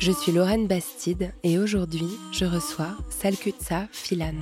Je 0.00 0.12
suis 0.12 0.32
Lorraine 0.32 0.66
Bastide 0.66 1.34
et 1.42 1.58
aujourd'hui, 1.58 2.08
je 2.32 2.46
reçois 2.46 2.96
Salkutsa 3.10 3.86
Filan. 3.92 4.32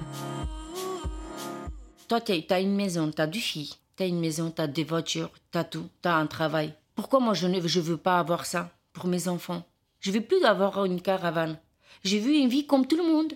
Toi, 2.07 2.21
tu 2.21 2.33
as 2.49 2.61
une 2.61 2.77
maison, 2.77 3.11
tu 3.11 3.21
as 3.21 3.27
du 3.27 3.41
fille, 3.41 3.75
tu 3.97 4.05
as 4.05 4.07
une 4.07 4.21
maison, 4.21 4.53
tu 4.53 4.63
as 4.63 4.69
des 4.69 4.85
voitures, 4.85 5.33
tu 5.51 5.59
as 5.59 5.65
tout, 5.65 5.89
tu 6.01 6.09
as 6.09 6.15
un 6.15 6.29
travail. 6.29 6.75
Pourquoi 6.95 7.19
moi 7.19 7.35
je 7.35 7.49
ne 7.49 7.67
je 7.67 7.81
veux 7.81 7.97
pas 7.97 8.21
avoir 8.21 8.47
ça 8.47 8.71
pour 8.93 9.09
mes 9.09 9.27
enfants? 9.27 9.65
Je 9.99 10.13
veux 10.13 10.21
plus 10.21 10.45
avoir 10.45 10.85
une 10.85 11.03
caravane. 11.03 11.59
J'ai 12.05 12.21
vu 12.21 12.35
une 12.35 12.49
vie 12.49 12.65
comme 12.65 12.87
tout 12.87 12.97
le 12.97 13.13
monde. 13.13 13.33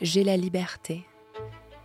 J'ai 0.00 0.24
la 0.24 0.36
liberté. 0.36 1.06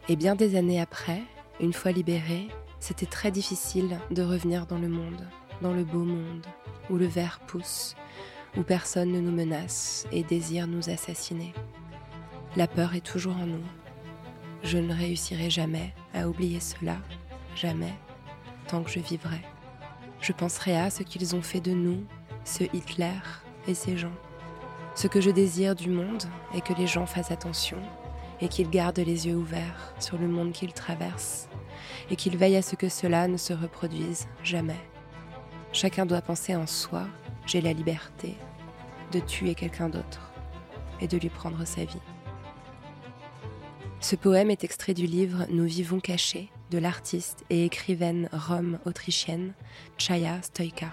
Et 0.09 0.15
bien 0.15 0.33
des 0.33 0.55
années 0.55 0.81
après, 0.81 1.21
une 1.59 1.73
fois 1.73 1.91
libérée, 1.91 2.47
c'était 2.79 3.05
très 3.05 3.29
difficile 3.29 3.99
de 4.09 4.23
revenir 4.23 4.65
dans 4.65 4.79
le 4.79 4.89
monde, 4.89 5.27
dans 5.61 5.73
le 5.73 5.83
beau 5.83 6.03
monde, 6.03 6.45
où 6.89 6.97
le 6.97 7.05
verre 7.05 7.39
pousse, 7.47 7.95
où 8.57 8.63
personne 8.63 9.11
ne 9.11 9.19
nous 9.19 9.31
menace 9.31 10.07
et 10.11 10.23
désire 10.23 10.67
nous 10.67 10.89
assassiner. 10.89 11.53
La 12.55 12.67
peur 12.67 12.95
est 12.95 13.05
toujours 13.05 13.37
en 13.37 13.45
nous. 13.45 13.63
Je 14.63 14.77
ne 14.77 14.93
réussirai 14.93 15.49
jamais 15.49 15.93
à 16.13 16.27
oublier 16.27 16.59
cela, 16.59 16.97
jamais, 17.55 17.93
tant 18.67 18.83
que 18.83 18.91
je 18.91 18.99
vivrai. 18.99 19.41
Je 20.19 20.33
penserai 20.33 20.77
à 20.77 20.89
ce 20.89 21.03
qu'ils 21.03 21.35
ont 21.35 21.41
fait 21.41 21.61
de 21.61 21.71
nous, 21.71 22.03
ce 22.43 22.63
Hitler 22.73 23.19
et 23.67 23.73
ces 23.73 23.97
gens. 23.97 24.13
Ce 24.95 25.07
que 25.07 25.21
je 25.21 25.29
désire 25.29 25.75
du 25.75 25.89
monde 25.89 26.23
est 26.53 26.61
que 26.61 26.73
les 26.73 26.87
gens 26.87 27.05
fassent 27.05 27.31
attention 27.31 27.77
et 28.41 28.49
qu'ils 28.49 28.69
gardent 28.69 28.99
les 28.99 29.27
yeux 29.27 29.35
ouverts 29.35 29.93
sur 29.99 30.17
le 30.17 30.27
monde 30.27 30.51
qu'ils 30.51 30.73
traversent 30.73 31.47
et 32.09 32.15
qu'ils 32.15 32.37
veillent 32.37 32.57
à 32.57 32.61
ce 32.61 32.75
que 32.75 32.89
cela 32.89 33.27
ne 33.27 33.37
se 33.37 33.53
reproduise 33.53 34.27
jamais. 34.43 34.90
Chacun 35.73 36.05
doit 36.05 36.21
penser 36.21 36.55
en 36.55 36.67
soi, 36.67 37.07
j'ai 37.45 37.61
la 37.61 37.71
liberté 37.71 38.35
de 39.11 39.19
tuer 39.19 39.55
quelqu'un 39.55 39.89
d'autre 39.89 40.31
et 40.99 41.07
de 41.07 41.17
lui 41.17 41.29
prendre 41.29 41.65
sa 41.65 41.85
vie. 41.85 42.01
Ce 44.01 44.15
poème 44.15 44.49
est 44.49 44.63
extrait 44.63 44.93
du 44.93 45.05
livre 45.05 45.45
Nous 45.49 45.65
vivons 45.65 45.99
cachés 45.99 46.49
de 46.71 46.77
l'artiste 46.77 47.45
et 47.49 47.65
écrivaine 47.65 48.29
rome-autrichienne 48.33 49.53
Chaya 49.97 50.41
Stoïka. 50.41 50.87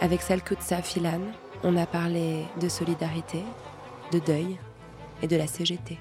Avec 0.00 0.22
Salkutsa 0.22 0.82
Filan, 0.82 1.20
on 1.62 1.76
a 1.76 1.86
parlé 1.86 2.44
de 2.60 2.68
solidarité, 2.68 3.42
de 4.12 4.18
deuil 4.18 4.56
et 5.22 5.26
de 5.26 5.36
la 5.36 5.46
CGT. 5.46 5.98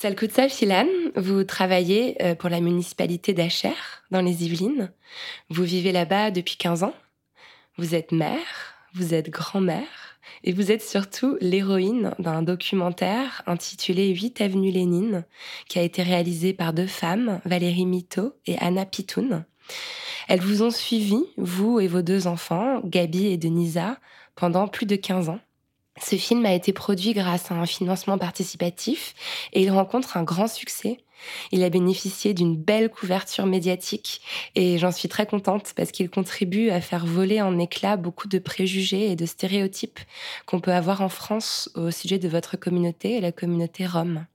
Salkutsa 0.00 0.48
Filan, 0.48 0.86
vous 1.16 1.44
travaillez 1.44 2.22
euh, 2.22 2.34
pour 2.34 2.50
la 2.50 2.60
municipalité 2.60 3.32
d'Acher, 3.32 3.72
dans 4.10 4.20
les 4.20 4.44
Yvelines. 4.44 4.92
Vous 5.50 5.64
vivez 5.64 5.92
là-bas 5.92 6.30
depuis 6.30 6.56
15 6.56 6.84
ans. 6.84 6.94
Vous 7.78 7.94
êtes 7.94 8.12
mère, 8.12 8.74
vous 8.94 9.14
êtes 9.14 9.30
grand-mère, 9.30 10.18
et 10.44 10.52
vous 10.52 10.70
êtes 10.70 10.82
surtout 10.82 11.36
l'héroïne 11.40 12.14
d'un 12.18 12.42
documentaire 12.42 13.42
intitulé 13.46 14.08
8 14.08 14.40
Avenue 14.40 14.70
Lénine, 14.70 15.24
qui 15.68 15.78
a 15.78 15.82
été 15.82 16.02
réalisé 16.02 16.52
par 16.52 16.72
deux 16.72 16.86
femmes, 16.86 17.40
Valérie 17.44 17.86
Mito 17.86 18.34
et 18.46 18.58
Anna 18.58 18.86
Pitoun. 18.86 19.44
Elles 20.28 20.40
vous 20.40 20.62
ont 20.62 20.70
suivi, 20.70 21.18
vous 21.36 21.80
et 21.80 21.88
vos 21.88 22.02
deux 22.02 22.26
enfants, 22.26 22.80
Gabi 22.84 23.26
et 23.26 23.36
Denisa, 23.36 23.98
pendant 24.34 24.68
plus 24.68 24.86
de 24.86 24.96
15 24.96 25.28
ans. 25.30 25.40
Ce 26.02 26.16
film 26.16 26.44
a 26.46 26.52
été 26.52 26.72
produit 26.72 27.14
grâce 27.14 27.50
à 27.50 27.54
un 27.54 27.66
financement 27.66 28.18
participatif 28.18 29.14
et 29.52 29.62
il 29.62 29.70
rencontre 29.70 30.16
un 30.16 30.22
grand 30.22 30.46
succès. 30.46 30.98
Il 31.50 31.64
a 31.64 31.70
bénéficié 31.70 32.34
d'une 32.34 32.56
belle 32.56 32.90
couverture 32.90 33.46
médiatique 33.46 34.20
et 34.54 34.76
j'en 34.78 34.92
suis 34.92 35.08
très 35.08 35.26
contente 35.26 35.72
parce 35.74 35.90
qu'il 35.90 36.10
contribue 36.10 36.68
à 36.70 36.82
faire 36.82 37.06
voler 37.06 37.40
en 37.40 37.58
éclats 37.58 37.96
beaucoup 37.96 38.28
de 38.28 38.38
préjugés 38.38 39.10
et 39.10 39.16
de 39.16 39.24
stéréotypes 39.24 39.98
qu'on 40.44 40.60
peut 40.60 40.72
avoir 40.74 41.00
en 41.00 41.08
France 41.08 41.70
au 41.74 41.90
sujet 41.90 42.18
de 42.18 42.28
votre 42.28 42.56
communauté 42.58 43.16
et 43.16 43.20
la 43.20 43.32
communauté 43.32 43.86
rome. 43.86 44.26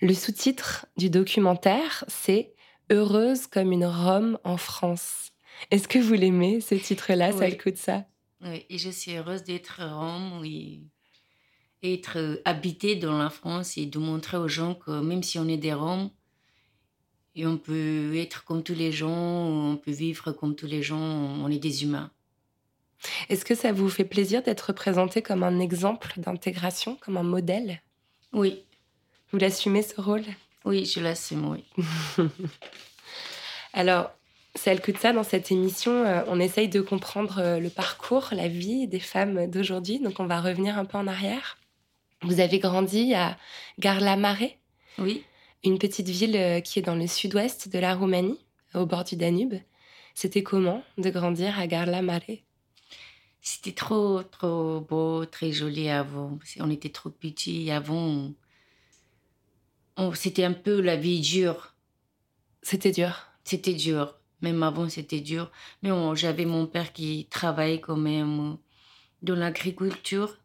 Le 0.00 0.14
sous-titre 0.14 0.86
du 0.96 1.10
documentaire, 1.10 2.04
c'est 2.06 2.52
Heureuse 2.90 3.48
comme 3.48 3.72
une 3.72 3.86
Rome 3.86 4.38
en 4.44 4.56
France. 4.56 5.32
Est-ce 5.72 5.88
que 5.88 5.98
vous 5.98 6.14
l'aimez, 6.14 6.60
ce 6.60 6.76
titre-là, 6.76 7.30
Oui. 7.32 7.38
ça 7.38 7.48
le 7.48 7.56
coûte 7.56 7.78
ça? 7.78 8.04
Oui, 8.42 8.66
et 8.68 8.78
je 8.78 8.90
suis 8.90 9.16
heureuse 9.16 9.44
d'être 9.44 9.80
Rome 9.82 10.44
et 10.44 10.82
être 11.82 12.18
euh, 12.18 12.36
habitée 12.44 12.96
dans 12.96 13.16
la 13.18 13.30
France 13.30 13.76
et 13.76 13.86
de 13.86 13.98
montrer 13.98 14.36
aux 14.36 14.48
gens 14.48 14.74
que 14.74 15.00
même 15.00 15.22
si 15.22 15.38
on 15.38 15.48
est 15.48 15.56
des 15.56 15.72
Roms, 15.72 16.10
et 17.34 17.46
on 17.46 17.58
peut 17.58 18.16
être 18.16 18.44
comme 18.44 18.62
tous 18.62 18.74
les 18.74 18.92
gens, 18.92 19.10
on 19.10 19.76
peut 19.76 19.92
vivre 19.92 20.32
comme 20.32 20.56
tous 20.56 20.66
les 20.66 20.82
gens, 20.82 20.98
on 20.98 21.48
est 21.50 21.58
des 21.58 21.84
humains. 21.84 22.10
Est-ce 23.28 23.44
que 23.44 23.54
ça 23.54 23.72
vous 23.72 23.90
fait 23.90 24.06
plaisir 24.06 24.42
d'être 24.42 24.72
présenté 24.72 25.20
comme 25.20 25.42
un 25.42 25.60
exemple 25.60 26.14
d'intégration, 26.16 26.96
comme 26.96 27.18
un 27.18 27.22
modèle? 27.22 27.82
Oui, 28.32 28.64
Vous 29.30 29.38
l'assumez 29.38 29.82
ce 29.82 30.00
rôle? 30.00 30.24
Oui, 30.64 30.86
je 30.86 31.00
l'assume, 31.00 31.48
oui. 31.50 31.64
Alors, 33.72 34.10
celle 34.56 34.80
que 34.80 34.90
de 34.92 34.98
ça, 34.98 35.12
dans 35.12 35.22
cette 35.22 35.50
émission, 35.52 35.92
euh, 36.04 36.22
on 36.28 36.40
essaye 36.40 36.68
de 36.68 36.80
comprendre 36.80 37.38
euh, 37.38 37.60
le 37.60 37.70
parcours, 37.70 38.28
la 38.32 38.48
vie 38.48 38.88
des 38.88 39.00
femmes 39.00 39.46
d'aujourd'hui. 39.48 40.00
Donc, 40.00 40.18
on 40.20 40.26
va 40.26 40.40
revenir 40.40 40.78
un 40.78 40.84
peu 40.84 40.98
en 40.98 41.06
arrière. 41.06 41.58
Vous 42.22 42.40
avez 42.40 42.58
grandi 42.58 43.14
à 43.14 43.36
Garla-Mare, 43.78 44.42
Oui, 44.98 45.22
une 45.64 45.78
petite 45.78 46.08
ville 46.08 46.36
euh, 46.36 46.60
qui 46.60 46.78
est 46.78 46.82
dans 46.82 46.94
le 46.94 47.06
sud-ouest 47.06 47.68
de 47.68 47.78
la 47.78 47.94
Roumanie, 47.94 48.38
au 48.74 48.86
bord 48.86 49.04
du 49.04 49.16
Danube. 49.16 49.54
C'était 50.14 50.42
comment 50.42 50.82
de 50.98 51.10
grandir 51.10 51.58
à 51.58 51.66
Garla-Mare 51.66 52.22
c'était 53.48 53.70
trop, 53.70 54.24
trop 54.24 54.80
beau, 54.80 55.24
très 55.24 55.52
joli 55.52 55.88
avant. 55.88 56.36
On 56.58 56.68
était 56.68 56.88
trop 56.88 57.10
petits 57.10 57.70
avant. 57.70 58.32
on- 59.96 60.14
c'était 60.14 60.42
un 60.42 60.52
peu 60.52 60.80
la 60.80 60.96
vie 60.96 61.20
dure. 61.20 61.74
C'était 62.62 62.90
dur. 62.90 63.28
C'était 63.44 63.74
dur. 63.74 64.18
Même 64.42 64.62
avant, 64.62 64.88
c'était 64.88 65.20
dur. 65.20 65.50
Mais 65.82 65.90
j'avais 66.14 66.44
mon 66.44 66.66
père 66.66 66.92
qui 66.92 67.26
travaillait 67.30 67.80
quand 67.80 67.96
même 67.96 68.52
euh, 68.52 68.56
dans 69.22 69.36
l'agriculture. 69.36 70.36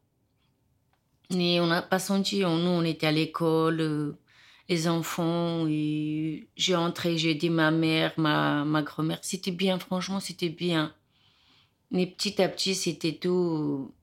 Et 1.32 1.60
on 1.60 1.68
n'a 1.68 1.82
pas 1.82 2.00
senti, 2.00 2.44
on- 2.46 2.58
nous, 2.58 2.70
on 2.70 2.84
était 2.84 3.08
à 3.08 3.12
l'école, 3.12 3.82
euh, 3.82 4.18
les 4.70 4.88
enfants, 4.88 5.66
j'ai 5.68 6.76
entré, 6.76 7.18
j'ai 7.18 7.32
aidé 7.32 7.50
ma 7.50 7.72
mère, 7.72 8.14
ma, 8.18 8.82
grand-mère. 8.84 9.20
C'était 9.22 9.52
bien, 9.52 9.78
franchement, 9.80 10.20
c'était 10.20 10.50
bien. 10.50 10.94
Mais 11.92 12.06
petit 12.08 12.42
à 12.42 12.48
petit, 12.48 12.74
c'était 12.74 13.14
tout, 13.14 13.94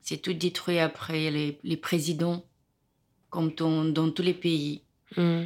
c'est 0.00 0.18
tout 0.18 0.32
détruit 0.32 0.80
après 0.80 1.30
les, 1.30 1.76
présidents, 1.76 2.44
comme 3.30 3.52
dans, 3.54 4.10
tous 4.10 4.22
les 4.22 4.34
pays. 4.34 4.82
Hmm. 5.16 5.44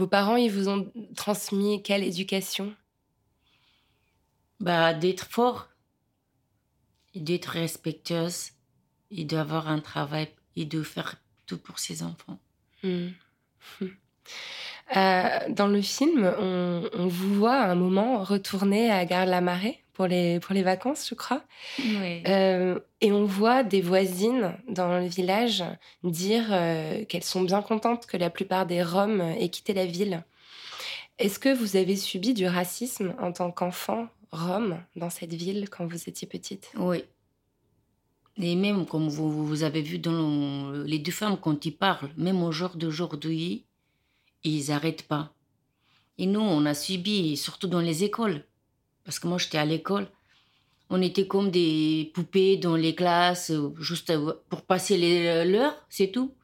Vos 0.00 0.06
parents, 0.06 0.36
ils 0.36 0.50
vous 0.50 0.70
ont 0.70 0.90
transmis 1.14 1.82
quelle 1.82 2.02
éducation? 2.02 2.74
Bah, 4.58 4.94
d'être 4.94 5.26
fort, 5.26 5.68
d'être 7.14 7.48
respectueuse, 7.48 8.52
et 9.10 9.26
d'avoir 9.26 9.68
un 9.68 9.78
travail, 9.78 10.30
et 10.56 10.64
de 10.64 10.82
faire 10.82 11.16
tout 11.44 11.58
pour 11.58 11.78
ses 11.78 12.02
enfants. 12.02 12.38
Hmm. 12.82 13.08
Euh, 14.96 15.38
dans 15.50 15.68
le 15.68 15.82
film, 15.82 16.24
on, 16.38 16.82
on 16.94 17.06
vous 17.06 17.32
voit 17.32 17.54
à 17.54 17.70
un 17.70 17.76
moment 17.76 18.24
retourner 18.24 18.90
à 18.90 19.04
Gare-la-Marée 19.04 19.84
pour 20.00 20.06
les, 20.06 20.40
pour 20.40 20.54
les 20.54 20.62
vacances, 20.62 21.06
je 21.10 21.14
crois. 21.14 21.42
Euh, 22.26 22.80
et 23.02 23.12
on 23.12 23.26
voit 23.26 23.62
des 23.62 23.82
voisines 23.82 24.56
dans 24.66 24.98
le 24.98 25.04
village 25.06 25.62
dire 26.02 26.46
euh, 26.52 27.04
qu'elles 27.04 27.22
sont 27.22 27.42
bien 27.42 27.60
contentes 27.60 28.06
que 28.06 28.16
la 28.16 28.30
plupart 28.30 28.64
des 28.64 28.82
Roms 28.82 29.20
aient 29.20 29.50
quitté 29.50 29.74
la 29.74 29.84
ville. 29.84 30.24
Est-ce 31.18 31.38
que 31.38 31.54
vous 31.54 31.76
avez 31.76 31.96
subi 31.96 32.32
du 32.32 32.46
racisme 32.46 33.14
en 33.20 33.30
tant 33.30 33.50
qu'enfant 33.50 34.08
Rome 34.32 34.78
dans 34.96 35.10
cette 35.10 35.34
ville 35.34 35.68
quand 35.68 35.84
vous 35.84 36.08
étiez 36.08 36.26
petite? 36.26 36.72
Oui. 36.78 37.04
Et 38.38 38.56
même 38.56 38.86
comme 38.86 39.10
vous, 39.10 39.44
vous 39.46 39.64
avez 39.64 39.82
vu 39.82 39.98
dans 39.98 40.12
le- 40.12 40.84
les 40.84 40.98
deux 40.98 41.12
femmes 41.12 41.36
quand 41.38 41.66
ils 41.66 41.76
parlent, 41.76 42.08
même 42.16 42.42
au 42.42 42.52
jour 42.52 42.70
d'aujourd'hui, 42.74 43.66
ils 44.44 44.68
n'arrêtent 44.68 45.06
pas. 45.06 45.34
Et 46.16 46.24
nous, 46.24 46.40
on 46.40 46.64
a 46.64 46.72
subi, 46.72 47.36
surtout 47.36 47.68
dans 47.68 47.80
les 47.80 48.02
écoles. 48.02 48.46
Parce 49.04 49.18
que 49.18 49.26
moi, 49.28 49.38
j'étais 49.38 49.58
à 49.58 49.64
l'école. 49.64 50.08
On 50.90 51.00
était 51.02 51.26
comme 51.26 51.50
des 51.50 52.10
poupées 52.14 52.56
dans 52.56 52.76
les 52.76 52.94
classes, 52.94 53.50
euh, 53.50 53.72
juste 53.80 54.10
euh, 54.10 54.32
pour 54.48 54.62
passer 54.62 54.96
les- 54.96 55.44
l'heure, 55.44 55.74
c'est 55.88 56.10
tout. 56.10 56.34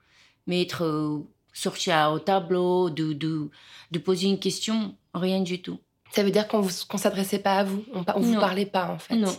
Mais 0.47 0.63
être 0.63 0.85
euh, 0.85 1.19
sorti 1.53 1.91
à- 1.91 2.13
au 2.13 2.19
tableau, 2.21 2.89
de, 2.91 3.13
de, 3.13 3.51
de 3.91 3.99
poser 3.99 4.29
une 4.29 4.39
question, 4.39 4.97
rien 5.15 5.41
du 5.41 5.61
tout. 5.63 5.81
Ça 6.13 6.23
veut 6.23 6.31
dire 6.31 6.47
qu'on 6.47 6.63
ne 6.65 6.99
s'adressait 6.99 7.41
pas 7.41 7.59
à 7.59 7.65
vous, 7.65 7.85
on, 7.93 8.05
on 8.15 8.21
vous 8.21 8.35
parlait 8.39 8.67
pas 8.67 8.89
en 8.89 8.99
fait? 8.99 9.17
Non. 9.17 9.37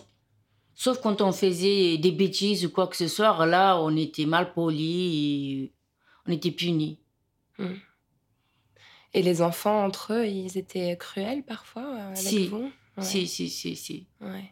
Sauf 0.76 1.00
quand 1.02 1.22
on 1.22 1.32
faisait 1.32 1.98
des 1.98 2.12
bêtises 2.12 2.66
ou 2.66 2.70
quoi 2.70 2.88
que 2.88 2.98
ce 2.98 3.08
soit, 3.08 3.46
là, 3.46 3.78
on 3.82 3.96
était 3.96 4.26
mal 4.26 4.54
poli 4.54 5.64
et 5.64 5.74
on 6.28 6.32
était 6.34 6.52
punis. 6.52 7.00
Et 9.14 9.24
les 9.24 9.42
enfants 9.42 9.86
entre 9.86 10.14
eux, 10.14 10.28
ils 10.28 10.58
étaient 10.58 10.96
cruels 10.98 11.44
parfois 11.44 11.84
euh, 11.86 12.08
avec 12.10 12.18
Si. 12.18 12.48
vous? 12.48 12.70
Ouais. 12.98 13.04
Si, 13.04 13.28
si, 13.28 13.50
si, 13.50 13.76
si. 13.76 14.06
Ouais. 14.22 14.52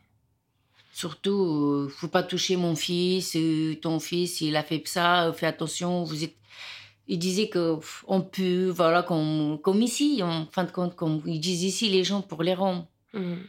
Surtout, 0.93 1.33
euh, 1.33 1.89
faut 1.89 2.07
pas 2.07 2.23
toucher 2.23 2.55
mon 2.55 2.75
fils, 2.75 3.35
euh, 3.35 3.75
ton 3.75 3.99
fils, 3.99 4.39
il 4.41 4.55
a 4.55 4.63
fait 4.63 4.81
ça, 4.85 5.25
euh, 5.25 5.33
fais 5.33 5.47
attention, 5.47 6.03
vous 6.03 6.23
êtes... 6.23 6.35
Il 7.07 7.19
disait 7.19 7.49
que 7.49 7.75
pff, 7.75 8.03
on 8.07 8.21
peut, 8.21 8.69
voilà, 8.69 9.03
comme, 9.03 9.59
comme 9.61 9.81
ici, 9.81 10.21
en 10.23 10.47
fin 10.47 10.63
de 10.63 10.71
compte, 10.71 10.95
comme 10.95 11.21
ils 11.25 11.39
disent 11.39 11.63
ici 11.63 11.89
les 11.89 12.03
gens 12.03 12.21
pour 12.21 12.43
les 12.43 12.55
Roms. 12.55 12.85
Mhm. 13.13 13.43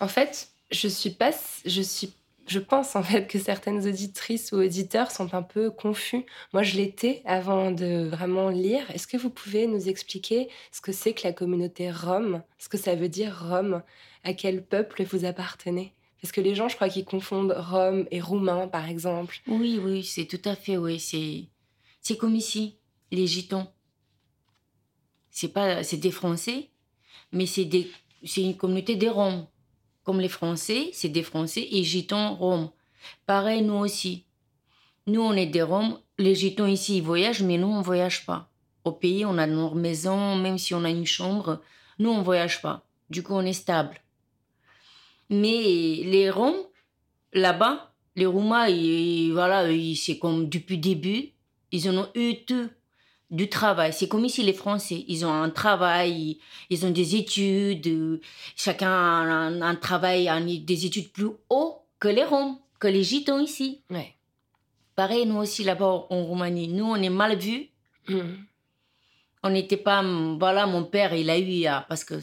En 0.00 0.06
fait, 0.08 0.50
je 0.70 0.86
suis 0.86 1.10
pas, 1.10 1.30
je 1.64 1.82
suis, 1.82 2.12
je 2.50 2.58
pense 2.58 2.96
en 2.96 3.02
fait 3.04 3.28
que 3.28 3.38
certaines 3.38 3.86
auditrices 3.86 4.50
ou 4.50 4.56
auditeurs 4.56 5.12
sont 5.12 5.34
un 5.34 5.42
peu 5.42 5.70
confus. 5.70 6.26
Moi, 6.52 6.64
je 6.64 6.76
l'étais 6.76 7.22
avant 7.24 7.70
de 7.70 8.08
vraiment 8.08 8.48
lire. 8.48 8.90
Est-ce 8.90 9.06
que 9.06 9.16
vous 9.16 9.30
pouvez 9.30 9.68
nous 9.68 9.88
expliquer 9.88 10.48
ce 10.72 10.80
que 10.80 10.90
c'est 10.90 11.14
que 11.14 11.22
la 11.22 11.32
communauté 11.32 11.92
rome, 11.92 12.42
ce 12.58 12.68
que 12.68 12.76
ça 12.76 12.96
veut 12.96 13.08
dire 13.08 13.46
rome, 13.48 13.84
à 14.24 14.34
quel 14.34 14.64
peuple 14.64 15.04
vous 15.04 15.24
appartenez? 15.24 15.94
Parce 16.20 16.32
que 16.32 16.40
les 16.40 16.56
gens, 16.56 16.68
je 16.68 16.74
crois 16.74 16.88
qu'ils 16.88 17.04
confondent 17.04 17.54
rome 17.56 18.08
et 18.10 18.20
roumain, 18.20 18.66
par 18.66 18.88
exemple. 18.88 19.36
Oui, 19.46 19.78
oui, 19.80 20.02
c'est 20.02 20.26
tout 20.26 20.42
à 20.44 20.56
fait, 20.56 20.76
oui, 20.76 20.98
c'est... 20.98 22.16
Comme 22.16 22.34
ici, 22.34 22.78
les 23.12 23.28
gitans. 23.28 23.72
C'est 25.30 25.52
pas... 25.52 25.84
C'est 25.84 25.98
des 25.98 26.10
Français, 26.10 26.70
mais 27.30 27.46
c'est. 27.46 27.68
C'est 28.22 28.42
une 28.42 28.56
communauté 28.56 28.96
des 28.96 29.08
Roms. 29.08 29.46
Comme 30.10 30.20
les 30.20 30.28
Français, 30.28 30.90
c'est 30.92 31.08
des 31.08 31.22
Français 31.22 31.68
et 31.70 31.84
gitans 31.84 32.34
Roms. 32.34 32.70
Pareil, 33.26 33.62
nous 33.62 33.74
aussi. 33.74 34.24
Nous, 35.06 35.20
on 35.20 35.34
est 35.34 35.46
des 35.46 35.62
Roms. 35.62 36.00
Les 36.18 36.34
gitans 36.34 36.66
ici, 36.66 36.96
ils 36.96 37.02
voyagent, 37.04 37.44
mais 37.44 37.58
nous, 37.58 37.68
on 37.68 37.80
voyage 37.80 38.26
pas. 38.26 38.50
Au 38.84 38.90
pays, 38.90 39.24
on 39.24 39.38
a 39.38 39.46
nos 39.46 39.72
maisons, 39.72 40.34
même 40.34 40.58
si 40.58 40.74
on 40.74 40.82
a 40.82 40.90
une 40.90 41.06
chambre, 41.06 41.60
nous, 42.00 42.10
on 42.10 42.22
voyage 42.22 42.60
pas. 42.60 42.84
Du 43.08 43.22
coup, 43.22 43.34
on 43.34 43.42
est 43.42 43.52
stable. 43.52 44.00
Mais 45.28 46.02
les 46.04 46.28
Roms, 46.28 46.66
là-bas, 47.32 47.94
les 48.16 48.26
Roumains, 48.26 48.66
ils- 48.66 49.30
voilà, 49.30 49.64
c'est 49.94 50.18
comme 50.18 50.48
depuis 50.48 50.74
le 50.74 50.82
début, 50.82 51.28
ils 51.70 51.88
en 51.88 51.96
ont 51.98 52.08
eu 52.16 52.34
tout 52.44 52.68
du 53.30 53.48
travail. 53.48 53.92
C'est 53.92 54.08
comme 54.08 54.24
ici 54.24 54.42
les 54.42 54.52
Français, 54.52 55.04
ils 55.08 55.24
ont 55.24 55.32
un 55.32 55.50
travail, 55.50 56.38
ils, 56.68 56.84
ont 56.86 56.90
des 56.90 57.14
études, 57.16 57.86
euh, 57.86 58.20
chacun 58.56 58.90
a 58.90 58.92
un, 58.92 59.62
un 59.62 59.74
travail, 59.76 60.28
un- 60.28 60.40
des 60.44 60.86
études 60.86 61.12
plus 61.12 61.28
haut 61.48 61.78
que 62.00 62.08
les 62.08 62.24
Roms, 62.24 62.58
que 62.80 62.88
les 62.88 63.04
Gitans 63.04 63.38
ici. 63.40 63.82
Ouais. 63.90 64.14
Pareil, 64.96 65.26
nous 65.26 65.36
aussi 65.36 65.62
là-bas 65.64 66.06
en 66.10 66.24
Roumanie, 66.24 66.68
nous 66.68 66.84
on 66.86 66.96
est 66.96 67.08
mal 67.10 67.38
vus. 67.38 67.68
Mhm. 68.08 68.38
On 69.42 69.50
n'était 69.50 69.76
pas, 69.78 70.02
voilà, 70.38 70.66
mon 70.66 70.84
père, 70.84 71.14
il 71.14 71.30
a 71.30 71.38
eu, 71.38 71.64
ah, 71.66 71.86
parce 71.88 72.04
que 72.04 72.14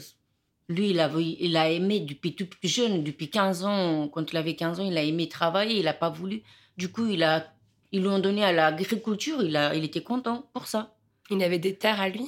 lui, 0.68 0.90
il 0.90 1.00
a, 1.00 1.10
il 1.18 1.56
a 1.56 1.70
aimé 1.70 2.00
depuis 2.00 2.34
tout 2.36 2.46
jeune, 2.62 3.02
depuis 3.02 3.30
15 3.30 3.64
ans, 3.64 4.08
quand 4.08 4.30
il 4.30 4.36
avait 4.36 4.54
15 4.54 4.78
ans, 4.80 4.84
il 4.84 4.96
a 4.98 5.02
aimé 5.02 5.28
travailler, 5.28 5.78
il 5.78 5.84
n'a 5.86 5.94
pas 5.94 6.10
voulu. 6.10 6.42
Du 6.76 6.92
coup, 6.92 7.06
il 7.06 7.22
a, 7.24 7.50
ils 7.90 8.02
lui 8.02 8.08
ont 8.08 8.18
donné 8.20 8.44
à 8.44 8.52
l'agriculture, 8.52 9.42
il, 9.42 9.56
a, 9.56 9.74
il 9.74 9.82
était 9.84 10.02
content 10.02 10.44
pour 10.52 10.66
ça. 10.68 10.94
Il 11.30 11.42
avait 11.42 11.58
des 11.58 11.74
terres 11.76 12.00
à 12.00 12.08
lui? 12.08 12.26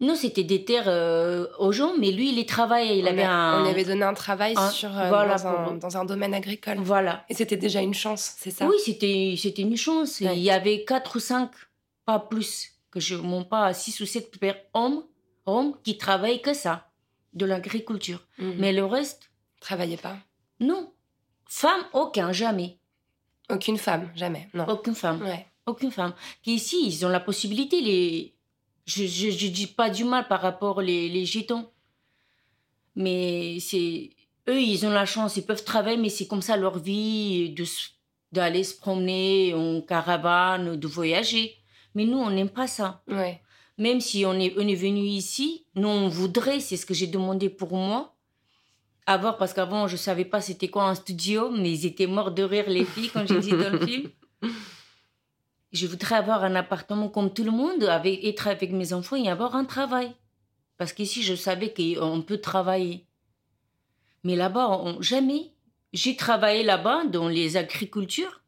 Nous, 0.00 0.16
c'était 0.16 0.42
des 0.42 0.64
terres 0.64 0.88
euh, 0.88 1.46
aux 1.60 1.70
gens, 1.70 1.92
mais 1.96 2.10
lui, 2.10 2.30
il 2.30 2.38
y 2.38 2.44
travaillait, 2.44 2.98
il 2.98 3.04
on, 3.04 3.08
avait 3.10 3.22
a- 3.22 3.30
un... 3.32 3.60
on 3.60 3.62
lui 3.64 3.70
avait 3.70 3.84
donné 3.84 4.02
un 4.02 4.14
travail 4.14 4.54
un- 4.56 4.70
sur, 4.70 4.88
euh, 4.98 5.08
voilà, 5.08 5.36
dans, 5.36 5.46
un, 5.46 5.74
dans 5.76 5.96
un 5.96 6.04
domaine 6.04 6.34
agricole. 6.34 6.78
Voilà. 6.78 7.24
Et 7.28 7.34
c'était 7.34 7.56
déjà 7.56 7.80
une 7.82 7.94
chance, 7.94 8.34
c'est 8.38 8.50
ça? 8.50 8.66
Oui, 8.66 8.74
c'était, 8.84 9.36
c'était 9.38 9.62
une 9.62 9.76
chance. 9.76 10.18
Ouais. 10.20 10.36
Il 10.36 10.42
y 10.42 10.50
avait 10.50 10.84
quatre 10.84 11.16
ou 11.16 11.20
cinq, 11.20 11.50
pas 12.04 12.18
plus, 12.18 12.72
que 12.90 12.98
je 12.98 13.14
monte 13.14 13.48
pas 13.48 13.66
à 13.66 13.74
six 13.74 14.00
ou 14.00 14.06
sept 14.06 14.36
pères 14.40 14.58
hommes, 14.74 15.04
hommes 15.46 15.74
qui 15.84 15.96
travaillent 15.96 16.42
que 16.42 16.52
ça, 16.52 16.88
de 17.34 17.46
l'agriculture. 17.46 18.26
Mhm. 18.38 18.54
Mais 18.58 18.72
le 18.72 18.84
reste, 18.84 19.30
Travaillait 19.60 19.96
pas? 19.96 20.16
non. 20.58 20.90
Femme, 21.48 21.84
aucun, 21.92 22.32
jamais. 22.32 22.78
Aucune 23.50 23.76
femme, 23.76 24.10
jamais. 24.16 24.48
Non. 24.54 24.64
Aucune 24.68 24.94
femme. 24.96 25.22
Ouais. 25.22 25.46
Aucune 25.66 25.90
femme. 25.92 26.14
Qui 26.42 26.54
ici, 26.54 26.82
ils 26.86 27.04
ont 27.06 27.10
la 27.10 27.20
possibilité, 27.20 27.80
les... 27.82 28.31
Je, 28.86 29.06
je 29.06 29.46
dis 29.48 29.66
pas 29.66 29.90
du 29.90 30.04
mal 30.04 30.26
par 30.28 30.40
rapport 30.40 30.80
les, 30.80 31.08
les 31.08 31.24
gitans. 31.24 31.70
Mais 32.96 33.58
c'est... 33.60 34.10
Eux, 34.48 34.60
ils 34.60 34.84
ont 34.84 34.90
la 34.90 35.06
chance, 35.06 35.36
ils 35.36 35.46
peuvent 35.46 35.64
travailler, 35.64 35.96
mais 35.96 36.08
c'est 36.08 36.26
comme 36.26 36.42
ça 36.42 36.56
leur 36.56 36.78
vie, 36.78 37.54
d'aller 38.32 38.64
se 38.64 38.76
promener 38.76 39.54
en 39.54 39.80
caravane, 39.80 40.76
de 40.76 40.86
voyager. 40.88 41.54
Mais 41.94 42.04
nous, 42.04 42.18
on 42.18 42.30
n'aime 42.30 42.48
pas 42.48 42.66
ça. 42.66 43.02
Ouais. 43.06 43.40
Même 43.78 44.00
si 44.00 44.24
on 44.26 44.34
est, 44.34 44.52
on 44.58 44.66
est 44.66 44.74
venu 44.74 45.02
ici, 45.02 45.66
nous, 45.74 45.88
on 45.88 46.08
voudrait, 46.08 46.60
c'est 46.60 46.76
ce 46.76 46.86
que 46.86 46.94
j'ai 46.94 47.06
demandé 47.06 47.48
pour 47.50 47.72
moi, 47.72 48.16
avoir, 49.06 49.36
parce 49.36 49.52
qu'avant, 49.52 49.86
je 49.86 49.96
savais 49.96 50.24
pas 50.24 50.40
c'était 50.40 50.68
quoi 50.68 50.84
un 50.84 50.94
studio, 50.94 51.50
mais 51.50 51.70
ils 51.70 51.86
étaient 51.86 52.06
morts 52.06 52.32
de 52.32 52.42
rire, 52.42 52.68
les 52.68 52.84
filles, 52.84 53.10
quand 53.10 53.26
j'ai 53.26 53.40
dit 53.40 53.50
dans 53.50 53.70
le 53.70 53.86
film. 53.86 54.10
Je 55.72 55.86
voudrais 55.86 56.16
avoir 56.16 56.44
un 56.44 56.54
appartement 56.54 57.08
comme 57.08 57.32
tout 57.32 57.44
le 57.44 57.50
monde, 57.50 57.82
avec, 57.84 58.22
être 58.24 58.46
avec 58.48 58.72
mes 58.72 58.92
enfants 58.92 59.16
et 59.16 59.28
avoir 59.30 59.56
un 59.56 59.64
travail. 59.64 60.12
Parce 60.76 60.92
qu'ici, 60.92 61.22
je 61.22 61.34
savais 61.34 61.72
qu'on 61.72 62.22
peut 62.22 62.38
travailler. 62.38 63.06
Mais 64.24 64.36
là-bas, 64.36 64.68
on- 64.68 65.00
jamais. 65.00 65.52
J'ai 65.92 66.16
travaillé 66.16 66.62
là-bas 66.62 67.04
dans 67.06 67.28
les 67.28 67.56
agricultures, 67.56 68.42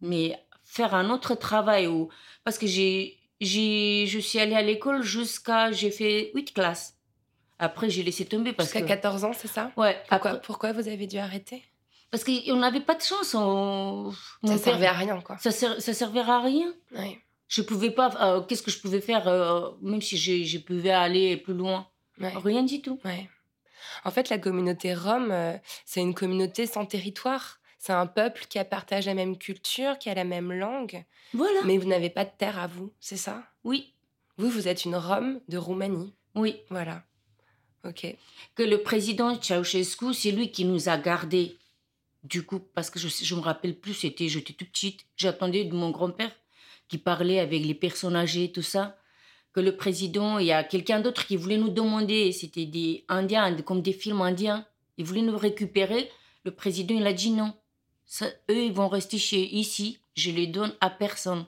mais 0.00 0.38
faire 0.64 0.94
un 0.94 1.10
autre 1.10 1.34
travail 1.34 1.86
où 1.86 2.08
parce 2.44 2.56
que 2.58 2.66
j'ai 2.66 3.18
j'ai 3.40 4.06
je 4.06 4.18
suis 4.20 4.38
allée 4.38 4.54
à 4.54 4.62
l'école 4.62 5.02
jusqu'à 5.02 5.70
j'ai 5.72 5.90
fait 5.90 6.30
8 6.34 6.54
classes. 6.54 6.96
Après, 7.58 7.90
j'ai 7.90 8.02
laissé 8.02 8.24
tomber 8.24 8.52
parce 8.52 8.68
Jusqu'à 8.70 8.82
que 8.82 8.88
14 8.88 9.24
ans, 9.24 9.32
c'est 9.34 9.48
ça? 9.48 9.70
Ouais, 9.76 9.96
pourquoi, 10.08 10.30
après- 10.30 10.40
pourquoi 10.42 10.72
vous 10.72 10.88
avez 10.88 11.06
dû 11.06 11.18
arrêter? 11.18 11.62
Parce 12.12 12.22
qu'on 12.22 12.56
n'avait 12.56 12.80
pas 12.80 12.94
de 12.94 13.02
chance. 13.02 13.34
on- 13.34 14.12
Ça 14.12 14.54
père- 14.54 14.58
servait 14.60 14.86
à 14.86 14.92
rien, 14.92 15.20
quoi. 15.20 15.36
ça, 15.38 15.50
ser- 15.50 15.80
ça 15.80 15.92
servait 15.92 16.20
à 16.20 16.40
rien. 16.40 16.72
Je 17.48 17.60
pouvais 17.62 17.90
pas. 17.90 18.10
euh, 18.20 18.40
Qu'est-ce 18.42 18.62
que 18.62 18.70
je 18.70 18.78
pouvais 18.80 19.00
faire, 19.00 19.26
euh, 19.26 19.70
même 19.82 20.00
si 20.00 20.16
je, 20.16 20.44
je 20.44 20.58
pouvais 20.58 20.90
aller 20.90 21.36
plus 21.36 21.54
loin 21.54 21.88
Ouais. 22.20 22.32
Rien 22.36 22.62
du 22.62 22.80
tout. 22.80 23.00
Ouais. 23.04 23.28
En 24.04 24.10
fait, 24.12 24.28
la 24.28 24.38
communauté 24.38 24.94
rome, 24.94 25.30
euh, 25.32 25.56
c'est 25.84 26.00
une 26.00 26.14
communauté 26.14 26.66
sans 26.66 26.86
territoire. 26.86 27.58
C'est 27.78 27.92
un 27.92 28.06
peuple 28.06 28.44
qui 28.48 28.58
a 28.60 28.64
partage 28.64 29.06
la 29.06 29.14
même 29.14 29.36
culture, 29.36 29.98
qui 29.98 30.08
a 30.08 30.14
la 30.14 30.22
même 30.24 30.52
langue, 30.52 31.04
Voilà. 31.34 31.60
mais 31.64 31.78
vous 31.78 31.88
n'avez 31.88 32.10
pas 32.10 32.24
de 32.24 32.30
terre 32.38 32.58
à 32.60 32.68
vous, 32.68 32.92
c'est 33.00 33.16
ça? 33.16 33.42
Oui, 33.64 33.92
Vous, 34.38 34.48
vous 34.48 34.68
êtes 34.68 34.84
une 34.84 34.94
Rome 34.96 35.40
de 35.48 35.58
Roumanie. 35.58 36.14
oui. 36.36 36.60
Voilà. 36.70 37.02
Ok. 37.84 38.06
Que 38.54 38.62
le 38.62 38.82
président 38.82 39.34
Ceausescu, 39.42 40.14
c'est 40.14 40.30
lui 40.30 40.52
qui 40.52 40.64
nous 40.64 40.88
a 40.88 40.96
gardés. 40.96 41.58
Du 42.22 42.44
coup, 42.44 42.60
parce 42.60 42.90
que 42.90 42.98
je, 42.98 43.08
je 43.08 43.34
me 43.34 43.40
rappelle 43.40 43.74
plus, 43.74 43.94
c'était, 43.94 44.28
j'étais 44.28 44.52
toute 44.52 44.70
petite. 44.70 45.06
J'attendais 45.16 45.64
de 45.64 45.74
mon 45.74 45.90
grand-père 45.90 46.30
qui 46.88 46.98
parlait 46.98 47.40
avec 47.40 47.64
les 47.64 47.74
personnes 47.74 48.16
âgées, 48.16 48.52
tout 48.52 48.62
ça. 48.62 48.98
Que 49.52 49.60
le 49.60 49.76
président, 49.76 50.38
il 50.38 50.46
y 50.46 50.52
a 50.52 50.64
quelqu'un 50.64 51.00
d'autre 51.00 51.26
qui 51.26 51.36
voulait 51.36 51.58
nous 51.58 51.68
demander, 51.68 52.32
c'était 52.32 52.64
des 52.66 53.04
Indiens, 53.08 53.54
comme 53.62 53.82
des 53.82 53.92
films 53.92 54.22
indiens. 54.22 54.66
Ils 54.98 55.04
voulaient 55.04 55.22
nous 55.22 55.36
récupérer. 55.36 56.10
Le 56.44 56.52
président, 56.52 56.94
il 56.94 57.06
a 57.06 57.12
dit 57.12 57.30
non. 57.30 57.54
Ça, 58.06 58.26
eux, 58.50 58.64
ils 58.64 58.72
vont 58.72 58.88
rester 58.88 59.18
chez 59.18 59.42
ici. 59.54 59.98
Je 60.16 60.30
les 60.30 60.46
donne 60.46 60.74
à 60.80 60.90
personne. 60.90 61.46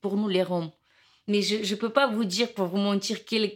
Pour 0.00 0.16
nous, 0.16 0.28
les 0.28 0.42
Roms. 0.42 0.70
Mais 1.26 1.40
je 1.40 1.56
ne 1.56 1.78
peux 1.78 1.90
pas 1.90 2.06
vous 2.08 2.24
dire, 2.24 2.52
pour 2.52 2.66
vous 2.66 2.76
mentir, 2.76 3.24
quel, 3.24 3.50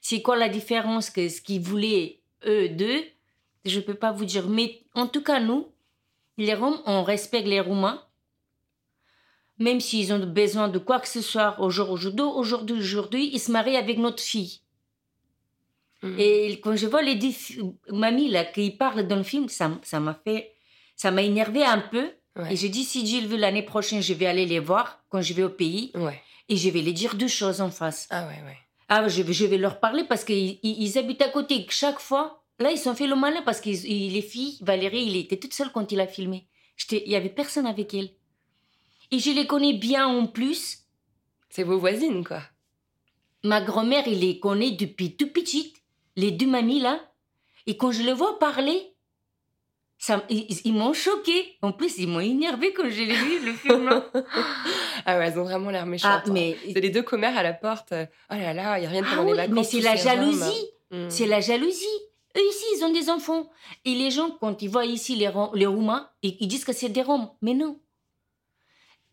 c'est 0.00 0.22
quoi 0.22 0.36
la 0.36 0.48
différence 0.48 1.10
que 1.10 1.28
ce 1.28 1.40
qu'ils 1.40 1.60
voulaient, 1.60 2.20
eux, 2.46 2.68
d'eux, 2.68 3.04
Je 3.64 3.80
peux 3.80 3.94
pas 3.94 4.12
vous 4.12 4.24
dire. 4.24 4.46
Mais 4.48 4.82
en 4.94 5.06
tout 5.06 5.22
cas, 5.22 5.40
nous, 5.40 5.68
les 6.36 6.54
Roms, 6.54 6.80
on 6.86 7.02
respecte 7.02 7.46
les 7.46 7.60
Roumains. 7.60 8.02
Même 9.58 9.80
s'ils 9.80 10.12
ont 10.12 10.18
besoin 10.26 10.68
de 10.68 10.78
quoi 10.78 10.98
que 11.00 11.08
ce 11.08 11.20
soit 11.22 11.60
aujourd'hui, 11.60 12.24
aujourd'hui, 12.24 12.76
aujourd'hui, 12.76 13.30
ils 13.32 13.38
se 13.38 13.52
marient 13.52 13.76
avec 13.76 13.98
notre 13.98 14.22
fille. 14.22 14.60
Mhm. 16.02 16.16
Et 16.18 16.60
quand 16.62 16.74
je 16.76 16.86
vois 16.86 17.02
les 17.02 17.14
deux 17.14 17.30
fi- 17.30 17.60
mamies 17.88 18.28
là 18.30 18.44
qui 18.44 18.70
parlent 18.72 19.06
dans 19.06 19.16
le 19.16 19.22
film, 19.22 19.48
ça 19.48 19.68
m'a 20.00 20.14
fait, 20.14 20.52
ça 20.96 21.10
m'a 21.12 21.22
énervé 21.22 21.64
un 21.64 21.78
peu. 21.78 22.10
Ouais. 22.36 22.52
Et 22.52 22.56
j'ai 22.56 22.68
dit 22.68 22.82
si 22.82 23.04
Dieu 23.04 23.20
le 23.20 23.28
veut 23.28 23.36
l'année 23.36 23.62
prochaine, 23.62 24.02
je 24.02 24.12
vais 24.12 24.26
aller 24.26 24.44
les 24.44 24.58
voir 24.58 25.04
quand 25.08 25.22
je 25.22 25.32
vais 25.34 25.44
au 25.44 25.50
pays 25.50 25.92
Ouais. 25.94 26.20
et 26.48 26.56
je 26.56 26.68
vais 26.68 26.80
les 26.82 26.92
dire 26.92 27.14
deux 27.14 27.28
choses 27.28 27.60
en 27.60 27.70
face. 27.70 28.08
Ah 28.10 28.26
ouais, 28.26 28.42
ouais. 28.44 28.56
Ah, 28.88 29.06
je 29.08 29.22
vais, 29.22 29.32
je 29.32 29.46
vais 29.46 29.56
leur 29.56 29.78
parler 29.78 30.02
parce 30.04 30.24
qu'ils 30.24 30.58
ils, 30.64 30.82
ils 30.82 30.98
habitent 30.98 31.22
à 31.22 31.28
côté. 31.28 31.64
Chaque 31.70 32.00
fois, 32.00 32.43
là, 32.58 32.70
ils 32.70 32.78
sont 32.78 32.94
fait 32.94 33.06
le 33.06 33.16
malin 33.16 33.42
parce 33.42 33.60
que 33.60 33.68
les 33.70 34.22
filles, 34.22 34.58
Valérie, 34.62 35.04
il 35.04 35.16
était 35.16 35.36
toute 35.38 35.54
seule 35.54 35.72
quand 35.72 35.90
il 35.92 36.00
a 36.00 36.06
filmé. 36.06 36.46
Il 36.90 37.08
y 37.08 37.16
avait 37.16 37.28
personne 37.28 37.66
avec 37.66 37.94
elle. 37.94 38.10
Et 39.10 39.18
je 39.18 39.30
les 39.30 39.46
connais 39.46 39.74
bien 39.74 40.06
en 40.06 40.26
plus. 40.26 40.78
C'est 41.50 41.62
vos 41.62 41.78
voisines, 41.78 42.24
quoi. 42.24 42.42
Ma 43.44 43.60
grand-mère, 43.60 44.08
il 44.08 44.20
les 44.20 44.40
connaît 44.40 44.72
depuis 44.72 45.16
tout 45.16 45.28
petite. 45.28 45.76
Les 46.16 46.30
deux 46.30 46.46
mamies, 46.46 46.80
là. 46.80 46.98
Et 47.66 47.76
quand 47.76 47.92
je 47.92 48.02
les 48.02 48.12
vois 48.12 48.38
parler, 48.38 48.94
ça, 49.98 50.24
ils, 50.28 50.46
ils 50.64 50.72
m'ont 50.72 50.92
choqué. 50.94 51.56
En 51.62 51.72
plus, 51.72 51.98
ils 51.98 52.08
m'ont 52.08 52.20
énervé 52.20 52.72
quand 52.72 52.88
je 52.88 53.02
l'ai 53.02 53.14
vu, 53.14 53.46
le 53.46 53.52
film. 53.62 53.84
là. 53.88 54.10
Ah 55.06 55.18
ouais, 55.18 55.26
elles 55.28 55.38
ont 55.38 55.44
vraiment 55.44 55.70
l'air 55.70 55.86
méchantes. 55.86 56.10
ah, 56.12 56.22
hein. 56.26 56.32
mais... 56.32 56.56
C'est 56.72 56.80
les 56.80 56.90
deux 56.90 57.02
commères 57.02 57.36
à 57.36 57.42
la 57.42 57.52
porte. 57.52 57.92
euh, 57.92 58.06
Oh 58.30 58.34
là 58.34 58.52
là, 58.54 58.78
ils 58.78 58.86
reviennent 58.86 59.04
Ah 59.06 59.16
pendant 59.16 59.24
oui, 59.30 59.36
les 59.36 59.46
vacances. 59.46 59.54
mais 59.54 59.64
c'est 59.64 59.78
tous 59.78 59.84
la 59.84 59.96
jalousie. 59.96 60.66
C'est 61.08 61.26
la 61.26 61.40
jalousie. 61.40 61.86
Eux 62.36 62.40
ici, 62.48 62.64
ils 62.76 62.84
ont 62.84 62.92
des 62.92 63.10
enfants. 63.10 63.48
Et 63.84 63.94
les 63.94 64.10
gens, 64.10 64.30
quand 64.40 64.60
ils 64.62 64.68
voient 64.68 64.84
ici 64.86 65.14
les, 65.16 65.30
les 65.54 65.66
Roumains, 65.66 66.08
ils, 66.22 66.36
ils 66.40 66.48
disent 66.48 66.64
que 66.64 66.72
c'est 66.72 66.88
des 66.88 67.02
Roms. 67.02 67.30
Mais 67.42 67.54
non. 67.54 67.78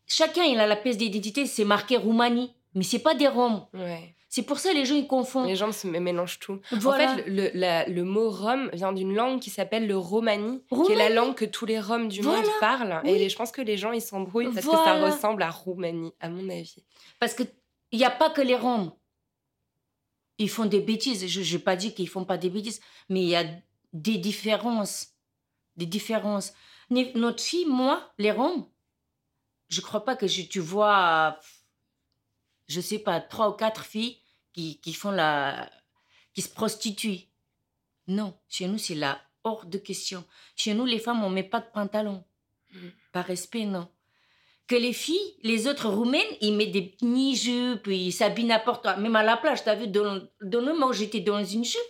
Chacun, 0.08 0.44
il 0.44 0.60
a 0.60 0.68
la 0.68 0.76
pièce 0.76 0.98
d'identité, 0.98 1.46
c'est 1.46 1.64
marqué 1.66 1.98
Roumanie. 1.98 2.54
Mais 2.74 2.84
c'est 2.84 3.00
pas 3.00 3.14
des 3.16 3.28
Roms. 3.28 3.66
Ouais. 3.74 4.16
C'est 4.30 4.44
pour 4.44 4.60
ça 4.60 4.72
les 4.72 4.86
gens, 4.86 4.96
ils 4.96 5.08
confondent. 5.08 5.48
Les 5.48 5.58
gens 5.58 5.72
se 5.74 5.86
mélangent 5.88 6.40
tout. 6.40 6.60
Voilà. 6.72 7.12
En 7.12 7.16
fait, 7.18 7.24
le, 7.28 7.52
la- 7.54 7.86
le 7.88 8.04
mot 8.06 8.30
Rome 8.30 8.70
vient 8.72 8.94
d'une 8.94 9.14
langue 9.14 9.42
qui 9.42 9.50
s'appelle 9.50 9.88
le 9.88 9.98
romani, 9.98 10.64
qui 10.86 10.94
est 10.94 10.96
la 10.96 11.10
langue 11.10 11.36
que 11.36 11.44
tous 11.44 11.66
les 11.66 11.80
Roms 11.82 12.08
du 12.08 12.22
Voilà. 12.22 12.42
monde 12.42 12.50
parlent. 12.62 13.02
Et 13.04 13.12
Oui. 13.14 13.30
je 13.30 13.36
pense 13.36 13.52
que 13.52 13.62
les 13.62 13.76
gens, 13.76 13.92
ils 13.92 14.02
s'embrouillent 14.02 14.54
parce 14.54 14.66
que 14.66 14.72
ça 14.72 15.04
ressemble 15.06 15.44
à 15.44 15.50
Roumanie, 15.50 16.14
à 16.22 16.30
mon 16.30 16.48
avis. 16.50 16.78
Parce 17.20 17.34
qu'il 17.34 17.50
n'y 17.92 18.06
a 18.06 18.10
pas 18.10 18.30
que 18.30 18.40
les 18.42 18.56
Roms. 18.56 18.94
Ils 20.42 20.50
font 20.50 20.66
des 20.66 20.82
bêtises. 20.82 21.28
Je 21.28 21.54
n'ai 21.54 21.62
pas 21.62 21.76
dit 21.76 21.94
qu'ils 21.94 22.10
font 22.10 22.26
pas 22.26 22.40
des 22.40 22.50
bêtises, 22.50 22.82
mais 23.10 23.22
il 23.22 23.30
y 23.30 23.36
a 23.36 23.46
des 23.94 24.18
différences. 24.18 25.14
Des 25.78 25.86
différences. 25.86 26.54
Notre 26.90 27.44
fille, 27.44 27.68
moi, 27.68 28.12
les 28.18 28.32
Roms, 28.32 28.68
je 29.70 29.82
crois 29.82 30.04
pas 30.04 30.16
que 30.16 30.26
je, 30.26 30.42
tu 30.42 30.60
vois, 30.60 31.40
je 32.68 32.82
sais 32.82 32.98
pas, 32.98 33.22
trois 33.22 33.50
ou 33.50 33.54
quatre 33.54 33.86
filles 33.86 34.18
qui, 34.52 34.80
qui 34.82 34.94
font 34.94 35.12
la. 35.12 35.70
qui 36.34 36.42
se 36.42 36.50
prostituent. 36.50 37.28
Non, 38.08 38.36
chez 38.50 38.68
nous, 38.68 38.80
c'est 38.80 38.96
là 38.96 39.22
hors 39.44 39.68
de 39.68 39.78
question. 39.78 40.26
Chez 40.56 40.74
nous, 40.74 40.86
les 40.86 41.00
femmes, 41.00 41.24
on 41.24 41.30
met 41.30 41.44
pas 41.44 41.60
de 41.60 41.70
pantalon. 41.72 42.24
Mhm. 42.74 42.92
Par 43.12 43.26
respect, 43.26 43.66
non 43.66 43.88
que 44.72 44.76
les 44.78 44.94
filles, 44.94 45.36
les 45.44 45.68
autres 45.68 45.90
roumaines, 45.90 46.22
ils 46.40 46.56
mettent 46.56 46.72
des 46.72 46.96
mini-jupes, 47.02 47.88
ils 47.88 48.14
s'habillent 48.14 48.46
n'importe 48.46 48.84
quoi. 48.84 48.96
Même 48.96 49.18
à 49.18 49.24
la 49.24 49.36
plage, 49.36 49.66
t'as 49.66 49.76
vu, 49.76 49.88
dans, 49.88 50.22
le 50.40 50.62
moment 50.62 50.88
où 50.88 50.94
j'étais 50.94 51.20
dans 51.20 51.44
une 51.44 51.66
jupe. 51.66 51.82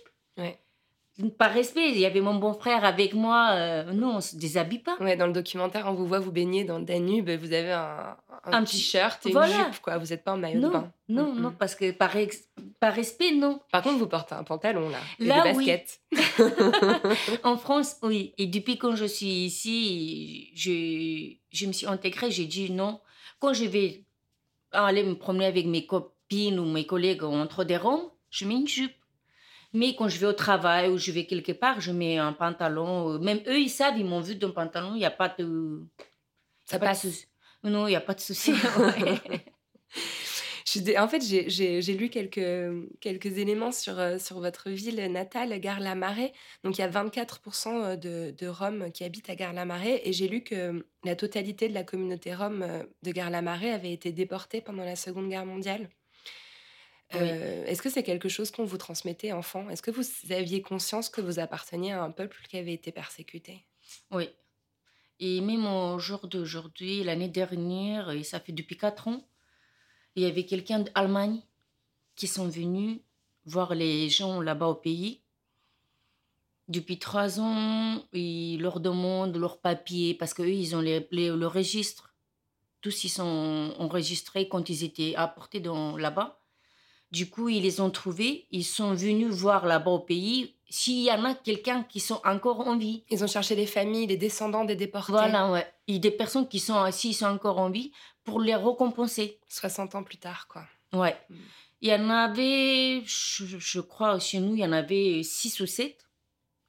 Par 1.38 1.52
respect, 1.52 1.92
il 1.92 2.00
y 2.00 2.06
avait 2.06 2.22
mon 2.22 2.36
bon 2.36 2.54
frère 2.54 2.86
avec 2.86 3.14
moi. 3.14 3.50
euh, 3.52 3.92
non, 3.92 4.16
on 4.16 4.22
se 4.22 4.36
déshabille 4.38 4.80
pas. 4.80 4.96
Ouais, 5.00 5.18
dans 5.18 5.28
le 5.28 5.34
documentaire, 5.34 5.86
on 5.88 5.94
vous 5.94 6.08
voit 6.08 6.20
vous 6.20 6.32
baigner 6.32 6.64
dans 6.64 6.80
le 6.80 6.86
Danube, 6.86 7.30
vous 7.30 7.52
avez 7.54 7.74
un, 7.74 8.16
un 8.46 8.54
Un 8.54 8.64
t-shirt 8.64 9.24
et 9.26 9.32
voilà. 9.32 9.56
une 9.58 9.66
jupe, 9.74 9.82
quoi. 9.82 9.98
Vous 9.98 10.08
n'êtes 10.08 10.24
pas 10.24 10.34
en 10.34 10.38
maillot 10.38 10.60
de 10.62 10.66
Non, 10.66 10.72
bain. 10.72 10.92
non, 11.10 11.34
Mm, 11.34 11.40
non, 11.42 11.50
mm. 11.50 11.56
parce 11.60 11.76
que 11.76 11.92
par, 11.92 12.16
ex- 12.16 12.48
par 12.80 12.94
respect, 12.94 13.34
non. 13.34 13.60
Par 13.72 13.84
contre, 13.84 13.98
vous 13.98 14.08
portez 14.08 14.36
un 14.36 14.44
pantalon, 14.44 14.90
là. 14.90 14.98
Et 15.20 15.26
Là, 15.26 15.44
des 15.44 15.58
oui. 15.58 15.66
baskets. 15.68 16.02
En 17.44 17.58
France, 17.58 17.98
oui. 18.04 18.34
Et 18.38 18.48
depuis 18.48 18.78
quand 18.78 18.96
je 18.96 19.06
suis 19.06 19.28
ici, 19.46 20.50
je, 20.56 21.34
je 21.52 21.66
me 21.68 21.72
suis 21.74 21.88
intégrée, 21.88 22.32
j'ai 22.32 22.46
dit 22.46 22.72
non. 22.72 23.00
Quand 23.40 23.54
je 23.54 23.66
vais 23.66 24.06
aller 24.72 25.04
me 25.04 25.16
promener 25.16 25.46
avec 25.46 25.66
mes 25.66 25.86
copines 25.86 26.58
ou 26.60 26.66
mes 26.66 26.86
collègues 26.86 27.24
entre 27.24 27.64
des 27.64 27.78
Roms, 27.78 28.10
je 28.30 28.46
mets 28.46 28.56
une 28.56 28.68
jupe. 28.68 28.94
Mais 29.74 29.96
quand 29.96 30.10
je 30.10 30.18
vais 30.20 30.28
au 30.28 30.34
travail 30.34 30.90
ou 30.90 30.98
je 30.98 31.12
vais 31.12 31.26
quelque 31.26 31.52
part, 31.54 31.80
je 31.82 31.92
mets 31.92 32.18
un 32.18 32.34
pantalon. 32.34 33.14
euh, 33.14 33.20
Même 33.20 33.40
eux, 33.48 33.60
ils 33.60 33.70
savent, 33.70 33.98
ils 33.98 34.06
m'ont 34.06 34.20
vu 34.22 34.36
d'un 34.36 34.50
pantalon, 34.52 34.94
il 34.96 35.00
n'y 35.00 35.06
a 35.06 35.12
pas 35.12 35.30
de... 35.30 35.82
Ça 36.66 36.78
pas 36.80 36.86
de 36.88 36.92
passe. 36.92 37.28
Non, 37.64 37.88
il 37.88 37.92
n'y 37.92 37.96
a 37.96 38.02
pas 38.02 38.14
de 38.14 38.20
souci. 38.20 38.52
ouais. 38.78 39.46
En 40.98 41.08
fait, 41.08 41.22
j'ai- 41.22 41.82
lu 41.94 42.10
quelques, 42.10 43.00
quelques 43.02 43.38
éléments 43.38 43.72
sur, 43.72 44.00
euh, 44.00 44.18
sur 44.20 44.40
votre 44.40 44.70
ville 44.70 45.12
natale, 45.12 45.60
Gare-la-Marée. 45.60 46.32
Donc, 46.64 46.78
il 46.78 46.82
y 46.82 46.84
a 46.84 46.90
24% 46.90 47.98
de, 48.00 48.32
de 48.38 48.48
Roms 48.48 48.92
qui 48.92 49.04
habitent 49.04 49.30
à 49.30 49.36
Gare-la-Marée. 49.36 50.02
Et 50.06 50.14
j'ai 50.14 50.28
lu 50.28 50.44
que 50.44 50.86
la 51.04 51.16
totalité 51.16 51.68
de 51.68 51.74
la 51.74 51.84
communauté 51.84 52.34
Rome 52.34 52.62
euh, 52.64 52.84
de 53.04 53.12
Gare-la-Marée 53.12 53.72
avait 53.72 53.92
été 53.92 54.12
déportée 54.12 54.62
pendant 54.62 54.84
la 54.86 54.96
Seconde 54.96 55.30
Guerre 55.30 55.46
mondiale. 55.46 55.90
Euh, 57.16 57.66
Est-ce 57.66 57.82
que 57.82 57.90
c'est 57.90 58.04
quelque 58.04 58.30
chose 58.30 58.52
qu'on 58.52 58.64
vous 58.66 58.78
transmettait 58.78 59.32
enfant? 59.32 59.70
Est-ce 59.70 59.82
que 59.82 59.92
vous 59.92 60.04
aviez 60.32 60.62
conscience 60.62 61.10
que 61.10 61.22
vous 61.22 61.40
apparteniez 61.40 61.92
à 61.92 62.04
un 62.04 62.12
peuple 62.12 62.38
qui 62.50 62.58
avait 62.58 62.74
été 62.74 62.92
persécuté? 62.92 63.66
Oui. 64.12 64.30
Et 65.20 65.42
même 65.42 65.66
au 65.66 66.00
jour 66.00 66.28
d'aujourd'hui, 66.28 67.04
l'année 67.04 67.28
dernière, 67.30 68.12
et 68.12 68.24
ça 68.24 68.40
fait 68.40 68.54
depuis 68.54 68.78
quatre 68.78 69.08
ans, 69.08 69.28
il 70.16 70.24
y 70.24 70.26
avait 70.26 70.46
quelqu'un 70.46 70.80
d'Allemagne 70.80 71.42
qui 72.16 72.28
sont 72.28 72.48
venus 72.48 73.00
voir 73.46 73.76
les 73.76 74.10
gens 74.10 74.42
là-bas 74.42 74.68
au 74.68 74.76
pays. 74.76 75.22
Depuis 76.68 77.00
trois 77.00 77.40
ans, 77.40 78.04
ils 78.14 78.60
leur 78.62 78.80
demandent 78.80 79.36
leurs 79.38 79.60
papiers 79.60 80.14
parce 80.14 80.34
qu'eux, 80.34 80.50
ils 80.50 80.76
ont 80.76 80.82
les, 80.82 81.08
les- 81.12 81.30
le 81.30 81.48
registre. 81.48 82.14
Tous, 82.82 83.04
ils 83.04 83.10
sont 83.10 83.74
enregistrés 83.78 84.48
quand 84.48 84.70
ils 84.70 84.84
étaient 84.84 85.14
apportés 85.16 85.60
dans- 85.60 85.98
là-bas. 85.98 86.41
Du 87.12 87.30
coup, 87.30 87.50
ils 87.50 87.62
les 87.62 87.82
ont 87.82 87.90
trouvés. 87.90 88.48
Ils 88.52 88.64
sont 88.64 88.94
venus 88.94 89.30
voir 89.30 89.66
là-bas 89.66 89.92
au 89.92 90.00
pays 90.00 90.56
s'il 90.70 91.04
y 91.04 91.12
en 91.12 91.26
a 91.26 91.36
quelqu'un 91.36 91.84
qui 91.84 92.00
sont 92.00 92.22
encore 92.24 92.66
en 92.68 92.78
vie. 92.78 93.04
Ils 93.10 93.24
ont 93.24 93.28
cherché 93.28 93.56
les 93.56 93.66
familles, 93.66 94.08
les 94.08 94.18
descendants 94.18 94.64
des 94.64 94.78
déportés. 94.78 95.12
Voilà, 95.12 95.52
ouais. 95.52 95.68
A 95.90 95.98
des 95.98 96.12
personnes 96.12 96.48
qui 96.48 96.60
sont 96.60 96.78
assis, 96.78 97.14
sont 97.14 97.26
encore 97.26 97.60
en 97.60 97.70
vie, 97.70 97.92
pour 98.24 98.40
les 98.40 98.56
récompenser. 98.56 99.40
60 99.50 99.96
ans 99.96 100.04
plus 100.04 100.18
tard, 100.18 100.48
quoi. 100.48 100.64
Ouais. 100.94 101.18
Mm. 101.30 101.36
Il 101.82 101.90
y 101.90 101.94
en 101.94 102.10
avait, 102.10 103.02
je, 103.06 103.58
je 103.58 103.80
crois, 103.82 104.20
chez 104.20 104.40
nous, 104.40 104.54
il 104.54 104.60
y 104.60 104.66
en 104.66 104.72
avait 104.72 105.24
six 105.24 105.60
ou 105.60 105.66
sept 105.66 106.08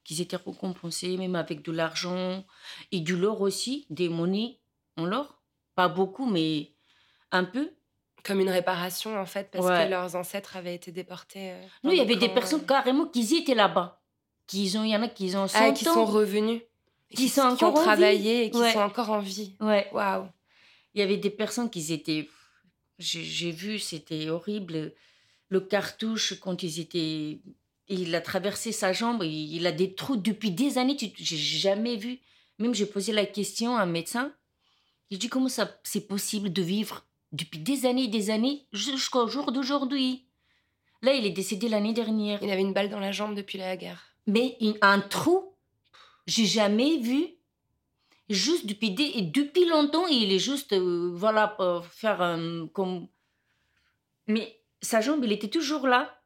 qui 0.03 0.21
étaient 0.21 0.35
récompensés, 0.35 1.15
même 1.17 1.35
avec 1.35 1.61
de 1.61 1.71
l'argent 1.71 2.43
et 2.91 2.99
du 2.99 3.15
l'or 3.15 3.41
aussi, 3.41 3.85
des 3.89 4.09
monnaies 4.09 4.59
en 4.97 5.11
or. 5.11 5.39
Pas 5.75 5.87
beaucoup, 5.87 6.25
mais 6.25 6.71
un 7.31 7.45
peu. 7.45 7.71
Comme 8.23 8.39
une 8.39 8.49
réparation, 8.49 9.17
en 9.19 9.25
fait, 9.25 9.49
parce 9.51 9.65
Ouais. 9.65 9.85
que 9.85 9.89
leurs 9.89 10.15
ancêtres 10.15 10.55
avaient 10.55 10.75
été 10.75 10.91
déportés. 10.91 11.51
euh, 11.51 11.61
Nous, 11.83 11.91
il 11.91 11.97
y 11.97 12.01
avait 12.01 12.15
des 12.15 12.29
personnes 12.29 12.61
euh, 12.61 12.65
carrément 12.65 13.05
qui 13.05 13.35
étaient 13.35 13.53
là-bas. 13.55 14.01
Qui 14.47 14.73
ont, 14.77 14.83
il 14.83 14.91
y 14.91 14.95
en 14.95 15.01
a 15.03 15.07
qui 15.09 15.35
ont 15.35 15.47
100 15.47 15.57
ah, 15.59 15.71
qui 15.71 15.87
ans. 15.87 15.93
sont 15.93 16.05
revenus. 16.05 16.61
Qui 17.13 17.27
sont 17.29 17.55
qui 17.55 17.63
encore 17.65 17.73
ont 17.73 17.77
en 17.77 17.79
vie. 17.79 17.85
travaillé 17.85 18.45
et 18.45 18.49
qui 18.51 18.57
Ouais. 18.57 18.71
sont 18.73 18.79
encore 18.79 19.09
en 19.11 19.19
vie. 19.19 19.55
Ouais. 19.59 19.87
Waouh. 19.91 20.27
Il 20.93 20.99
y 20.99 21.03
avait 21.03 21.17
des 21.17 21.29
personnes 21.29 21.69
qui 21.69 21.91
étaient. 21.93 22.29
J'ai 22.99 23.51
vu, 23.51 23.79
c'était 23.79 24.29
horrible. 24.29 24.93
Le 25.49 25.59
cartouche, 25.59 26.39
quand 26.39 26.63
ils 26.63 26.79
étaient. 26.79 27.39
Il 27.89 28.15
a 28.15 28.21
traversé 28.21 28.71
sa 28.71 28.93
jambe, 28.93 29.23
il 29.23 29.55
il 29.55 29.67
a 29.67 29.71
des 29.73 29.93
trous 29.93 30.15
depuis 30.15 30.51
des 30.51 30.77
années, 30.77 30.95
tu- 30.95 31.11
j'ai 31.17 31.37
jamais 31.37 31.97
vu. 31.97 32.19
Même 32.59 32.73
j'ai 32.73 32.85
posé 32.85 33.11
la 33.11 33.25
question 33.25 33.75
à 33.75 33.81
un 33.81 33.85
médecin. 33.85 34.31
Il 35.09 35.19
dit 35.19 35.27
comment 35.27 35.49
ça 35.49 35.69
c'est 35.83 36.07
possible 36.07 36.51
de 36.53 36.61
vivre 36.61 37.05
depuis 37.33 37.59
des 37.59 37.85
années 37.85 38.05
et 38.05 38.07
des 38.07 38.29
années 38.29 38.65
jusqu'au 38.71 39.27
jour 39.27 39.51
d'aujourd'hui. 39.51 40.25
Là, 41.01 41.13
il 41.13 41.25
est 41.25 41.31
décédé 41.31 41.67
l'année 41.67 41.91
dernière. 41.93 42.41
Il 42.41 42.49
avait 42.49 42.61
une 42.61 42.73
balle 42.73 42.89
dans 42.89 42.99
la 42.99 43.11
jambe 43.11 43.35
depuis 43.35 43.57
la 43.57 43.75
guerre. 43.75 44.01
Mais 44.25 44.57
un 44.81 45.01
trou, 45.01 45.53
j'ai 46.27 46.45
jamais 46.45 46.97
vu. 46.97 47.27
Juste 48.29 48.65
depuis, 48.65 48.91
des, 48.91 49.11
et 49.15 49.21
depuis 49.21 49.65
longtemps, 49.65 50.07
il 50.07 50.31
est 50.31 50.39
juste, 50.39 50.71
euh, 50.71 51.11
voilà, 51.13 51.49
pour 51.49 51.85
faire 51.87 52.21
un- 52.21 52.67
comme. 52.67 53.07
Mais 54.27 54.61
sa 54.81 55.01
jambe, 55.01 55.25
il 55.25 55.31
était 55.33 55.49
toujours 55.49 55.87
là. 55.87 56.21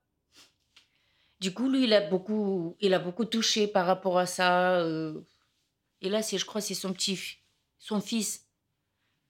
Du 1.40 1.54
coup, 1.54 1.70
lui, 1.70 1.86
il 1.86 1.94
a 1.94 2.02
beaucoup, 2.02 2.76
il 2.80 2.94
a 2.94 3.00
beaucoup 3.00 3.26
touché 3.26 3.68
par 3.68 3.88
rapport 3.88 4.20
à 4.20 4.26
ça. 4.28 4.80
euh. 4.80 5.22
Et 6.02 6.10
là, 6.10 6.22
c'est, 6.22 6.38
je 6.38 6.46
crois, 6.46 6.62
c'est 6.62 6.76
son 6.76 6.94
petit, 6.94 7.20
son 7.80 8.00
fils 8.00 8.47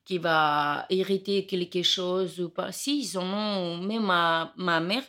qui 0.07 0.19
va 0.19 0.85
hériter 0.89 1.45
quelque 1.45 1.83
chose 1.83 2.39
ou 2.39 2.49
pas. 2.49 2.71
Si, 2.71 3.01
ils 3.01 3.17
en 3.19 3.25
ont, 3.25 3.77
même 3.79 4.05
ma, 4.05 4.53
ma 4.55 4.79
mère, 4.79 5.03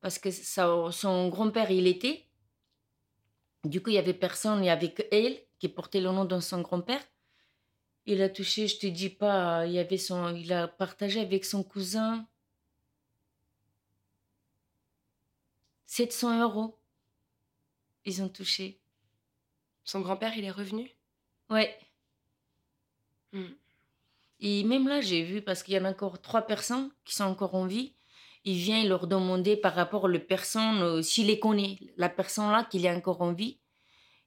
parce 0.00 0.18
que 0.18 0.30
ça- 0.30 0.88
son 0.92 1.28
grand-père, 1.28 1.70
il 1.70 1.86
était. 1.86 2.26
Du 3.64 3.82
coup, 3.82 3.90
il 3.90 3.96
y 3.96 3.98
avait 3.98 4.14
personne, 4.14 4.62
il 4.64 4.66
y 4.66 4.70
avait 4.70 4.94
que 4.94 5.02
elle 5.12 5.38
qui 5.58 5.68
portait 5.68 6.00
le 6.00 6.10
nom 6.10 6.24
de 6.24 6.40
son 6.40 6.62
grand-père. 6.62 7.02
Il 8.06 8.22
a 8.22 8.30
touché, 8.30 8.68
je 8.68 8.78
te 8.78 8.86
dis 8.86 9.10
pas, 9.10 9.66
il 9.66 9.72
y 9.74 9.78
avait 9.78 9.98
son, 9.98 10.34
il 10.34 10.50
a 10.54 10.66
partagé 10.66 11.20
avec 11.20 11.44
son 11.44 11.62
cousin 11.62 12.26
700 15.84 16.40
euros. 16.40 16.78
Ils 18.06 18.22
ont 18.22 18.30
touché. 18.30 18.80
Son 19.84 20.02
grand-père, 20.02 20.36
il 20.36 20.44
est 20.44 20.50
revenu? 20.50 20.90
Ouais. 21.48 21.78
Hmm. 23.32 23.56
Et 24.40 24.64
même 24.64 24.86
là, 24.88 25.00
j'ai 25.00 25.22
vu, 25.22 25.42
parce 25.42 25.62
qu'il 25.62 25.74
y 25.74 25.78
en 25.78 25.84
a 25.84 25.90
encore 25.90 26.20
trois 26.20 26.42
personnes 26.42 26.90
qui 27.04 27.14
sont 27.14 27.24
encore 27.24 27.54
en 27.54 27.66
vie, 27.66 27.94
il 28.44 28.56
vient 28.56 28.84
leur 28.84 29.06
demander 29.06 29.56
par 29.56 29.74
rapport 29.74 30.04
aux 30.04 30.18
personnes, 30.18 30.80
euh, 30.82 31.02
s'il 31.02 31.26
les 31.26 31.40
connaît, 31.40 31.78
la 31.96 32.08
personne 32.08 32.50
là 32.52 32.64
qu'il 32.64 32.86
est 32.86 32.94
encore 32.94 33.22
en 33.22 33.32
vie, 33.32 33.58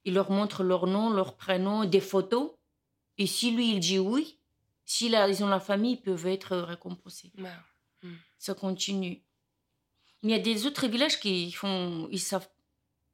il 0.03 0.13
leur 0.13 0.31
montre 0.31 0.63
leur 0.63 0.87
nom, 0.87 1.09
leur 1.09 1.37
prénom, 1.37 1.85
des 1.85 2.01
photos. 2.01 2.51
Et 3.17 3.27
si 3.27 3.51
lui, 3.51 3.73
il 3.73 3.79
dit 3.79 3.99
oui, 3.99 4.39
si 4.85 5.07
ils 5.07 5.43
ont 5.43 5.47
la 5.47 5.59
famille, 5.59 5.93
ils 5.93 6.01
peuvent 6.01 6.27
être 6.27 6.57
récompensés. 6.57 7.31
Wow. 7.37 7.47
Hmm. 8.03 8.15
Ça 8.37 8.53
continue. 8.55 9.21
Mais 10.23 10.31
il 10.31 10.37
y 10.37 10.39
a 10.39 10.39
des 10.39 10.65
autres 10.65 10.87
villages 10.87 11.19
qui 11.19 11.51
font, 11.51 12.07
ils 12.11 12.19
savent, 12.19 12.49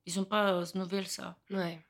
ils 0.05 0.15
n'ont 0.15 0.25
pas 0.25 0.65
ce 0.65 0.77
nouvelle 0.77 1.07
ça. 1.07 1.37
Ouais. 1.49 1.85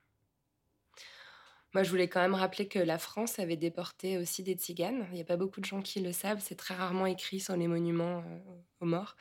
Moi, 1.76 1.84
je 1.84 1.90
voulais 1.90 2.08
quand 2.08 2.22
même 2.22 2.36
rappeler 2.36 2.70
que 2.70 2.80
la 2.80 2.98
France 2.98 3.38
avait 3.38 3.58
déporté 3.58 4.18
aussi 4.18 4.44
des 4.44 4.54
tziganes. 4.54 5.06
Il 5.12 5.16
n'y 5.16 5.22
a 5.22 5.26
pas 5.26 5.36
beaucoup 5.36 5.60
de 5.60 5.66
gens 5.66 5.82
qui 5.82 6.00
le 6.00 6.14
savent. 6.14 6.42
C'est 6.42 6.56
très 6.56 6.74
rarement 6.74 7.06
écrit 7.06 7.42
sur 7.42 7.58
les 7.58 7.68
monuments 7.68 8.20
euh, 8.20 8.40
aux 8.80 8.86
morts. 8.86 9.18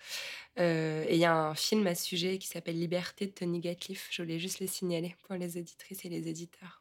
Euh, 0.61 1.05
et 1.09 1.15
il 1.15 1.19
y 1.19 1.25
a 1.25 1.35
un 1.35 1.57
film 1.57 1.85
à 1.89 1.97
ce 1.97 2.05
sujet 2.05 2.39
qui 2.39 2.47
s'appelle 2.47 2.79
Liberté 2.79 3.27
de 3.27 3.33
Tony 3.33 3.59
Gatliff. 3.59 4.07
Je 4.13 4.23
voulais 4.23 4.39
juste 4.39 4.61
le 4.61 4.69
signaler 4.69 5.17
pour 5.25 5.35
les 5.35 5.59
auditrices 5.59 6.05
et 6.05 6.09
les 6.09 6.29
éditeurs. 6.29 6.81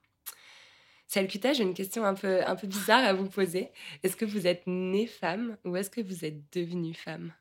Salkuta, 1.07 1.53
j'ai 1.53 1.63
une 1.63 1.73
question 1.73 2.05
un 2.05 2.13
peu, 2.13 2.45
un 2.45 2.55
peu 2.55 2.67
bizarre 2.67 3.03
à 3.03 3.13
vous 3.13 3.27
poser. 3.27 3.71
Est-ce 4.03 4.15
que 4.15 4.25
vous 4.25 4.45
êtes 4.45 4.67
née 4.67 5.07
femme 5.07 5.57
ou 5.65 5.75
est-ce 5.75 5.89
que 5.89 6.01
vous 6.01 6.23
êtes 6.23 6.53
devenue 6.53 6.93
femme? 6.93 7.33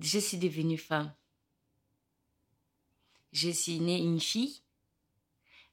Je 0.00 0.18
suis 0.18 0.38
devenue 0.38 0.78
femme. 0.78 1.12
Je 3.32 3.50
suis 3.50 3.80
née 3.80 3.98
une 3.98 4.18
fille, 4.18 4.62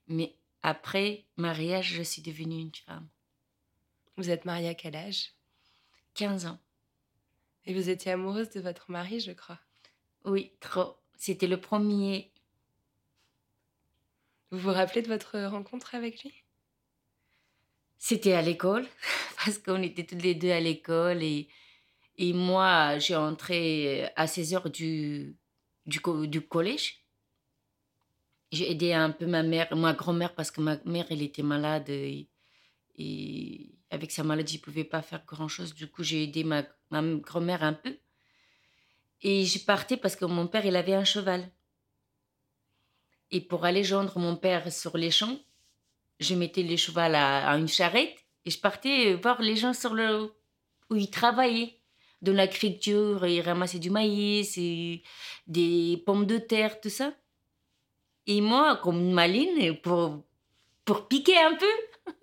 mais 0.09 0.35
après 0.65 1.27
mariage, 1.37 1.93
je 1.93 2.01
suis 2.01 2.23
devenue 2.23 2.59
une 2.59 2.73
femme. 2.73 3.07
Vous 4.17 4.31
êtes 4.31 4.45
mariée 4.45 4.69
à 4.69 4.73
quel 4.73 4.95
âge? 4.95 5.35
15 6.15 6.47
ans. 6.47 6.59
Et 7.65 7.73
vous 7.75 7.91
étiez 7.91 8.13
amoureuse 8.13 8.49
de 8.49 8.61
votre 8.61 8.89
mari, 8.89 9.19
je 9.19 9.31
crois. 9.31 9.59
Oui, 10.23 10.53
trop. 10.59 10.97
C'était 11.17 11.45
le 11.45 11.61
premier. 11.61 12.31
Vous 14.49 14.57
vous 14.57 14.71
rappelez 14.71 15.03
de 15.03 15.07
votre 15.07 15.39
rencontre 15.39 15.93
avec 15.93 16.23
lui? 16.23 16.33
C'était 17.99 18.33
à 18.33 18.41
l'école, 18.41 18.87
parce 19.37 19.59
qu'on 19.59 19.83
était 19.83 20.07
tous 20.07 20.17
les 20.17 20.33
deux 20.33 20.51
à 20.51 20.59
l'école. 20.59 21.21
Et, 21.21 21.47
et 22.17 22.33
moi, 22.33 22.97
j'ai 22.97 23.15
entré 23.15 24.09
à 24.15 24.25
16 24.25 24.53
heures 24.55 24.69
du, 24.71 25.37
du, 25.85 26.01
du 26.27 26.41
collège. 26.41 27.04
J'ai 28.55 28.71
aidé 28.71 28.93
un 28.93 29.11
peu 29.11 29.25
ma 29.25 29.43
mère, 29.43 29.75
ma 29.75 29.91
grand-mère, 29.91 30.33
parce 30.33 30.49
que 30.49 30.61
ma 30.61 30.77
mère, 30.85 31.07
elle 31.09 31.21
était 31.21 31.43
malade 31.43 31.89
et, 31.89 32.29
avec 33.89 34.11
sa 34.11 34.23
maladie, 34.23 34.55
elle 34.55 34.61
pouvait 34.61 34.85
pas 34.85 35.01
faire 35.01 35.25
grand-chose. 35.25 35.75
Du 35.75 35.87
coup, 35.87 36.03
j'ai 36.03 36.23
aidé 36.23 36.45
ma, 36.45 36.63
grand-mère 37.29 37.63
un 37.63 37.73
peu. 37.73 37.97
Et 39.21 39.45
je 39.45 39.59
partais 39.59 39.97
parce 39.97 40.15
que 40.15 40.23
mon 40.23 40.47
père, 40.47 40.65
il 40.65 40.77
avait 40.77 40.93
un 40.93 41.03
cheval. 41.03 41.51
Et 43.29 43.41
pour 43.41 43.65
aller 43.65 43.83
joindre 43.83 44.17
mon 44.19 44.37
père 44.37 44.71
sur 44.71 44.97
les 44.97 45.11
champs, 45.11 45.37
je 46.21 46.33
mettais 46.35 46.63
le 46.63 46.77
cheval 46.77 47.13
à, 47.15 47.49
à 47.49 47.57
une 47.57 47.67
charrette 47.67 48.17
et 48.45 48.51
je 48.51 48.59
partais 48.59 49.15
voir 49.15 49.41
les 49.41 49.57
gens 49.57 49.73
sur 49.73 49.93
le 49.93 50.31
où 50.89 50.95
ils 50.95 51.09
travaillaient 51.09 51.81
de 52.21 52.31
l'agriculture, 52.31 53.25
ils 53.25 53.41
ramassaient 53.41 53.79
du 53.79 53.89
maïs, 53.89 54.57
et 54.57 55.03
des 55.47 56.01
pommes 56.05 56.25
de 56.25 56.37
terre, 56.37 56.79
tout 56.79 56.89
ça. 56.89 57.13
Et 58.27 58.41
moi, 58.41 58.77
comme 58.77 58.99
une 58.99 59.13
maline, 59.13 59.77
pour, 59.81 60.23
pour 60.83 61.07
piquer 61.07 61.37
un 61.37 61.55
peu. 61.55 62.13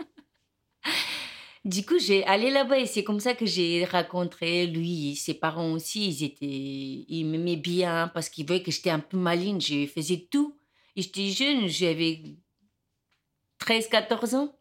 du 1.65 1.85
coup, 1.85 1.99
j'ai 1.99 2.25
allé 2.25 2.51
là-bas 2.51 2.81
et 2.81 2.87
c'est 2.87 3.05
comme 3.05 3.21
ça 3.21 3.35
que 3.35 3.47
j'ai 3.47 3.85
rencontré 3.85 4.67
lui, 4.67 5.15
ses 5.15 5.35
parents 5.35 5.73
aussi. 5.73 6.09
Ils 6.09 6.25
étaient, 6.25 7.07
ils 7.09 7.25
m'aimaient 7.25 7.57
bien 7.57 8.11
parce 8.12 8.29
qu'ils 8.29 8.47
voyaient 8.47 8.62
que 8.62 8.73
j'étais 8.73 8.91
un 8.91 9.01
peu 9.01 9.17
maline. 9.17 9.61
Je 9.61 9.87
faisais 9.87 10.27
tout. 10.31 10.59
J'étais 10.97 11.29
jeune, 11.29 11.69
j'avais 11.69 12.23
13, 13.59 13.88
14 13.88 14.35
ans. 14.35 14.57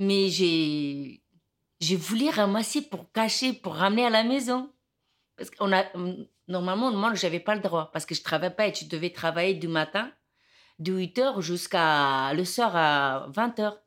Mais 0.00 0.28
j'ai, 0.28 1.22
j'ai 1.80 1.96
voulu 1.96 2.28
ramasser 2.30 2.82
pour 2.82 3.12
cacher, 3.12 3.52
pour 3.52 3.74
ramener 3.74 4.06
à 4.06 4.10
la 4.10 4.24
maison. 4.24 4.72
Parce 5.36 5.50
qu'on 5.50 5.72
a, 5.72 5.84
normalement, 6.48 6.90
moi, 6.90 7.14
j'avais 7.14 7.38
pas 7.38 7.54
le 7.54 7.60
droit 7.60 7.90
parce 7.92 8.04
que 8.06 8.14
je 8.14 8.22
travaillais 8.22 8.54
pas 8.54 8.66
et 8.66 8.72
tu 8.72 8.86
devais 8.86 9.10
travailler 9.10 9.54
du 9.54 9.68
matin 9.68 10.12
de 10.78 10.92
8 10.92 11.18
heures 11.18 11.40
jusqu'à 11.42 12.32
le 12.34 12.44
soir 12.44 12.74
à 12.76 13.26
20 13.30 13.58
heures. 13.60 13.80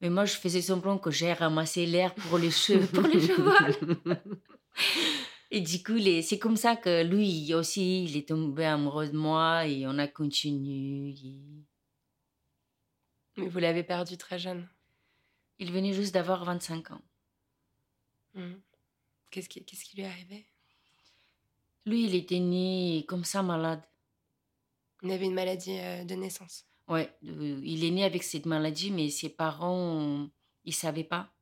Mais 0.00 0.10
moi, 0.10 0.24
je 0.24 0.34
faisais 0.34 0.62
semblant 0.62 0.98
que 0.98 1.10
j'ai 1.10 1.32
ramassé 1.32 1.86
l'air 1.86 2.14
pour 2.14 2.38
les 2.38 2.50
cheveux, 2.50 2.86
pour 2.92 3.06
les. 3.06 3.28
Et 5.50 5.60
du 5.60 5.82
coup, 5.82 5.92
les- 5.94 6.22
c'est 6.22 6.38
comme 6.38 6.56
ça 6.56 6.76
que 6.76 7.04
lui 7.04 7.52
aussi, 7.54 8.04
il 8.04 8.16
est 8.16 8.28
tombé 8.28 8.64
amoureux 8.64 9.06
de 9.08 9.16
moi 9.16 9.66
et 9.66 9.86
on 9.86 9.98
a 9.98 10.08
continué. 10.08 11.14
Mais 13.36 13.48
vous 13.48 13.58
l'avez 13.58 13.82
perdu 13.84 14.16
très 14.16 14.38
jeune. 14.38 14.68
Il 15.58 15.70
venait 15.70 15.92
juste 15.92 16.14
d'avoir 16.14 16.44
25 16.44 16.90
ans. 16.90 17.02
Hmm. 18.34 18.54
Qu'est-ce 19.30 19.48
qui, 19.48 19.64
qu'est-ce 19.64 19.84
qui 19.84 19.96
lui 19.96 20.02
est 20.02 20.06
arrivé? 20.08 20.46
Lui, 21.86 22.04
il 22.06 22.14
était 22.14 22.40
né 22.40 23.04
comme 23.08 23.24
ça, 23.24 23.42
malade. 23.42 23.82
Il 25.02 25.10
avait 25.12 25.26
une 25.26 25.34
maladie 25.34 25.78
euh, 25.78 26.04
de 26.04 26.14
naissance. 26.14 26.64
Ouais, 26.88 27.12
euh, 27.24 27.60
il 27.64 27.84
est 27.84 27.90
né 27.90 28.04
avec 28.04 28.22
cette 28.22 28.46
maladie, 28.46 28.90
mais 28.90 29.10
ses 29.10 29.28
parents, 29.30 30.28
ils 30.64 30.74
savaient 30.74 31.04
pas. 31.04 31.32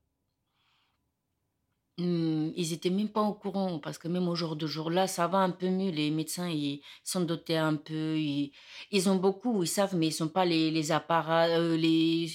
Hum, 1.98 2.52
Ils 2.56 2.72
étaient 2.72 2.90
même 2.90 3.10
pas 3.10 3.20
au 3.22 3.34
courant 3.34 3.78
parce 3.78 3.98
que 3.98 4.08
même 4.08 4.28
au 4.28 4.34
jour 4.34 4.56
de 4.56 4.66
jour 4.66 4.90
là, 4.90 5.06
ça 5.06 5.26
va 5.28 5.38
un 5.38 5.50
peu 5.50 5.68
mieux. 5.68 5.90
Les 5.90 6.10
médecins, 6.10 6.48
ils 6.48 6.82
s'en 7.04 7.20
dotaient 7.22 7.56
un 7.56 7.76
peu. 7.76 8.18
Ils, 8.18 8.52
ils 8.90 9.08
ont 9.10 9.16
beaucoup, 9.16 9.62
ils 9.62 9.66
savent, 9.68 9.94
mais 9.96 10.08
ils 10.08 10.22
n'ont 10.22 10.28
pas 10.30 10.44
les, 10.46 10.70
les 10.70 10.92
apparats, 10.92 11.48
euh, 11.48 11.76
les, 11.76 12.30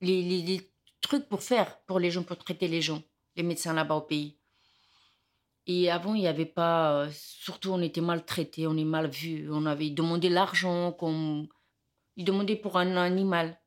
les, 0.00 0.22
les- 0.22 0.42
les 0.42 0.70
trucs 1.02 1.28
pour 1.28 1.42
faire 1.42 1.80
pour 1.86 1.98
les 2.00 2.10
gens, 2.10 2.22
pour 2.24 2.38
traiter 2.38 2.68
les 2.68 2.80
gens, 2.82 3.02
les 3.36 3.42
médecins 3.42 3.74
là-bas 3.74 3.96
au 3.96 4.02
pays. 4.02 4.38
Et 5.66 5.90
avant, 5.90 6.14
il 6.14 6.20
n'y 6.20 6.28
avait 6.28 6.44
pas. 6.44 7.08
Surtout, 7.12 7.70
on 7.70 7.80
était 7.80 8.00
maltraités, 8.00 8.66
on 8.66 8.76
est 8.76 8.84
mal 8.84 9.08
vus. 9.08 9.48
On 9.50 9.64
avait 9.66 9.90
demandé 9.90 10.28
l'argent, 10.28 10.92
qu'on 10.92 11.48
il 12.16 12.24
demandait 12.24 12.56
pour 12.56 12.78
un 12.78 12.96
animal. 12.96 13.58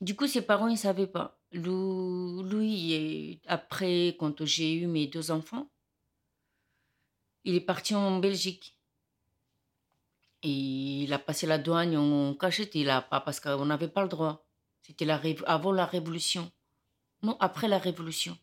Du 0.00 0.14
coup, 0.16 0.26
ses 0.26 0.42
parents, 0.42 0.68
ils 0.68 0.72
ne 0.72 0.76
savaient 0.76 1.06
pas. 1.06 1.40
Et 1.52 3.40
après, 3.46 4.16
quand 4.18 4.44
j'ai 4.44 4.74
eu 4.74 4.86
mes 4.86 5.06
deux 5.06 5.30
enfants, 5.30 5.70
il 7.44 7.54
est 7.54 7.60
parti 7.60 7.94
en 7.94 8.18
Belgique. 8.18 8.76
Et 10.42 11.04
il 11.04 11.12
a 11.12 11.18
passé 11.18 11.46
la 11.46 11.58
douane 11.58 11.96
en 11.96 12.34
cachette. 12.34 12.74
Il 12.74 12.90
a 12.90 13.02
pas, 13.02 13.20
parce 13.20 13.40
qu'on 13.40 13.64
n'avait 13.66 13.88
pas 13.88 14.02
le 14.02 14.08
droit. 14.08 14.44
C'était 14.82 15.08
avant 15.08 15.72
la 15.72 15.86
Révolution. 15.86 16.50
Non, 17.22 17.36
après 17.38 17.68
la 17.68 17.78
Révolution. 17.78 18.36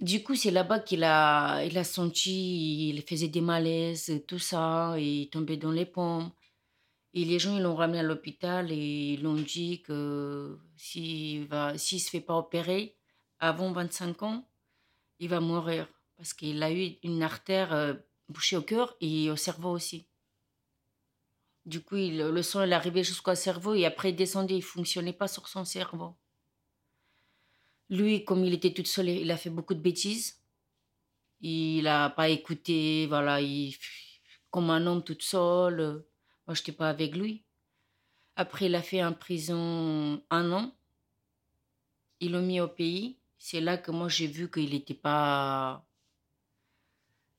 Du 0.00 0.22
coup, 0.22 0.34
c'est 0.34 0.50
là-bas 0.50 0.80
qu'il 0.80 1.04
a, 1.04 1.64
il 1.64 1.76
a 1.78 1.84
senti, 1.84 2.88
il 2.90 3.02
faisait 3.02 3.28
des 3.28 3.40
malaises, 3.40 4.22
tout 4.28 4.38
ça, 4.38 4.94
et 4.98 5.22
il 5.22 5.30
tombait 5.30 5.56
dans 5.56 5.70
les 5.70 5.86
pommes. 5.86 6.30
Et 7.14 7.24
les 7.24 7.38
gens, 7.40 7.56
ils 7.56 7.62
l'ont 7.62 7.76
ramené 7.76 8.00
à 8.00 8.04
l'hôpital 8.04 8.72
et 8.72 9.14
ils 9.14 9.22
l'ont 9.22 9.34
dit 9.42 9.82
que 9.82 10.58
s'il 10.76 11.48
s'il 11.76 12.00
se 12.00 12.10
fait 12.10 12.20
pas 12.22 12.36
opérer 12.38 12.96
avant 13.40 13.72
25 13.72 14.22
ans, 14.24 14.48
il 15.20 15.28
va 15.30 15.40
mourir. 15.40 15.88
Parce 16.16 16.34
qu'il 16.34 16.62
a 16.62 16.72
eu 16.72 16.96
une 17.04 17.22
artère 17.22 17.72
euh, 17.74 17.94
bouchée 18.28 18.56
au 18.58 18.62
cœur 18.62 18.96
et 19.00 19.30
au 19.30 19.36
cerveau 19.36 19.70
aussi. 19.72 20.08
Du 21.66 21.82
coup, 21.84 21.96
il- 21.96 22.16
le 22.16 22.42
sang, 22.42 22.62
il 22.62 22.72
arrivait 22.72 23.04
jusqu'au 23.04 23.34
cerveau 23.34 23.74
et 23.74 23.84
après, 23.84 24.08
il 24.08 24.16
descendait, 24.16 24.56
il 24.56 24.62
fonctionnait 24.62 25.12
pas 25.12 25.28
sur 25.28 25.48
son 25.48 25.66
cerveau. 25.66 26.16
Lui, 27.88 28.24
comme 28.24 28.44
il 28.44 28.54
était 28.54 28.72
tout 28.72 28.84
seul, 28.84 29.08
il 29.08 29.30
a 29.30 29.36
fait 29.36 29.50
beaucoup 29.50 29.74
de 29.74 29.80
bêtises. 29.80 30.40
Il 31.40 31.84
n'a 31.84 32.10
pas 32.10 32.28
écouté, 32.28 33.06
voilà, 33.06 33.40
il, 33.40 33.76
comme 34.50 34.70
un 34.70 34.86
homme 34.86 35.04
tout 35.04 35.16
seul. 35.20 36.04
Moi, 36.46 36.54
je 36.54 36.60
n'étais 36.60 36.72
pas 36.72 36.88
avec 36.88 37.14
lui. 37.14 37.44
Après, 38.34 38.66
il 38.66 38.74
a 38.74 38.82
fait 38.82 39.04
en 39.04 39.12
prison 39.12 40.22
un 40.30 40.52
an. 40.52 40.74
Ils 42.20 42.32
l'ont 42.32 42.42
mis 42.42 42.60
au 42.60 42.68
pays. 42.68 43.18
C'est 43.38 43.60
là 43.60 43.78
que 43.78 43.90
moi, 43.90 44.08
j'ai 44.08 44.26
vu 44.26 44.50
qu'il 44.50 44.70
n'était 44.70 44.94
pas... 44.94 45.86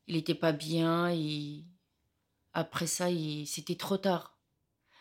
Il 0.07 0.15
n'était 0.15 0.35
pas 0.35 0.53
bien. 0.53 1.09
Et 1.11 1.65
après 2.53 2.87
ça, 2.87 3.07
c'était 3.45 3.75
trop 3.75 3.97
tard. 3.97 4.37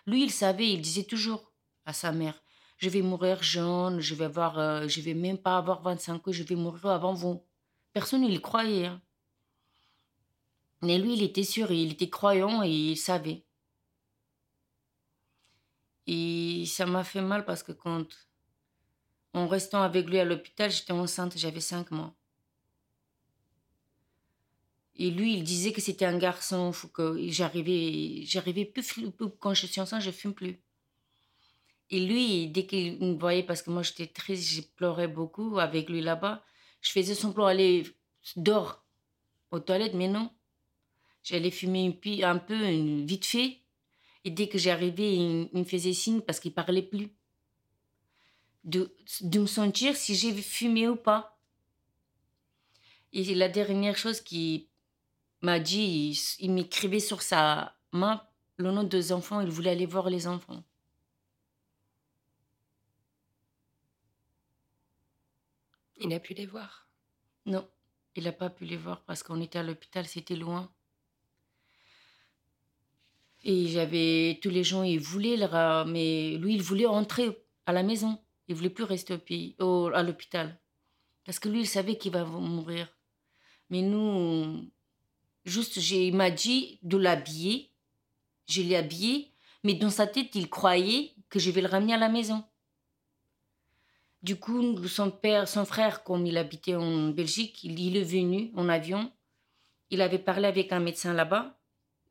Lui, 0.07 0.25
il 0.25 0.31
savait, 0.31 0.73
il 0.73 0.81
disait 0.81 1.05
toujours 1.05 1.53
à 1.85 1.93
sa 1.93 2.13
mère 2.13 2.43
Je 2.79 2.89
vais 2.89 3.03
mourir 3.03 3.43
jeune, 3.43 4.01
je 4.01 4.15
vais, 4.15 4.25
avoir, 4.25 4.59
euh, 4.59 4.89
je 4.89 5.01
vais 5.03 5.12
même 5.15 5.37
pas 5.39 5.59
avoir 5.59 5.83
25 5.83 6.27
ans, 6.27 6.33
je 6.33 6.43
vais 6.43 6.55
mourir 6.55 6.87
avant 6.87 7.12
vous. 7.15 7.43
Personne 7.93 8.23
ne 8.23 8.33
le 8.33 8.39
croyait. 8.41 8.87
hein. 8.87 9.03
Mais 10.81 10.97
lui, 10.99 11.12
il 11.12 11.23
était 11.23 11.43
sûr, 11.45 11.71
il 11.71 11.93
était 11.93 12.09
croyant 12.09 12.62
et 12.62 12.71
il 12.71 12.97
savait. 12.97 13.45
Et 16.07 16.65
ça 16.67 16.87
m'a 16.87 17.05
fait 17.05 17.21
mal 17.21 17.45
parce 17.45 17.62
que 17.62 17.73
quand, 17.73 18.07
en 19.35 19.47
restant 19.47 19.83
avec 19.83 20.09
lui 20.11 20.19
à 20.19 20.25
l'hôpital, 20.25 20.69
j'étais 20.69 20.91
enceinte, 20.93 21.39
j'avais 21.39 21.61
5 21.61 21.93
mois. 21.93 22.12
Et 24.97 25.12
lui, 25.12 25.35
il 25.35 25.45
disait 25.45 25.73
que 25.73 25.81
c'était 25.81 26.07
un 26.07 26.19
garçon, 26.19 26.73
faut 26.73 26.89
que 26.89 27.17
j'arrivais, 27.31 28.23
j'arrivais 28.25 28.65
plus, 28.65 28.83
plus- 29.12 29.31
quand 29.39 29.55
je 29.55 29.67
suis 29.67 29.81
enceinte, 29.81 30.03
je 30.03 30.11
fume 30.11 30.35
plus. 30.35 30.61
Et 31.90 32.05
lui, 32.05 32.49
dès 32.49 32.66
qu'il 32.66 32.99
me 33.01 33.18
voyait, 33.18 33.42
parce 33.44 33.62
que 33.62 33.70
moi 33.70 33.83
j'étais 33.83 34.07
triste, 34.09 34.49
j'ai 34.51 34.62
pleuré 34.62 35.07
beaucoup 35.07 35.59
avec 35.59 35.88
lui 35.88 36.01
là-bas, 36.01 36.42
je 36.81 36.90
faisais 36.90 37.14
semblant 37.14 37.46
d'aller 37.46 37.87
dehors 38.37 38.85
aux 39.51 39.61
toilettes, 39.61 39.94
mais 39.94 40.09
non. 40.09 40.31
J'allais 41.22 41.51
fumer 41.51 41.99
un 42.22 42.38
peu, 42.38 42.55
une- 42.68 43.07
vite 43.07 43.25
fait. 43.27 43.61
Et 44.25 44.31
dès 44.31 44.49
que 44.49 44.59
j'arrivais, 44.59 45.14
il, 45.14 45.49
il 45.53 45.59
me 45.61 45.64
faisait 45.64 45.92
signe 45.92 46.20
parce 46.20 46.40
qu'il 46.40 46.53
parlait 46.55 46.83
plus. 46.83 47.11
De, 48.64 48.92
de 49.20 49.38
me 49.38 49.46
sentir 49.46 49.94
si 49.96 50.16
j'ai 50.16 50.33
fumé 50.35 50.88
ou 50.88 50.96
pas. 50.96 51.38
Et 53.12 53.35
la 53.35 53.49
dernière 53.49 53.96
chose 53.96 54.20
qu'il 54.20 54.66
m'a 55.40 55.61
dit, 55.61 56.11
il, 56.40 56.44
il 56.44 56.53
m'écrivait 56.53 57.01
sur 57.01 57.22
sa 57.22 57.77
main 57.92 58.22
le 58.57 58.70
nom 58.72 58.83
des 58.85 59.12
enfants, 59.12 59.40
il 59.40 59.51
voulait 59.51 59.70
aller 59.70 59.87
voir 59.87 60.11
les 60.11 60.27
enfants. 60.27 60.62
Il 65.99 66.13
a 66.13 66.21
pu 66.21 66.35
les 66.35 66.47
voir. 66.47 66.89
Non, 67.47 67.67
il 68.15 68.25
n'a 68.25 68.33
pas 68.33 68.51
pu 68.51 68.65
les 68.65 68.77
voir 68.77 69.03
parce 69.05 69.23
qu'on 69.23 69.41
était 69.41 69.59
à 69.59 69.63
l'hôpital, 69.63 70.07
c'était 70.07 70.37
loin. 70.37 70.71
Et 73.45 73.69
j'avais 73.69 74.39
tous 74.43 74.51
les 74.51 74.65
gens, 74.65 74.83
ils 74.83 74.99
voulaient, 74.99 75.37
le 75.37 75.45
ra- 75.47 75.85
mais 75.85 76.37
lui, 76.39 76.55
il 76.55 76.63
voulait 76.63 76.87
rentrer 76.87 77.45
à 77.67 77.73
la 77.73 77.83
maison. 77.83 78.19
Il 78.49 78.55
voulait 78.57 78.71
plus 78.71 78.85
rester 78.85 79.15
au 79.15 79.19
pays, 79.19 79.55
au- 79.61 79.91
à 79.95 80.03
l'hôpital. 80.03 80.61
Parce 81.25 81.39
que 81.39 81.49
lui, 81.49 81.61
il 81.61 81.67
savait 81.69 81.97
qu'il 81.99 82.13
va 82.13 82.25
mourir. 82.25 82.89
Mais 83.71 83.83
nous, 83.83 84.71
juste, 85.45 85.77
il 85.77 86.15
m'a 86.15 86.31
dit 86.31 86.79
de 86.83 86.97
l'habiller. 86.97 87.73
Je 88.49 88.63
l'ai 88.63 88.77
habillé, 88.77 89.33
mais 89.65 89.75
dans 89.75 89.91
sa 89.91 90.07
tête, 90.07 90.35
il 90.35 90.49
croyait 90.49 91.15
que 91.29 91.39
je 91.41 91.51
vais 91.51 91.61
le 91.63 91.69
ramener 91.69 91.95
à 91.95 91.99
la 91.99 92.09
maison. 92.09 92.45
Du 94.27 94.35
coup, 94.41 94.61
son 94.89 95.12
père, 95.12 95.47
son 95.47 95.65
frère, 95.65 96.03
comme 96.03 96.27
il 96.27 96.37
habitait 96.37 96.75
en 96.75 97.11
Belgique, 97.11 97.62
il, 97.62 97.79
il 97.79 97.97
est 97.97 98.03
venu 98.03 98.51
en 98.57 98.69
avion. 98.69 99.12
Il 99.91 100.03
avait 100.03 100.19
parlé 100.19 100.47
avec 100.49 100.73
un 100.73 100.81
médecin 100.81 101.15
là-bas 101.15 101.61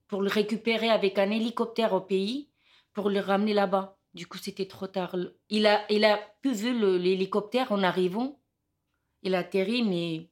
pour 0.08 0.22
le 0.22 0.30
récupérer 0.30 0.90
avec 0.90 1.20
un 1.20 1.30
hélicoptère 1.30 1.92
au 1.92 2.00
pays 2.00 2.50
pour 2.94 3.10
le 3.10 3.20
ramener 3.20 3.54
là-bas. 3.54 4.00
Du 4.14 4.28
coup, 4.28 4.38
c'était 4.38 4.66
trop 4.66 4.88
tard. 4.88 5.18
Il 5.50 5.68
a, 5.68 5.86
il 5.92 6.06
a 6.06 6.18
pu 6.42 6.54
voir 6.54 6.74
le- 6.74 6.98
l'hélicoptère 6.98 7.74
en 7.74 7.84
arrivant. 7.84 8.40
Il 9.22 9.36
a 9.36 9.40
atterri, 9.40 9.84
mais 9.84 10.30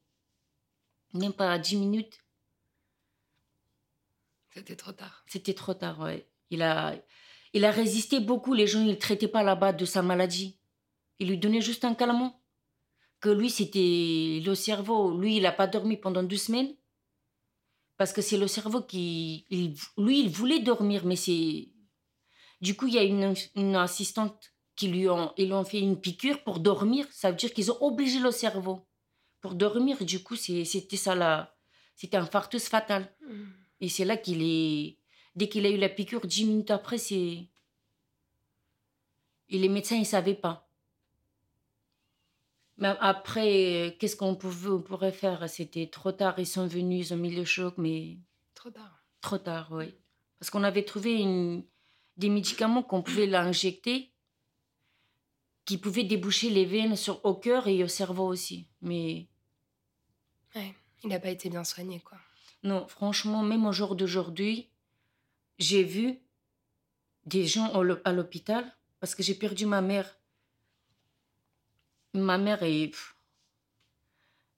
même 1.13 1.33
pas 1.33 1.59
10 1.59 1.75
minutes. 1.75 2.23
C'était 4.51 4.77
trop 4.77 4.93
tard. 4.93 5.25
C'était 5.27 5.53
trop 5.53 5.73
tard, 5.73 5.99
ouais. 5.99 6.29
Il 6.49 6.61
a, 6.61 6.95
il 7.51 7.65
a 7.65 7.71
résisté 7.71 8.21
beaucoup. 8.21 8.53
Les 8.53 8.67
gens, 8.67 8.79
ils 8.79 8.87
ne 8.87 8.93
traitaient 8.95 9.27
pas 9.27 9.43
là-bas 9.43 9.73
de 9.73 9.83
sa 9.83 10.01
maladie. 10.01 10.61
Ils 11.19 11.29
lui 11.29 11.37
donnaient 11.37 11.61
juste 11.61 11.85
un 11.85 11.95
calmant. 11.95 12.41
Que 13.19 13.29
lui, 13.29 13.49
c'était 13.49 14.41
le 14.45 14.55
cerveau. 14.55 15.17
Lui, 15.17 15.37
il 15.37 15.43
n'a 15.43 15.51
pas 15.51 15.67
dormi 15.67 15.97
pendant 15.97 16.23
deux 16.23 16.37
semaines. 16.37 16.75
Parce 17.97 18.11
que 18.11 18.21
c'est 18.21 18.37
le 18.37 18.47
cerveau 18.47 18.81
qui. 18.81 19.45
il- 19.49 19.75
lui, 19.97 20.19
il 20.21 20.29
voulait 20.29 20.59
dormir, 20.59 21.05
mais 21.05 21.15
c'est. 21.15 21.69
Du 22.61 22.75
coup, 22.75 22.87
il 22.87 22.93
y 22.95 22.99
a 22.99 23.03
une, 23.03 23.75
assistante 23.75 24.53
qui 24.75 24.87
lui 24.87 25.07
ont, 25.09 25.33
ils 25.37 25.53
fait 25.65 25.79
une 25.79 25.99
piqûre 25.99 26.43
pour 26.43 26.59
dormir. 26.59 27.05
Ça 27.11 27.29
veut 27.29 27.37
dire 27.37 27.53
qu'ils 27.53 27.71
ont 27.71 27.81
obligé 27.81 28.19
le 28.19 28.31
cerveau 28.31 28.87
pour 29.41 29.53
dormir. 29.53 30.03
Du 30.03 30.23
coup, 30.23 30.35
c'était 30.35 30.97
ça 30.97 31.13
là. 31.13 31.55
C'était 31.95 32.17
un 32.17 32.23
infarctus 32.23 32.67
fatal. 32.67 33.13
Et 33.79 33.89
c'est 33.89 34.05
là 34.05 34.17
qu'il 34.17 34.41
est. 34.41 34.97
Dès 35.35 35.49
qu'il 35.49 35.65
a 35.65 35.69
eu 35.69 35.77
la 35.77 35.89
piqûre, 35.89 36.25
dix 36.25 36.45
minutes 36.45 36.71
après, 36.71 36.97
c'est. 36.97 37.49
Et 39.49 39.57
les 39.59 39.69
médecins, 39.69 39.95
ils 39.95 39.99
ne 39.99 40.05
savaient 40.05 40.33
pas. 40.35 40.62
Mais 42.83 42.97
après, 42.99 43.95
qu'est-ce 43.97 44.17
qu'on 44.17 44.35
pouvait, 44.35 44.67
on 44.71 44.81
pourrait 44.81 45.13
faire? 45.13 45.49
C'était 45.49 45.87
trop 45.87 46.11
tard. 46.11 46.35
Ils 46.37 46.45
sont 46.45 46.67
venus, 46.67 47.07
ils 47.07 47.13
ont 47.13 47.17
mis 47.17 47.33
le 47.33 47.45
choc, 47.45 47.75
mais 47.77 48.17
Trop 48.55 48.71
tard. 48.71 49.01
trop 49.21 49.37
tard, 49.37 49.69
oui. 49.71 49.85
Parce 50.37 50.49
qu'on 50.49 50.63
avait 50.65 50.83
trouvé 50.83 51.13
une- 51.21 51.63
des 52.17 52.27
médicaments 52.27 52.83
qu'on 52.83 53.01
pouvait 53.01 53.25
l'injecter, 53.25 54.11
qui 55.63 55.77
pouvaient 55.77 56.03
déboucher 56.03 56.49
les 56.49 56.65
veines 56.65 56.97
sur, 56.97 57.23
au 57.23 57.35
cœur 57.35 57.69
et 57.69 57.81
au 57.85 57.87
cerveau 57.87 58.27
aussi. 58.27 58.67
Mais 58.81 59.27
Ouais. 60.53 60.73
Il 61.05 61.09
n'a 61.09 61.21
pas 61.21 61.29
été 61.29 61.49
bien 61.49 61.63
soigné, 61.63 62.01
quoi. 62.01 62.17
Non, 62.63 62.85
franchement, 62.87 63.43
même 63.43 63.65
au 63.65 63.71
jour 63.71 63.95
d'aujourd'hui, 63.95 64.69
j'ai 65.57 65.83
vu 65.83 66.19
des 67.25 67.47
gens 67.47 67.71
à 68.03 68.11
l'hôpital 68.11 68.75
parce 68.99 69.15
que 69.15 69.23
j'ai 69.23 69.35
perdu 69.35 69.65
ma 69.65 69.81
mère. 69.81 70.17
Ma 72.13 72.37
mère, 72.37 72.61
est, 72.63 72.91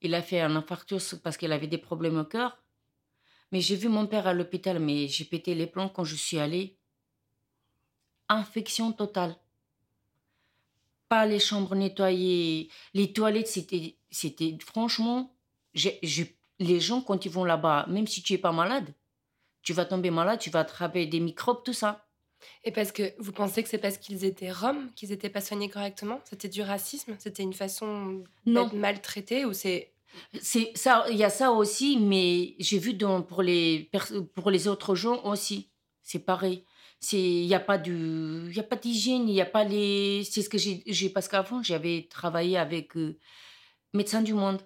il 0.01 0.13
a 0.13 0.21
fait 0.21 0.41
un 0.41 0.55
infarctus 0.55 1.15
parce 1.23 1.37
qu'elle 1.37 1.53
avait 1.53 1.67
des 1.67 1.77
problèmes 1.77 2.17
au 2.17 2.25
cœur. 2.25 2.57
Mais 3.51 3.61
j'ai 3.61 3.75
vu 3.75 3.87
mon 3.87 4.07
père 4.07 4.27
à 4.27 4.33
l'hôpital, 4.33 4.79
mais 4.79 5.07
j'ai 5.07 5.23
pété 5.23 5.55
les 5.55 5.67
plombs 5.67 5.89
quand 5.89 6.03
je 6.03 6.15
suis 6.15 6.39
allée. 6.39 6.77
Infection 8.27 8.91
totale. 8.91 9.37
Pas 11.07 11.25
les 11.25 11.39
chambres 11.39 11.75
nettoyées. 11.75 12.69
Les 12.93 13.13
toilettes, 13.13 13.47
c'était, 13.47 14.57
franchement, 14.65 15.33
les 15.73 16.79
gens, 16.79 17.01
quand 17.01 17.25
ils 17.25 17.31
vont 17.31 17.45
là-bas, 17.45 17.85
même 17.87 18.07
si 18.07 18.21
tu 18.23 18.33
es 18.33 18.37
pas 18.37 18.51
malade, 18.51 18.93
tu 19.61 19.73
vas 19.73 19.85
tomber 19.85 20.11
malade, 20.11 20.39
tu 20.39 20.49
vas 20.49 20.59
attraper 20.61 21.05
des 21.05 21.19
microbes, 21.19 21.63
tout 21.63 21.73
ça. 21.73 22.04
Et 22.63 22.71
parce 22.71 22.91
que 22.91 23.13
vous 23.19 23.31
pensez 23.31 23.61
que 23.63 23.69
c'est 23.69 23.77
parce 23.77 23.97
qu'ils 23.97 24.25
étaient 24.25 24.51
roms 24.51 24.89
qu'ils 24.95 25.09
n'étaient 25.09 25.29
pas 25.29 25.41
soignés 25.41 25.69
correctement? 25.69 26.19
C'était 26.25 26.49
du 26.49 26.61
racisme? 26.61 27.15
C'était 27.19 27.43
une 27.43 27.53
façon 27.53 28.23
d'être 28.45 28.73
maltraité 28.73 29.45
ou 29.45 29.53
c'est 29.53 29.91
C'est 30.41 30.71
ça, 30.75 31.05
il 31.09 31.17
y 31.17 31.23
a 31.23 31.29
ça 31.29 31.51
aussi, 31.51 31.97
mais 31.97 32.55
j'ai 32.59 32.79
vu 32.79 32.93
dans, 32.93 33.21
pour 33.21 33.41
les 33.41 33.89
pour 34.33 34.49
les 34.51 34.67
autres 34.67 34.95
gens 34.95 35.23
aussi, 35.25 35.69
c'est 36.01 36.19
pareil. 36.25 36.63
C'est 36.99 37.19
il 37.21 37.45
y 37.45 37.53
a 37.53 37.59
pas 37.59 37.77
du 37.77 38.45
il 38.49 38.55
y 38.55 38.59
a 38.59 38.63
pas 38.63 38.77
d'hygiène, 38.77 39.27
il 39.29 39.35
y 39.35 39.41
a 39.41 39.45
pas 39.45 39.63
les 39.63 40.23
c'est 40.23 40.41
ce 40.41 40.49
que 40.49 40.57
j'ai 40.57 41.09
parce 41.09 41.27
qu'avant 41.27 41.61
j'avais 41.61 42.07
travaillé 42.09 42.57
avec 42.57 42.95
euh, 42.97 43.17
Médecins 43.93 44.21
du 44.21 44.33
Monde. 44.33 44.61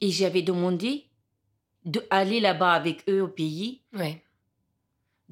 Et 0.00 0.10
j'avais 0.10 0.42
demandé 0.42 1.06
de 1.84 2.04
aller 2.10 2.40
là-bas 2.40 2.72
avec 2.72 3.08
eux 3.08 3.22
au 3.22 3.28
pays, 3.28 3.82
Ouais, 3.92 4.22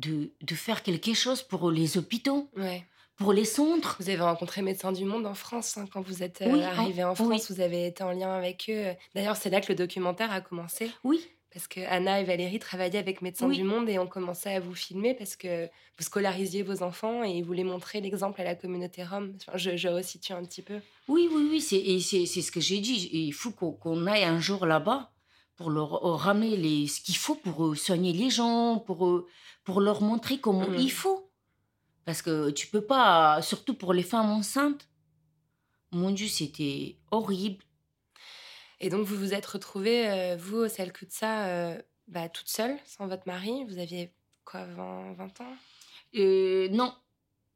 de 0.00 0.30
de 0.40 0.54
faire 0.54 0.82
quelque 0.82 1.14
chose 1.14 1.42
pour 1.42 1.70
les 1.70 1.98
hôpitaux, 1.98 2.48
ouais. 2.56 2.84
pour 3.16 3.32
les 3.32 3.44
centres. 3.44 3.96
Vous 4.00 4.08
avez 4.08 4.20
rencontré 4.20 4.62
Médecins 4.62 4.92
du 4.92 5.04
Monde 5.04 5.26
en 5.26 5.34
France 5.34 5.76
hein, 5.76 5.86
quand 5.92 6.00
vous 6.02 6.22
êtes 6.22 6.42
euh, 6.42 6.50
Oui, 6.52 6.62
arrivé 6.62 7.04
en 7.04 7.10
en- 7.10 7.14
France. 7.14 7.50
Vous 7.50 7.60
avez 7.60 7.86
été 7.86 8.02
en 8.02 8.12
lien 8.12 8.32
avec 8.32 8.66
eux. 8.68 8.92
D'ailleurs, 9.14 9.36
c'est 9.36 9.50
là 9.50 9.60
que 9.60 9.68
le 9.70 9.76
documentaire 9.76 10.32
a 10.32 10.40
commencé. 10.40 10.90
Oui, 11.04 11.20
Parce 11.52 11.66
que 11.68 11.80
Anna 11.88 12.20
et 12.20 12.24
Valérie 12.24 12.58
travaillaient 12.60 12.98
avec 12.98 13.22
Médecins 13.22 13.48
Oui. 13.48 13.56
du 13.56 13.64
Monde 13.64 13.88
et 13.88 13.98
ont 13.98 14.06
commencé 14.06 14.48
à 14.50 14.60
vous 14.60 14.74
filmer 14.74 15.14
parce 15.14 15.34
que 15.36 15.66
vous 15.66 16.04
scolarisiez 16.04 16.62
vos 16.62 16.82
enfants 16.82 17.22
et 17.24 17.30
ils 17.30 17.44
voulaient 17.44 17.64
montrer 17.64 18.00
l'exemple 18.00 18.40
à 18.40 18.44
la 18.44 18.54
communauté 18.54 19.04
rome. 19.04 19.34
Enfin, 19.36 19.58
je, 19.58 19.76
je 19.76 19.88
resitue 19.88 20.32
un 20.32 20.44
petit 20.44 20.62
peu. 20.62 20.78
Oui, 21.08 21.28
oui, 21.32 21.46
oui, 21.50 21.60
c'est, 21.60 22.24
ce 22.42 22.50
que 22.52 22.60
j'ai 22.60 22.78
dit. 22.80 23.10
Il 23.12 23.32
faut 23.32 23.50
qu'on, 23.50 23.72
qu'on 23.72 24.06
aille 24.06 24.24
un 24.24 24.38
jour 24.40 24.64
là-bas 24.64 25.10
pour 25.60 25.68
leur 25.68 26.06
euh, 26.06 26.14
ramener 26.16 26.56
les, 26.56 26.86
ce 26.86 27.02
qu'il 27.02 27.16
faut 27.18 27.34
pour 27.34 27.66
euh, 27.66 27.74
soigner 27.74 28.14
les 28.14 28.30
gens, 28.30 28.78
pour, 28.78 29.06
euh, 29.06 29.26
pour 29.62 29.82
leur 29.82 30.00
montrer 30.00 30.38
comment 30.40 30.66
Mhm. 30.66 30.78
il 30.78 30.90
faut. 30.90 31.30
Parce 32.06 32.22
que 32.22 32.48
tu 32.50 32.66
peux 32.68 32.80
pas, 32.80 33.42
surtout 33.42 33.74
pour 33.74 33.92
les 33.92 34.02
femmes 34.02 34.30
enceintes. 34.30 34.88
Mon 35.92 36.12
Dieu, 36.12 36.28
c'était 36.28 36.96
horrible. 37.10 37.62
Et 38.80 38.88
donc, 38.88 39.04
vous 39.06 39.16
vous 39.16 39.34
êtes 39.34 39.44
retrouvée, 39.44 40.08
euh, 40.08 40.36
vous, 40.36 40.56
au 40.64 40.68
Salkutsa, 40.68 41.46
euh, 41.48 41.82
bah, 42.08 42.30
toute 42.30 42.48
seule, 42.48 42.78
sans 42.86 43.06
votre 43.06 43.26
mari. 43.26 43.64
Vous 43.68 43.76
aviez 43.78 44.14
quoi, 44.46 44.64
20, 44.64 45.12
20 45.12 45.40
ans? 45.42 45.56
Euh, 46.16 46.68
non, 46.70 46.94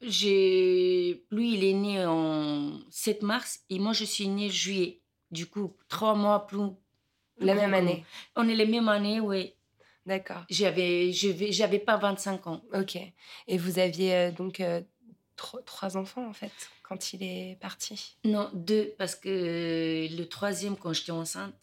j'ai, 0.02 1.24
lui, 1.30 1.54
il 1.54 1.64
est 1.64 1.72
né 1.72 2.04
en 2.04 2.80
7 2.90 3.22
mars 3.22 3.60
et 3.70 3.78
moi, 3.78 3.94
je 3.94 4.04
suis 4.04 4.28
née 4.28 4.50
juillet. 4.50 5.00
Du 5.30 5.46
coup, 5.46 5.74
trois 5.88 6.14
mois 6.14 6.46
plus. 6.46 6.58
La 7.38 7.54
même 7.54 7.74
année. 7.74 8.04
On 8.36 8.48
est 8.48 8.54
les 8.54 8.66
mêmes 8.66 8.88
années, 8.88 9.20
oui. 9.20 9.52
D'accord. 10.06 10.44
J'avais, 10.50 11.12
j'avais 11.12 11.78
pas 11.78 11.96
25 11.96 12.46
ans. 12.46 12.62
Ok. 12.74 12.98
Et 13.48 13.58
vous 13.58 13.78
aviez 13.78 14.14
euh, 14.14 14.30
donc 14.30 14.60
euh, 14.60 14.82
tro- 15.36 15.62
trois 15.62 15.96
enfants, 15.96 16.26
en 16.28 16.32
fait, 16.34 16.52
quand 16.82 17.12
il 17.14 17.22
est 17.22 17.58
parti? 17.60 18.16
Non, 18.24 18.50
deux, 18.52 18.94
parce 18.98 19.14
que 19.14 19.28
euh, 19.28 20.08
le 20.16 20.24
troisième, 20.26 20.76
quand 20.76 20.92
j'étais 20.92 21.10
enceinte, 21.12 21.54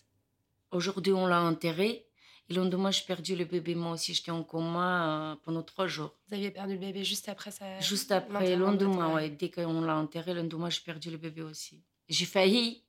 aujourd'hui, 0.72 1.14
on 1.14 1.28
l'a 1.28 1.42
enterré. 1.42 2.06
Et 2.50 2.54
le 2.56 2.64
lendemain, 2.64 2.90
j'ai 2.92 3.06
perdu 3.06 3.36
le 3.36 3.46
bébé. 3.46 3.76
Moi 3.76 3.92
aussi, 3.94 4.14
j'étais 4.16 4.32
en 4.32 4.44
coma 4.44 5.38
pendant 5.44 5.62
trois 5.62 5.88
jours. 5.88 6.16
Vous 6.28 6.34
aviez 6.34 6.50
perdu 6.52 6.74
le 6.74 6.80
bébé 6.80 7.04
juste 7.04 7.30
après 7.30 7.52
ça 7.52 7.80
Juste 7.80 8.12
après, 8.12 8.56
le 8.56 8.66
lendemain, 8.66 9.14
ouais, 9.14 9.30
dès 9.30 9.50
qu'on 9.52 9.82
l'a 9.82 9.96
enterré, 9.96 10.34
le 10.34 10.42
lendemain, 10.42 10.70
j'ai 10.70 10.82
perdu 10.82 11.12
le 11.12 11.18
bébé 11.18 11.44
aussi. 11.44 11.82
J'ai 12.10 12.26
failli 12.26 12.84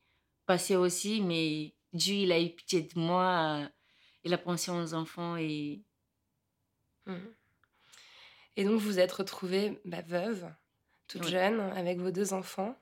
passer 0.47 0.75
aussi, 0.77 1.21
mais 1.21 1.75
Dieu, 1.93 2.15
il 2.15 2.33
a 2.33 2.41
eu 2.41 2.51
pitié 2.55 2.83
de 2.83 2.99
moi. 2.99 3.61
euh, 3.65 3.69
Il 4.25 4.33
a 4.35 4.39
pensé 4.39 4.71
aux 4.71 4.95
enfants 4.95 5.37
et 5.37 5.83
Mhm. 7.07 7.35
Et 8.57 8.65
donc, 8.65 8.81
vous 8.81 8.99
êtes 8.99 9.13
retrouvée 9.13 9.81
bah, 9.85 10.03
veuve, 10.03 10.49
toute 11.09 11.25
jeune, 11.27 11.59
avec 11.61 11.99
vos 11.99 12.11
deux 12.11 12.33
enfants. 12.33 12.77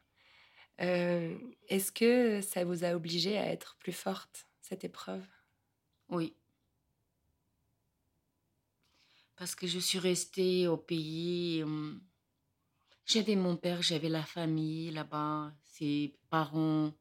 Euh, 0.80 1.38
Est-ce 1.68 1.92
que 1.92 2.40
ça 2.40 2.64
vous 2.64 2.84
a 2.84 2.94
obligée 2.94 3.38
à 3.38 3.46
être 3.46 3.76
plus 3.78 3.92
forte, 3.92 4.46
cette 4.60 4.84
épreuve? 4.84 5.26
Oui. 6.08 6.34
Parce 9.36 9.54
que 9.54 9.66
je 9.66 9.78
suis 9.78 9.98
restée 9.98 10.68
au 10.68 10.76
pays. 10.76 11.62
euh, 11.62 11.94
J'avais 13.06 13.36
mon 13.36 13.56
père, 13.56 13.80
j'avais 13.80 14.08
la 14.08 14.24
famille 14.24 14.90
là-bas, 14.90 15.52
ses 15.64 16.14
parents. 16.28 16.92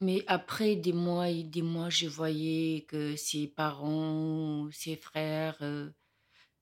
Mais 0.00 0.24
après 0.26 0.76
des 0.76 0.92
mois 0.92 1.28
et 1.30 1.42
des 1.42 1.62
mois, 1.62 1.90
je 1.90 2.06
voyais 2.06 2.84
que 2.88 3.16
ses 3.16 3.46
parents, 3.46 4.68
ses 4.72 4.96
frères, 4.96 5.56
euh, 5.62 5.90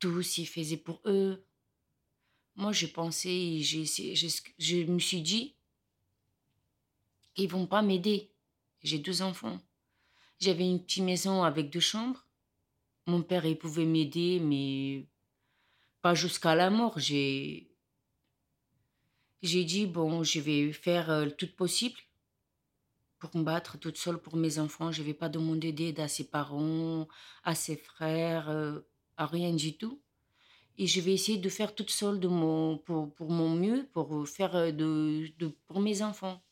tous, 0.00 0.38
ils 0.38 0.46
faisaient 0.46 0.76
pour 0.78 1.00
eux. 1.06 1.44
Moi, 2.56 2.72
je 2.72 2.86
pensais, 2.86 3.58
j'ai 3.60 3.82
essayé- 3.82 4.14
je, 4.16 4.28
je 4.58 4.76
me 4.84 4.98
suis 4.98 5.22
dit, 5.22 5.56
ils 7.36 7.48
vont 7.48 7.66
pas 7.66 7.82
m'aider. 7.82 8.32
J'ai 8.82 8.98
deux 8.98 9.22
enfants. 9.22 9.60
J'avais 10.40 10.68
une 10.68 10.82
petite 10.84 11.04
maison 11.04 11.42
avec 11.42 11.70
deux 11.70 11.80
chambres. 11.80 12.26
Mon 13.06 13.22
père, 13.22 13.46
il 13.46 13.58
pouvait 13.58 13.84
m'aider, 13.86 14.40
mais 14.40 15.08
pas 16.02 16.14
jusqu'à 16.14 16.54
la 16.54 16.70
mort. 16.70 16.98
J'ai 16.98 17.70
j'ai 19.42 19.64
dit, 19.64 19.86
bon, 19.86 20.24
je 20.24 20.40
vais 20.40 20.72
faire 20.72 21.10
euh, 21.10 21.26
le 21.26 21.32
tout 21.36 21.54
possible 21.54 21.96
pour 23.24 23.40
me 23.40 23.44
battre 23.44 23.78
toute 23.78 23.96
seule 23.96 24.18
pour 24.18 24.36
mes 24.36 24.58
enfants. 24.58 24.92
Je 24.92 25.02
vais 25.02 25.14
pas 25.14 25.30
demander 25.30 25.72
d'aide 25.72 25.98
à 25.98 26.08
ses 26.08 26.24
parents, 26.24 27.08
à 27.42 27.54
ses 27.54 27.76
frères, 27.76 28.50
euh, 28.50 28.80
à 29.16 29.24
rien 29.24 29.54
du 29.54 29.78
tout. 29.78 30.02
Et 30.76 30.86
je 30.86 31.00
vais 31.00 31.14
essayer 31.14 31.38
de 31.38 31.48
faire 31.48 31.74
toute 31.74 31.90
seule 31.90 32.20
de 32.20 32.28
pour, 32.84 33.14
pour 33.14 33.30
mon 33.30 33.54
mieux, 33.54 33.88
pour 33.92 34.28
faire 34.28 34.54
euh, 34.56 34.72
de, 34.72 35.32
pour 35.66 35.80
mes 35.80 36.02
enfants. 36.02 36.42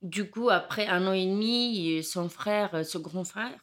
Du 0.00 0.30
coup, 0.30 0.48
après 0.48 0.86
un 0.86 1.06
an 1.06 1.12
et 1.12 1.26
demi, 1.26 2.02
son 2.02 2.30
frère, 2.30 2.74
euh, 2.74 2.82
ce 2.82 2.96
grand 2.96 3.24
frère, 3.24 3.60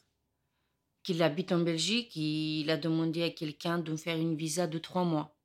qui 1.02 1.22
habite 1.24 1.52
en 1.52 1.60
Belgique, 1.60 2.16
il 2.16 2.70
a 2.70 2.78
demandé 2.78 3.24
à 3.24 3.32
quelqu'un 3.32 3.80
de 3.80 3.92
me 3.92 3.98
faire 3.98 4.18
une 4.18 4.36
visa 4.36 4.68
de 4.68 4.78
trois 4.78 5.04
mois. 5.04 5.36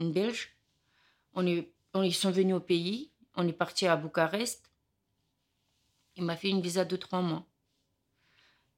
Une 0.00 0.12
Belge. 0.12 0.56
On 1.34 1.46
est, 1.46 1.72
on, 1.94 2.02
ils 2.02 2.14
sont 2.14 2.32
venus 2.32 2.56
au 2.56 2.60
pays. 2.60 3.12
On 3.36 3.46
est 3.46 3.52
parti 3.52 3.86
à 3.86 3.96
Bucarest. 3.96 4.69
Il 6.20 6.26
m'a 6.26 6.36
fait 6.36 6.50
une 6.50 6.60
visa 6.60 6.84
de 6.84 6.96
trois 6.96 7.22
mois. 7.22 7.44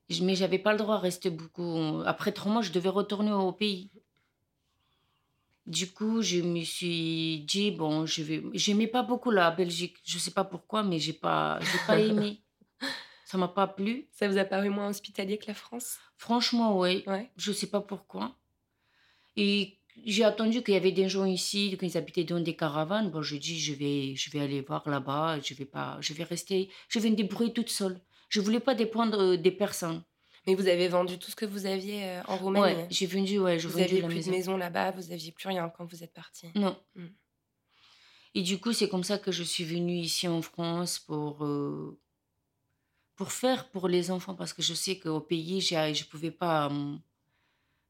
Je- 0.09 0.23
Mais 0.25 0.37
j'avais 0.37 0.59
pas 0.61 0.73
le 0.73 0.79
droit 0.79 0.97
de 0.97 1.03
rester 1.03 1.29
beaucoup. 1.29 2.03
Après 2.07 2.33
trois 2.33 2.53
mois, 2.53 2.63
je 2.63 2.71
devais 2.73 2.89
retourner 2.89 3.33
au 3.33 3.53
pays. 3.53 3.91
Du 5.67 5.91
coup, 5.93 6.23
je 6.23 6.41
me 6.41 6.63
suis 6.65 7.41
dit 7.41 7.71
bon, 7.73 8.07
je 8.07 8.23
vais. 8.23 8.43
J'aimais 8.55 8.87
pas 8.87 9.03
beaucoup 9.03 9.31
la 9.31 9.51
Belgique. 9.51 9.97
Je 10.05 10.19
sais 10.19 10.31
pas 10.33 10.45
pourquoi, 10.45 10.83
mais 10.83 10.99
j'ai 10.99 11.13
pas, 11.13 11.59
j'ai 11.61 11.79
pas 11.87 11.99
aimé. 12.11 12.43
Ça 13.25 13.39
m'a 13.39 13.49
pas 13.49 13.67
plu. 13.67 14.09
Ça 14.13 14.29
vous 14.29 14.39
a 14.39 14.45
paru 14.45 14.69
moins 14.71 14.89
hospitalier 14.89 15.39
que 15.39 15.47
la 15.49 15.55
France? 15.55 15.99
Franchement, 16.17 16.79
oui. 16.79 17.03
Ouais. 17.07 17.31
Je 17.37 17.51
sais 17.53 17.69
pas 17.69 17.81
pourquoi. 17.81 18.37
Et 19.37 19.79
j'ai 20.05 20.25
attendu 20.25 20.63
qu'il 20.63 20.75
y 20.75 20.77
avait 20.77 20.93
des 20.93 21.09
gens 21.09 21.25
ici, 21.25 21.77
qu'ils 21.79 21.97
habitaient 21.97 22.25
dans 22.25 22.41
des 22.41 22.57
caravanes. 22.57 23.11
Bon, 23.11 23.23
j'ai 23.23 23.39
dit, 23.39 23.59
je 23.59 23.75
vais, 23.75 24.17
je 24.17 24.31
vais 24.31 24.41
aller 24.41 24.61
voir 24.61 24.89
là-bas. 24.89 25.39
Je 25.41 25.55
vais 25.55 25.65
pas, 25.65 25.99
je 26.01 26.13
vais 26.15 26.25
rester, 26.25 26.71
je 26.89 26.99
vais 26.99 27.11
me 27.11 27.17
débrouiller 27.17 27.53
toute 27.53 27.71
seule. 27.71 28.01
Je 28.29 28.41
voulais 28.41 28.61
pas 28.61 28.75
dépendre 28.75 29.19
euh, 29.21 29.37
des 29.37 29.51
personnes. 29.51 30.03
Mais 30.47 30.55
vous 30.55 30.67
avez 30.67 30.89
vendu 30.89 31.19
tout 31.19 31.31
ce 31.31 31.37
que 31.37 31.45
vous 31.45 31.67
aviez 31.67 32.05
euh, 32.05 32.23
en 32.27 32.37
Roumanie. 32.37 32.75
Ouais, 32.75 32.87
j'ai 32.91 33.07
vendu, 33.07 33.39
ouais, 33.39 33.59
je 33.59 33.69
vous 33.69 33.75
vendu 33.75 33.85
aviez 33.85 34.01
la 34.01 34.09
plus 34.09 34.17
maison. 34.17 34.31
de 34.31 34.37
maison 34.37 34.57
là-bas, 34.57 34.91
vous 34.93 35.13
aviez 35.13 35.31
plus 35.31 35.49
rien 35.49 35.69
quand 35.69 35.85
vous 35.85 36.03
êtes 36.03 36.13
parti. 36.13 36.49
Non. 36.55 36.77
Mm. 36.97 37.07
Et 38.35 38.43
du 38.43 38.59
coup, 38.59 38.73
c'est 38.73 38.89
comme 38.89 39.05
ça 39.05 39.19
que 39.19 39.31
je 39.31 39.43
suis 39.43 39.65
venue 39.65 39.99
ici 39.99 40.27
en 40.27 40.43
France 40.43 40.99
pour, 40.99 41.45
euh, 41.45 42.01
pour 43.15 43.31
faire 43.31 43.71
pour 43.71 43.89
les 43.89 44.11
enfants 44.11 44.35
parce 44.35 44.53
que 44.53 44.63
je 44.63 44.75
sais 44.75 44.99
qu'au 44.99 45.21
pays, 45.21 45.61
je 45.61 46.05
pouvais 46.09 46.31
pas, 46.31 46.71
euh, 46.71 46.97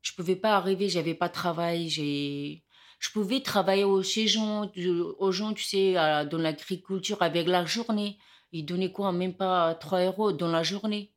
je 0.02 0.12
pouvais 0.12 0.36
pas 0.36 0.56
arriver, 0.56 0.88
j'avais 0.88 1.14
pas 1.14 1.28
de 1.28 1.32
travail, 1.34 1.88
j'ai, 1.88 2.64
je 2.98 3.10
pouvais 3.10 3.40
travailler 3.40 3.84
aux, 3.84 4.02
gens, 4.02 4.70
aux 5.18 5.32
gens, 5.32 5.52
tu 5.54 5.62
sais, 5.64 5.94
dans 5.94 6.38
l'agriculture 6.38 7.22
avec 7.22 7.46
la 7.48 7.64
journée. 7.64 8.18
Ils 8.52 8.64
donnaient 8.64 8.92
quoi, 8.92 9.12
même 9.12 9.34
pas 9.34 9.74
3 9.74 10.04
euros 10.04 10.32
dans 10.32 10.50
la 10.50 10.62
journée. 10.62 11.12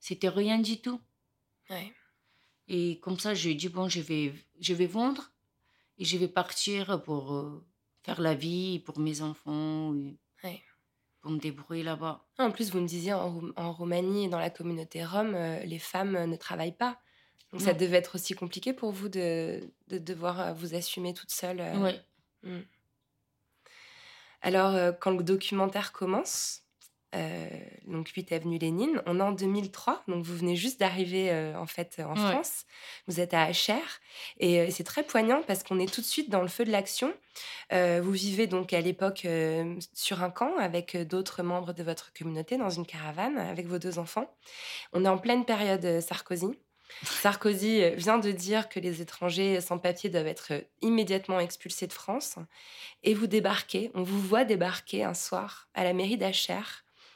C'était 0.00 0.28
rien 0.30 0.58
du 0.58 0.80
tout. 0.80 1.00
Ouais. 1.70 1.92
Et 2.68 2.98
comme 3.00 3.18
ça, 3.18 3.34
je 3.34 3.50
dis, 3.50 3.68
bon, 3.68 3.88
je 3.88 4.00
vais, 4.00 4.32
je 4.60 4.72
vais 4.74 4.86
vendre 4.86 5.30
et 5.98 6.04
je 6.04 6.16
vais 6.16 6.28
partir 6.28 7.02
pour 7.02 7.34
euh, 7.34 7.64
faire 8.02 8.20
la 8.20 8.34
vie 8.34 8.78
pour 8.80 8.98
mes 8.98 9.20
enfants, 9.20 9.94
et 9.94 10.16
Ouais. 10.42 10.62
pour 11.20 11.30
me 11.32 11.38
débrouiller 11.38 11.82
là-bas. 11.82 12.26
En 12.38 12.50
plus, 12.50 12.70
vous 12.70 12.80
me 12.80 12.88
disiez 12.88 13.12
en, 13.12 13.30
Roum- 13.30 13.52
en 13.56 13.72
Roumanie, 13.72 14.28
dans 14.28 14.38
la 14.38 14.50
communauté 14.50 15.04
rome, 15.04 15.34
euh, 15.34 15.60
les 15.64 15.78
femmes 15.78 16.24
ne 16.24 16.36
travaillent 16.36 16.76
pas. 16.76 16.98
Donc 17.54 17.62
ça 17.62 17.72
Non. 17.72 17.78
devait 17.78 17.98
être 17.98 18.16
aussi 18.16 18.34
compliqué 18.34 18.72
pour 18.72 18.90
vous 18.90 19.08
de, 19.08 19.60
de 19.86 19.98
devoir 19.98 20.40
euh, 20.40 20.52
vous 20.52 20.74
assumer 20.74 21.14
toute 21.14 21.30
seule. 21.30 21.60
euh. 21.60 21.76
Ouais. 21.78 22.00
Alors, 24.42 24.74
euh, 24.74 24.92
quand 24.92 25.12
le 25.12 25.22
documentaire 25.22 25.92
commence, 25.92 26.62
euh, 27.14 27.48
donc 27.86 28.08
8 28.08 28.32
avenue 28.32 28.58
Lénine, 28.58 29.00
on 29.06 29.20
est 29.20 29.22
en 29.22 29.30
2003, 29.32 30.02
donc 30.08 30.24
vous 30.24 30.36
venez 30.36 30.56
juste 30.56 30.80
d'arriver 30.80 31.30
euh, 31.30 31.56
en 31.56 31.66
fait 31.66 32.02
en 32.04 32.14
Ouais. 32.14 32.32
France. 32.32 32.64
Vous 33.06 33.20
êtes 33.20 33.32
à 33.34 33.42
Acher 33.44 33.78
et 34.40 34.60
euh, 34.60 34.66
c'est 34.70 34.82
très 34.82 35.04
poignant 35.04 35.42
parce 35.46 35.62
qu'on 35.62 35.78
est 35.78 35.90
tout 35.90 36.00
de 36.00 36.06
suite 36.06 36.28
dans 36.28 36.42
le 36.42 36.48
feu 36.48 36.64
de 36.64 36.72
l'action. 36.72 37.14
Vous 37.70 38.10
vivez 38.12 38.46
donc 38.46 38.72
à 38.72 38.80
l'époque 38.80 39.26
sur 39.94 40.22
un 40.22 40.30
camp 40.30 40.56
avec 40.58 40.96
d'autres 40.96 41.42
membres 41.42 41.72
de 41.72 41.82
votre 41.82 42.12
communauté 42.12 42.56
dans 42.58 42.70
une 42.70 42.84
caravane 42.86 43.38
avec 43.38 43.66
vos 43.66 43.78
deux 43.78 43.98
enfants. 43.98 44.28
On 44.92 45.04
est 45.04 45.08
en 45.08 45.18
pleine 45.18 45.44
période 45.44 46.00
Sarkozy. 46.00 46.46
Sarkozy 47.02 47.90
vient 47.96 48.18
de 48.18 48.30
dire 48.30 48.68
que 48.68 48.80
les 48.80 49.00
étrangers 49.00 49.60
sans 49.60 49.78
papier 49.78 50.10
doivent 50.10 50.26
être 50.26 50.52
immédiatement 50.82 51.40
expulsés 51.40 51.86
de 51.86 51.92
France. 51.92 52.36
Et 53.02 53.14
vous 53.14 53.26
débarquez, 53.26 53.90
on 53.94 54.02
vous 54.02 54.20
voit 54.20 54.44
débarquer 54.44 55.02
un 55.02 55.14
soir 55.14 55.68
à 55.74 55.84
la 55.84 55.92
mairie 55.92 56.18
d'Acher 56.18 56.60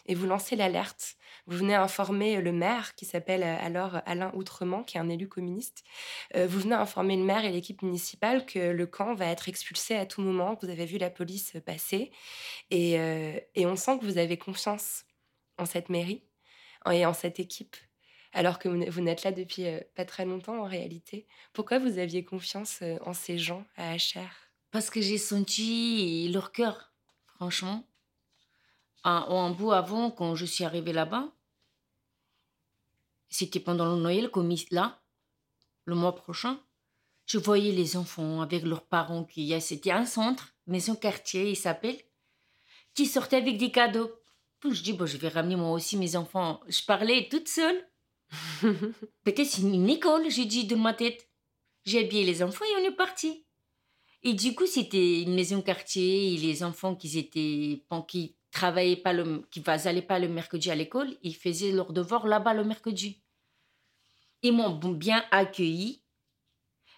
et 0.09 0.15
vous 0.15 0.27
lancez 0.27 0.57
l'alerte. 0.57 1.17
Vous 1.47 1.59
venez 1.59 1.75
informer 1.75 2.41
le 2.41 2.51
maire, 2.51 2.95
qui 2.95 3.05
s'appelle 3.05 3.43
alors 3.43 4.01
Alain 4.07 4.33
Outremont, 4.35 4.83
qui 4.83 4.97
est 4.97 5.01
un 5.01 5.09
élu 5.09 5.29
communiste. 5.29 5.85
Euh, 6.35 6.47
vous 6.47 6.61
venez 6.61 6.75
informer 6.75 7.17
le 7.17 7.25
maire 7.25 7.45
et 7.45 7.51
l'équipe 7.51 7.83
municipale 7.83 8.45
que 8.47 8.59
le 8.59 8.87
camp 8.87 9.15
va 9.15 9.27
être 9.27 9.49
expulsé 9.49 9.95
à 9.97 10.07
tout 10.07 10.23
moment, 10.23 10.59
vous 10.61 10.71
avez 10.71 10.87
vu 10.87 10.99
la 10.99 11.11
police 11.11 11.55
passer. 11.65 12.11
Et, 12.71 12.99
euh, 12.99 13.39
et 13.55 13.67
on 13.67 13.77
sent 13.77 13.99
que 13.99 14.05
vous 14.05 14.19
avez 14.19 14.39
confiance 14.39 15.05
en 15.59 15.67
cette 15.67 15.91
mairie 15.91 16.25
et 16.91 17.05
en 17.05 17.13
cette 17.13 17.39
équipe, 17.39 17.77
alors 18.33 18.59
que 18.59 18.69
vous 18.69 19.01
n'êtes 19.01 19.25
là 19.25 19.33
depuis 19.33 19.67
euh, 19.67 19.81
pas 19.95 20.05
très 20.05 20.25
longtemps 20.25 20.61
en 20.61 20.67
réalité. 20.67 21.27
Pourquoi 21.53 21.79
vous 21.79 21.99
aviez 21.99 22.25
confiance 22.25 22.81
euh, 22.83 22.99
en 23.05 23.15
ces 23.15 23.39
gens 23.39 23.65
à 23.77 23.93
Acher 23.93 24.27
Parce 24.71 24.91
que 24.91 25.01
j'ai 25.01 25.19
senti 25.19 26.29
leur 26.33 26.53
cœur, 26.53 26.93
franchement. 27.37 27.85
Un, 29.05 29.27
un 29.29 29.51
bout 29.51 29.73
avant, 29.73 30.11
quand 30.11 30.35
je 30.35 30.45
suis 30.45 30.65
arrivée 30.65 30.93
là-bas, 30.93 31.33
c'était 33.29 33.61
pendant 33.61 33.95
le 33.95 34.01
Noël, 34.01 34.31
comme 34.31 34.55
là, 34.71 35.01
le 35.85 35.95
mois 35.95 36.15
prochain, 36.15 36.61
je 37.27 37.39
voyais 37.39 37.73
les 37.73 37.97
enfants 37.97 38.41
avec 38.41 38.63
leurs 38.63 38.87
parents 38.87 39.25
qui 39.25 39.59
c'était 39.61 39.91
un 39.91 40.07
centre, 40.07 40.55
maison 40.67 40.97
quartier, 40.97 41.51
il 41.51 41.57
s'appelle, 41.57 41.99
qui 42.95 43.07
sortaient 43.07 43.37
avec 43.37 43.59
des 43.59 43.71
cadeaux. 43.71 44.11
Je 44.65 44.83
dis, 44.83 44.93
bon, 44.93 45.07
je 45.07 45.19
vais 45.19 45.29
ramener 45.29 45.55
moi 45.55 45.71
aussi 45.73 45.97
mes 45.97 46.17
enfants. 46.17 46.61
Je 46.69 46.83
parlais 46.85 47.29
toute 47.31 47.49
seule. 47.49 47.87
Peut-être 49.25 49.59
une 49.59 49.89
école, 49.89 50.31
j'ai 50.31 50.45
dit 50.45 50.65
de 50.65 50.75
ma 50.75 50.95
tête. 50.95 51.29
J'ai 51.85 52.01
habillé 52.01 52.25
les 52.25 52.43
enfants 52.43 52.65
et 52.65 52.83
on 52.83 52.85
est 52.85 52.97
parti. 52.97 53.45
Et 54.23 54.35
du 54.35 54.55
coup, 54.55 54.67
c'était 54.67 55.23
une 55.23 55.35
maison 55.35 55.63
quartier 55.63 56.35
et 56.35 56.37
les 56.37 56.63
enfants 56.63 56.95
qui 56.95 57.19
étaient, 57.19 57.85
qui 58.09 58.37
travaillaient 58.51 58.97
pas 58.97 59.13
le, 59.13 59.47
qui 59.51 59.63
n'allaient 59.65 60.03
pas 60.03 60.19
le 60.19 60.29
mercredi 60.29 60.71
à 60.71 60.75
l'école, 60.75 61.17
ils 61.23 61.37
faisaient 61.37 61.73
leurs 61.73 61.93
devoirs 61.93 62.27
là-bas 62.27 62.55
le 62.55 62.65
mercredi. 62.65 63.23
Ils 64.43 64.53
m'ont 64.53 64.77
bien 64.77 65.25
accueilli. 65.31 66.03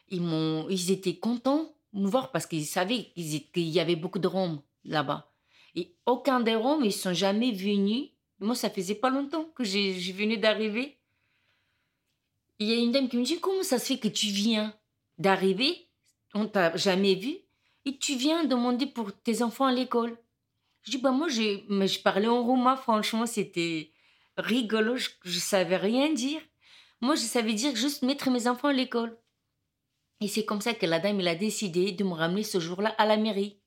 Ils, 0.08 0.22
m'ont, 0.22 0.68
ils 0.68 0.90
étaient 0.90 1.16
contents 1.16 1.74
de 1.92 2.00
me 2.00 2.08
voir 2.08 2.32
parce 2.32 2.46
qu'ils 2.46 2.66
savaient 2.66 3.12
qu'il 3.14 3.68
y 3.68 3.80
avait 3.80 3.96
beaucoup 3.96 4.18
de 4.18 4.26
Roms 4.26 4.60
là-bas. 4.84 5.32
Et 5.74 5.94
aucun 6.06 6.40
des 6.40 6.56
Roms, 6.56 6.84
ils 6.84 6.92
sont 6.92 7.12
jamais 7.12 7.52
venus. 7.52 8.10
Moi, 8.40 8.54
ça 8.54 8.70
faisait 8.70 8.94
pas 8.94 9.10
longtemps 9.10 9.44
que 9.54 9.62
j'ai 9.62 9.92
venu 10.12 10.36
d'arriver. 10.36 10.99
Il 12.60 12.68
y 12.68 12.72
a 12.72 12.76
une 12.76 12.92
dame 12.92 13.08
qui 13.08 13.16
me 13.16 13.24
dit 13.24 13.40
Comment 13.40 13.62
ça 13.62 13.78
se 13.78 13.86
fait 13.86 13.98
que 13.98 14.08
tu 14.08 14.26
viens 14.26 14.74
d'arriver 15.16 15.88
On 16.34 16.46
t'a 16.46 16.76
jamais 16.76 17.14
vu 17.14 17.38
et 17.86 17.96
tu 17.96 18.16
viens 18.16 18.44
demander 18.44 18.84
pour 18.84 19.18
tes 19.18 19.42
enfants 19.42 19.64
à 19.64 19.72
l'école? 19.72 20.18
Je 20.82 20.90
dis 20.90 20.98
Bah, 20.98 21.10
moi, 21.10 21.28
mais 21.70 21.88
je 21.88 22.02
parlais 22.02 22.28
en 22.28 22.44
roumain, 22.44 22.76
franchement, 22.76 23.24
c'était 23.24 23.92
rigolo. 24.36 24.96
Je, 24.96 25.08
je 25.24 25.38
savais 25.38 25.78
rien 25.78 26.12
dire. 26.12 26.42
Moi, 27.00 27.14
je 27.14 27.22
savais 27.22 27.54
dire 27.54 27.74
juste 27.74 28.02
mettre 28.02 28.30
mes 28.30 28.46
enfants 28.46 28.68
à 28.68 28.74
l'école. 28.74 29.16
Et 30.20 30.28
c'est 30.28 30.44
comme 30.44 30.60
ça 30.60 30.74
que 30.74 30.84
la 30.84 31.00
dame, 31.00 31.18
elle 31.20 31.28
a 31.28 31.34
décidé 31.34 31.92
de 31.92 32.04
me 32.04 32.12
ramener 32.12 32.42
ce 32.42 32.60
jour-là 32.60 32.90
à 32.98 33.06
la 33.06 33.16
mairie, 33.16 33.58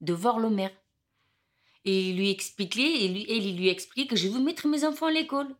de 0.00 0.12
voir 0.12 0.40
le 0.40 0.50
maire. 0.50 0.72
Et 1.84 2.10
il 2.10 2.16
lui 2.16 2.30
expliquait, 2.30 3.04
et 3.04 3.08
lui, 3.08 3.26
elle, 3.28 3.56
lui 3.56 3.68
expliquait 3.68 4.08
que 4.08 4.16
je 4.16 4.26
veux 4.26 4.40
mettre 4.40 4.66
mes 4.66 4.84
enfants 4.84 5.06
à 5.06 5.12
l'école. 5.12 5.54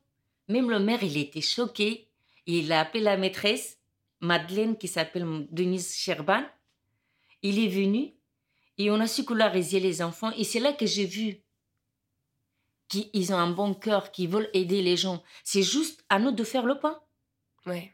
Même 0.49 0.71
le 0.71 0.81
maire, 0.81 1.05
il 1.05 1.17
était 1.17 1.41
choqué. 1.41 2.09
Il 2.47 2.73
a 2.73 2.81
appelé 2.81 3.03
la 3.03 3.17
maîtresse, 3.17 3.79
Madeleine, 4.21 4.77
qui 4.77 4.89
s'appelle 4.89 5.47
Denise 5.51 5.95
Sherban. 5.95 6.45
Il 7.43 7.59
est 7.59 7.69
venu 7.69 8.15
et 8.79 8.91
on 8.91 9.01
a 9.01 9.07
scolarisé 9.07 9.81
les 9.81 10.03
enfants. 10.03 10.33
Et 10.33 10.45
c'est 10.45 10.61
là 10.61 10.73
que 10.73 10.87
j'ai 10.87 11.07
vu 11.07 11.43
qu'ils 12.89 13.33
ont 13.33 13.39
un 13.39 13.51
bon 13.51 13.75
cœur, 13.75 14.13
qu'ils 14.13 14.29
veulent 14.29 14.51
aider 14.53 14.83
les 14.83 14.97
gens. 14.97 15.23
C'est 15.43 15.63
juste 15.63 16.05
à 16.09 16.19
nous 16.19 16.33
de 16.33 16.45
faire 16.45 16.65
le 16.67 16.79
pas. 16.79 17.07
Ouais. 17.67 17.93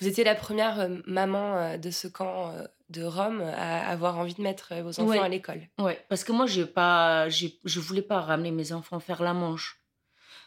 Vous 0.00 0.06
étiez 0.06 0.24
la 0.24 0.34
première 0.34 0.78
euh, 0.80 0.98
maman 1.06 1.56
euh, 1.56 1.76
de 1.78 1.90
ce 1.90 2.06
camp 2.06 2.50
euh, 2.50 2.66
de 2.90 3.02
Rome 3.02 3.40
à 3.40 3.88
avoir 3.88 4.18
envie 4.18 4.34
de 4.34 4.42
mettre 4.42 4.74
vos 4.82 4.90
enfants 5.00 5.06
Ouais. 5.08 5.18
à 5.18 5.28
l'école. 5.28 5.68
Ouais, 5.78 6.04
parce 6.08 6.22
que 6.22 6.32
moi, 6.32 6.46
pas, 6.74 7.28
je 7.28 7.80
voulais 7.80 8.02
pas 8.02 8.20
ramener 8.20 8.50
mes 8.50 8.72
enfants 8.72 9.00
faire 9.00 9.22
la 9.22 9.32
manche. 9.32 9.80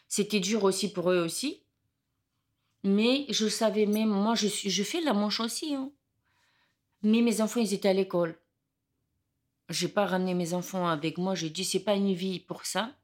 C'était 0.08 0.40
dur 0.40 0.64
aussi 0.64 0.92
pour 0.92 1.12
eux 1.12 1.20
aussi. 1.20 1.64
Mais 2.84 3.26
je 3.30 3.48
savais 3.48 3.86
même, 3.86 4.10
moi, 4.10 4.36
je, 4.36 4.48
suis, 4.48 4.70
je 4.70 4.84
fais 4.84 5.02
la 5.02 5.14
manche 5.14 5.40
aussi. 5.40 5.76
hein. 5.76 5.92
Mais 7.02 7.22
mes 7.22 7.42
enfants, 7.42 7.60
ils 7.60 7.74
étaient 7.74 7.90
à 7.90 7.94
l'école. 7.94 8.40
J'ai 9.70 9.88
pas 9.88 10.06
ramené 10.06 10.34
mes 10.34 10.54
enfants 10.54 10.88
avec 10.88 11.18
moi. 11.18 11.36
J'ai 11.36 11.50
dit, 11.50 11.64
c'est 11.64 11.84
pas 11.84 11.96
une 11.96 12.14
vie 12.14 12.40
pour 12.40 12.66
ça. 12.66 12.96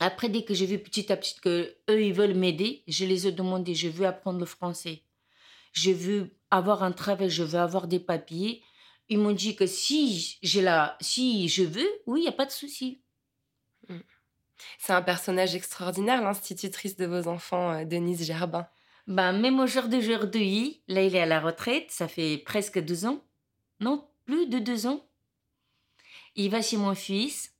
Après, 0.00 0.28
dès 0.28 0.44
que 0.44 0.54
j'ai 0.54 0.66
vu 0.66 0.78
petit 0.78 1.12
à 1.12 1.16
petit 1.16 1.40
que 1.40 1.76
eux, 1.90 2.02
ils 2.02 2.12
veulent 2.12 2.34
m'aider, 2.34 2.82
je 2.86 3.04
les 3.04 3.26
ai 3.26 3.32
demandé, 3.32 3.74
je 3.74 3.88
veux 3.88 4.06
apprendre 4.06 4.38
le 4.38 4.46
français. 4.46 5.02
Je 5.72 5.90
veux 5.90 6.36
avoir 6.50 6.82
un 6.82 6.92
travail, 6.92 7.30
je 7.30 7.42
veux 7.42 7.58
avoir 7.58 7.88
des 7.88 7.98
papiers. 8.00 8.62
Ils 9.08 9.18
m'ont 9.18 9.32
dit 9.32 9.56
que 9.56 9.66
si, 9.66 10.38
la, 10.54 10.96
si 11.00 11.48
je 11.48 11.64
veux, 11.64 11.88
oui, 12.06 12.20
il 12.20 12.22
n'y 12.22 12.28
a 12.28 12.32
pas 12.32 12.46
de 12.46 12.50
souci. 12.50 13.00
C'est 14.78 14.92
un 14.92 15.02
personnage 15.02 15.54
extraordinaire, 15.54 16.22
l'institutrice 16.22 16.96
de 16.96 17.06
vos 17.06 17.28
enfants, 17.28 17.72
euh, 17.72 17.84
Denise 17.84 18.24
Gerbin. 18.24 18.66
Ben, 19.06 19.32
même 19.32 19.58
au 19.58 19.66
jour 19.66 19.84
d'aujourd'hui, 19.84 20.82
là, 20.88 21.02
il 21.02 21.16
est 21.16 21.20
à 21.20 21.26
la 21.26 21.40
retraite, 21.40 21.90
ça 21.90 22.08
fait 22.08 22.38
presque 22.38 22.78
deux 22.78 23.06
ans. 23.06 23.24
Non, 23.80 24.06
plus 24.26 24.46
de 24.46 24.58
deux 24.58 24.86
ans. 24.86 25.04
Il 26.36 26.50
va 26.50 26.60
chez 26.60 26.76
mon 26.76 26.94
fils. 26.94 27.54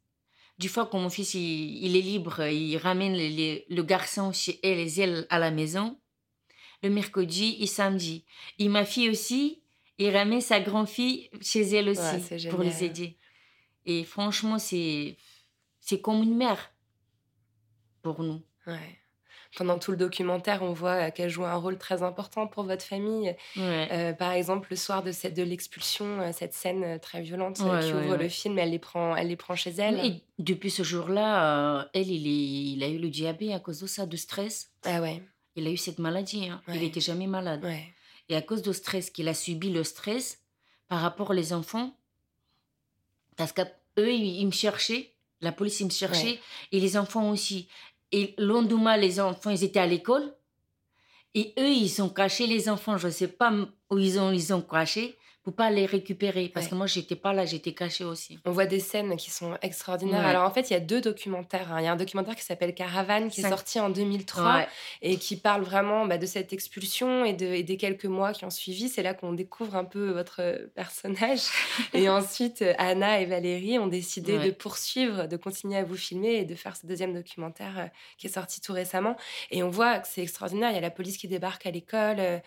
Du 0.59 0.69
fois 0.69 0.87
que 0.87 0.97
mon 0.97 1.09
fils, 1.09 1.35
il, 1.35 1.85
il 1.85 1.97
est 1.97 2.03
libre, 2.03 2.45
il 2.47 2.77
ramène 2.77 3.15
le 3.15 3.83
garçon 3.83 4.33
chez 4.33 4.59
elle 4.65 4.79
et 4.79 5.01
elle 5.01 5.27
à 5.31 5.39
la 5.39 5.51
maison. 5.51 5.99
Le 6.83 6.91
mercredi 6.91 7.57
et 7.61 7.67
samedi. 7.67 8.25
Et 8.59 8.69
ma 8.69 8.85
fille 8.85 9.09
aussi, 9.09 9.63
il 9.99 10.17
ramène 10.17 10.41
sa 10.41 10.61
grand-fille 10.61 11.31
chez 11.41 11.63
elle 11.63 11.89
aussi 11.89 12.01
Ouais, 12.01 12.51
pour 12.51 12.63
les 12.63 12.85
aider. 12.85 13.17
Et 13.87 14.05
franchement, 14.05 14.59
c'est, 14.59 15.17
c'est 15.81 16.01
comme 16.01 16.23
une 16.23 16.37
mère 16.37 16.73
pour 18.15 18.23
nous. 18.25 18.41
Ouais. 18.67 18.99
Pendant 19.57 19.79
tout 19.79 19.91
le 19.93 19.97
documentaire, 19.97 20.63
on 20.63 20.75
voit 20.75 21.07
euh, 21.07 21.11
qu'elle 21.11 21.31
joue 21.31 21.45
un 21.47 21.55
rôle 21.55 21.79
très 21.79 22.03
important 22.03 22.47
pour 22.47 22.65
votre 22.65 22.85
famille. 22.85 23.35
Ouais. 23.57 23.89
Euh, 23.93 24.13
par 24.13 24.33
exemple, 24.33 24.69
le 24.71 24.77
soir 24.77 25.03
de, 25.03 25.11
cette, 25.11 25.35
de 25.35 25.43
l'expulsion, 25.43 26.21
euh, 26.21 26.31
cette 26.33 26.53
scène 26.53 26.99
très 27.01 27.23
violente 27.23 27.59
Ouais, 27.61 27.81
qui 27.81 27.93
ouvre 27.95 28.17
le 28.17 28.29
film, 28.29 28.59
elle 28.59 28.71
les 28.73 28.79
prend, 28.79 29.17
elle 29.17 29.29
les 29.29 29.37
prend 29.37 29.57
chez 29.57 29.71
elle. 29.71 30.05
Et 30.05 30.23
depuis 30.39 30.71
ce 30.71 30.83
jour-là, 30.83 31.79
euh, 31.81 31.85
elle, 31.95 32.11
il, 32.11 32.27
est- 32.27 32.73
il 32.75 32.83
a 32.85 32.89
eu 32.89 32.99
le 32.99 33.09
diabète 33.09 33.53
à 33.53 33.59
cause 33.61 33.81
de 33.81 33.87
ça, 33.87 34.05
de 34.05 34.17
stress. 34.19 34.71
Ah 34.85 35.01
ouais, 35.01 35.23
Il 35.57 35.67
a 35.67 35.71
eu 35.71 35.79
cette 35.79 35.99
maladie. 35.99 36.47
hein. 36.49 36.61
Il 36.69 36.81
n'était 36.81 37.01
jamais 37.01 37.27
malade. 37.27 37.67
Et 38.29 38.37
à 38.37 38.43
cause 38.43 38.61
du 38.61 38.75
stress 38.75 39.09
qu'il 39.09 39.29
a 39.29 39.35
subi, 39.35 39.71
le 39.71 39.83
stress, 39.83 40.43
par 40.89 41.01
rapport 41.01 41.31
aux 41.31 41.53
enfants, 41.55 41.95
parce 43.37 43.53
qu'eux, 43.53 44.13
ils, 44.13 44.45
me 44.47 44.51
cherchaient, 44.51 45.13
la 45.41 45.53
police, 45.53 45.81
ils 45.81 45.87
me 45.87 45.91
cherchait, 45.91 46.33
Ouais. 46.33 46.41
et 46.73 46.81
les 46.81 46.97
enfants 46.97 47.31
aussi. 47.31 47.69
Et 48.13 48.35
lendemain, 48.39 48.97
les 48.97 49.21
enfants, 49.21 49.51
ils 49.51 49.65
étaient 49.65 49.81
à 49.81 49.87
l'école, 49.87 50.35
et 51.35 51.53
eux, 51.59 51.69
ils 51.69 52.03
ont 52.03 52.09
caché 52.09 52.47
les 52.47 52.69
enfants. 52.69 52.97
Je 52.97 53.09
ne 53.09 53.13
sais 53.13 53.29
pas 53.29 53.53
où 53.91 53.99
ils 53.99 54.19
ont, 54.19 54.33
ils 54.33 54.53
ont 54.55 54.63
caché 54.63 55.18
pas 55.53 55.71
les 55.71 55.87
récupérer. 55.87 56.49
Parce 56.49 56.67
Ouais. 56.67 56.71
que 56.71 56.75
moi, 56.77 56.87
j'étais 56.87 57.17
pas 57.17 57.33
là, 57.33 57.45
j'étais 57.45 57.73
cachée 57.73 58.05
aussi. 58.05 58.39
On 58.45 58.51
voit 58.51 58.67
des 58.67 58.81
scènes 58.81 59.17
qui 59.17 59.31
sont 59.31 59.57
extraordinaires. 59.63 60.21
Ouais. 60.23 60.27
Alors 60.31 60.45
en 60.45 60.51
fait, 60.51 60.71
il 60.71 60.73
y 60.73 60.77
a 60.77 60.81
deux 60.81 61.01
documentaires. 61.01 61.73
hein. 61.73 61.81
Il 61.81 61.85
y 61.85 61.89
a 61.89 61.93
un 61.93 61.97
documentaire 61.97 62.35
qui 62.37 62.45
s'appelle 62.45 62.75
Caravane, 62.75 63.29
qui 63.31 63.41
est 63.41 63.49
sorti 63.49 63.81
en 63.81 63.91
2003 63.91 64.55
Ouais. 64.57 64.69
et 65.03 65.17
qui 65.17 65.37
parle 65.37 65.63
vraiment 65.63 66.07
bah, 66.07 66.19
de 66.19 66.27
cette 66.27 66.53
expulsion 66.53 67.25
et, 67.25 67.33
de, 67.33 67.47
et 67.47 67.63
des 67.63 67.77
quelques 67.77 68.05
mois 68.07 68.33
qui 68.33 68.45
ont 68.45 68.51
suivi. 68.51 68.89
C'est 68.89 69.03
là 69.03 69.15
qu'on 69.15 69.33
découvre 69.33 69.77
un 69.77 69.85
peu 69.85 70.11
votre 70.11 70.69
personnage. 70.75 71.43
et 71.95 72.09
ensuite, 72.09 72.65
Anna 72.79 73.21
et 73.21 73.27
Valérie 73.27 73.79
ont 73.79 73.87
décidé 73.87 74.39
de 74.39 74.51
poursuivre, 74.51 75.27
de 75.27 75.37
continuer 75.37 75.77
à 75.77 75.85
vous 75.85 75.97
filmer 75.97 76.35
et 76.37 76.45
de 76.45 76.55
faire 76.55 76.77
ce 76.77 76.87
deuxième 76.87 77.15
documentaire 77.15 77.79
euh, 77.79 77.87
qui 78.17 78.27
est 78.27 78.31
sorti 78.31 78.61
tout 78.61 78.73
récemment. 78.73 79.17
Et 79.51 79.63
on 79.63 79.71
voit 79.71 79.99
que 79.99 80.09
c'est 80.09 80.23
extraordinaire. 80.23 80.71
Il 80.71 80.75
y 80.75 80.79
a 80.79 80.81
la 80.83 80.91
police 80.91 81.17
qui 81.19 81.29
débarque 81.29 81.67
à 81.67 81.71
l'école 81.71 82.17
euh, 82.19 82.39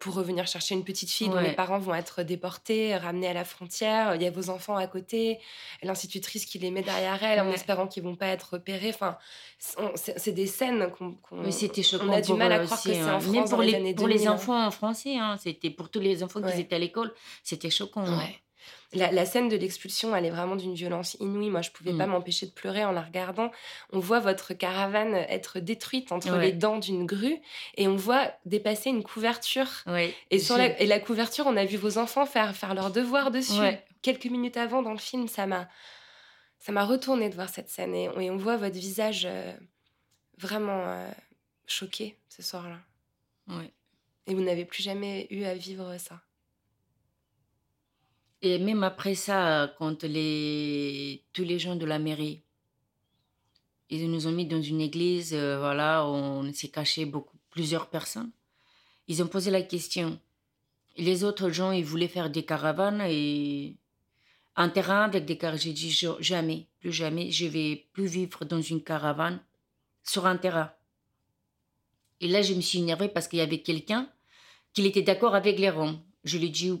pour 0.00 0.14
revenir 0.14 0.46
chercher 0.46 0.74
une 0.74 0.84
petite 0.84 1.10
fille 1.10 1.28
dont 1.28 1.40
les 1.40 1.52
parents 1.52 1.78
vont 1.78 1.94
être 1.94 2.22
déportés, 2.22 2.43
ramenés 2.48 3.28
à 3.28 3.32
la 3.32 3.44
frontière. 3.44 4.14
Il 4.16 4.22
y 4.22 4.26
a 4.26 4.30
vos 4.30 4.50
enfants 4.50 4.76
à 4.76 4.86
côté, 4.86 5.38
l'institutrice 5.82 6.44
qui 6.46 6.58
les 6.58 6.70
met 6.70 6.82
derrière 6.82 7.22
elle 7.22 7.40
en 7.40 7.50
espérant 7.50 7.86
qu'ils 7.86 8.02
vont 8.02 8.16
pas 8.16 8.26
être 8.26 8.54
repérés. 8.54 8.90
Enfin, 8.90 9.16
c'est 9.58 10.32
des 10.32 10.46
scènes 10.46 10.90
qu'on. 10.90 11.16
Oui, 11.32 11.52
c'était 11.52 11.82
choquant. 11.82 12.06
On 12.08 12.12
a 12.12 12.20
du 12.20 12.32
mal 12.34 12.52
à 12.52 12.58
croire 12.60 12.78
aussi, 12.78 12.88
que 12.90 12.94
c'est 12.94 13.00
hein. 13.02 13.14
en 13.14 13.20
France 13.20 13.32
Même 13.32 13.44
dans 13.44 13.50
pour 13.50 13.62
les, 13.62 13.70
les, 13.70 13.76
années 13.76 13.94
pour 13.94 14.08
les 14.08 14.14
2000, 14.16 14.28
hein. 14.28 14.32
enfants 14.32 14.66
en 14.66 14.70
français, 14.70 15.16
hein, 15.16 15.36
c'était 15.40 15.70
pour 15.70 15.88
tous 15.90 16.00
les 16.00 16.22
enfants 16.22 16.40
Ouais. 16.40 16.52
qui 16.54 16.60
étaient 16.60 16.76
à 16.76 16.78
l'école, 16.78 17.12
c'était 17.42 17.70
choquant. 17.70 18.02
hein. 18.04 18.18
Ouais. 18.18 18.40
La, 18.92 19.10
la 19.10 19.26
scène 19.26 19.48
de 19.48 19.56
l'expulsion, 19.56 20.14
elle 20.14 20.24
est 20.24 20.30
vraiment 20.30 20.54
d'une 20.54 20.74
violence 20.74 21.14
inouïe. 21.18 21.50
Moi, 21.50 21.62
je 21.62 21.70
pouvais 21.70 21.92
Mm. 21.92 21.98
pas 21.98 22.06
m'empêcher 22.06 22.46
de 22.46 22.52
pleurer 22.52 22.84
en 22.84 22.92
la 22.92 23.02
regardant. 23.02 23.50
On 23.92 23.98
voit 23.98 24.20
votre 24.20 24.54
caravane 24.54 25.14
être 25.14 25.58
détruite 25.58 26.12
entre 26.12 26.30
Ouais. 26.30 26.46
les 26.46 26.52
dents 26.52 26.78
d'une 26.78 27.04
grue 27.04 27.38
et 27.76 27.88
on 27.88 27.96
voit 27.96 28.30
dépasser 28.46 28.90
une 28.90 29.02
couverture. 29.02 29.68
Ouais. 29.86 30.14
Et 30.30 30.38
sur 30.38 30.56
la, 30.56 30.80
et 30.80 30.86
la 30.86 31.00
couverture, 31.00 31.46
on 31.48 31.56
a 31.56 31.64
vu 31.64 31.76
vos 31.76 31.98
enfants 31.98 32.24
faire, 32.26 32.54
faire 32.54 32.74
leurs 32.74 32.90
devoirs 32.92 33.30
dessus. 33.32 33.58
Ouais. 33.58 33.84
Quelques 34.02 34.26
minutes 34.26 34.56
avant, 34.56 34.80
dans 34.82 34.92
le 34.92 34.98
film, 34.98 35.26
ça 35.28 35.46
m'a 35.46 35.68
ça 36.60 36.72
m'a 36.72 36.84
retourné 36.86 37.28
de 37.28 37.34
voir 37.34 37.48
cette 37.50 37.68
scène. 37.68 37.94
Et, 37.94 38.04
et 38.20 38.30
on 38.30 38.36
voit 38.38 38.56
votre 38.56 38.76
visage 38.76 39.26
euh, 39.28 39.52
vraiment 40.38 40.84
euh, 40.86 41.10
choqué 41.66 42.16
ce 42.30 42.42
soir-là. 42.42 42.78
Ouais. 43.48 43.70
Et 44.26 44.34
vous 44.34 44.40
n'avez 44.42 44.64
plus 44.64 44.82
jamais 44.82 45.26
eu 45.30 45.44
à 45.44 45.54
vivre 45.54 45.96
ça. 45.98 46.20
Et 48.44 48.58
même 48.58 48.82
après 48.82 49.14
ça, 49.14 49.74
quand 49.78 50.02
les, 50.02 51.22
tous 51.32 51.44
les 51.44 51.58
gens 51.58 51.76
de 51.76 51.86
la 51.86 51.98
mairie, 51.98 52.42
ils 53.88 54.10
nous 54.10 54.26
ont 54.26 54.32
mis 54.32 54.44
dans 54.44 54.60
une 54.60 54.82
église, 54.82 55.32
euh, 55.32 55.58
voilà, 55.58 56.06
on 56.06 56.52
s'est 56.52 56.68
caché 56.68 57.06
beaucoup, 57.06 57.38
plusieurs 57.48 57.88
personnes. 57.88 58.30
Ils 59.08 59.22
ont 59.22 59.28
posé 59.28 59.50
la 59.50 59.62
question. 59.62 60.20
Les 60.98 61.24
autres 61.24 61.48
gens, 61.48 61.72
ils 61.72 61.86
voulaient 61.86 62.06
faire 62.06 62.28
des 62.28 62.44
caravanes 62.44 63.00
et 63.08 63.78
un 64.56 64.68
terrain 64.68 65.04
avec 65.04 65.24
des 65.24 65.38
caravanes. 65.38 65.62
J'ai 65.62 65.72
dit 65.72 65.98
jamais, 66.20 66.66
plus 66.80 66.92
jamais, 66.92 67.30
je 67.30 67.46
vais 67.46 67.86
plus 67.94 68.06
vivre 68.06 68.44
dans 68.44 68.60
une 68.60 68.82
caravane 68.82 69.40
sur 70.02 70.26
un 70.26 70.36
terrain. 70.36 70.70
Et 72.20 72.28
là, 72.28 72.42
je 72.42 72.52
me 72.52 72.60
suis 72.60 72.80
énervée 72.80 73.08
parce 73.08 73.26
qu'il 73.26 73.38
y 73.38 73.42
avait 73.42 73.62
quelqu'un 73.62 74.06
qui 74.74 74.84
était 74.84 75.00
d'accord 75.00 75.34
avec 75.34 75.58
les 75.58 75.70
Roms. 75.70 75.98
Je 76.24 76.36
lui 76.36 76.48
ai 76.48 76.50
dit, 76.50 76.72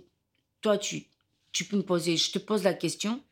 toi, 0.60 0.76
tu, 0.76 1.06
tu 1.54 1.64
peux 1.64 1.76
me 1.76 1.82
poser, 1.82 2.18
je 2.18 2.32
te 2.32 2.38
pose 2.38 2.64
la 2.64 2.74
question. 2.74 3.22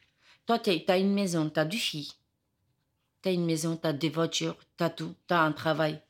Toi, 0.47 0.59
tu 0.61 0.71
as 0.89 0.97
une 0.97 1.13
maison, 1.13 1.51
tu 1.51 1.61
as 1.61 1.67
deux 1.67 1.77
filles. 1.77 2.13
Tu 3.21 3.29
as 3.29 3.33
une 3.33 3.45
maison, 3.45 3.77
tu 3.77 3.87
as 3.87 3.93
des 3.93 4.09
voitures, 4.09 4.57
tu 4.79 4.85
as 4.85 4.91
tout, 4.91 5.15
tu 5.29 5.35
as 5.35 5.43
un 5.43 5.53
travail. 5.53 6.01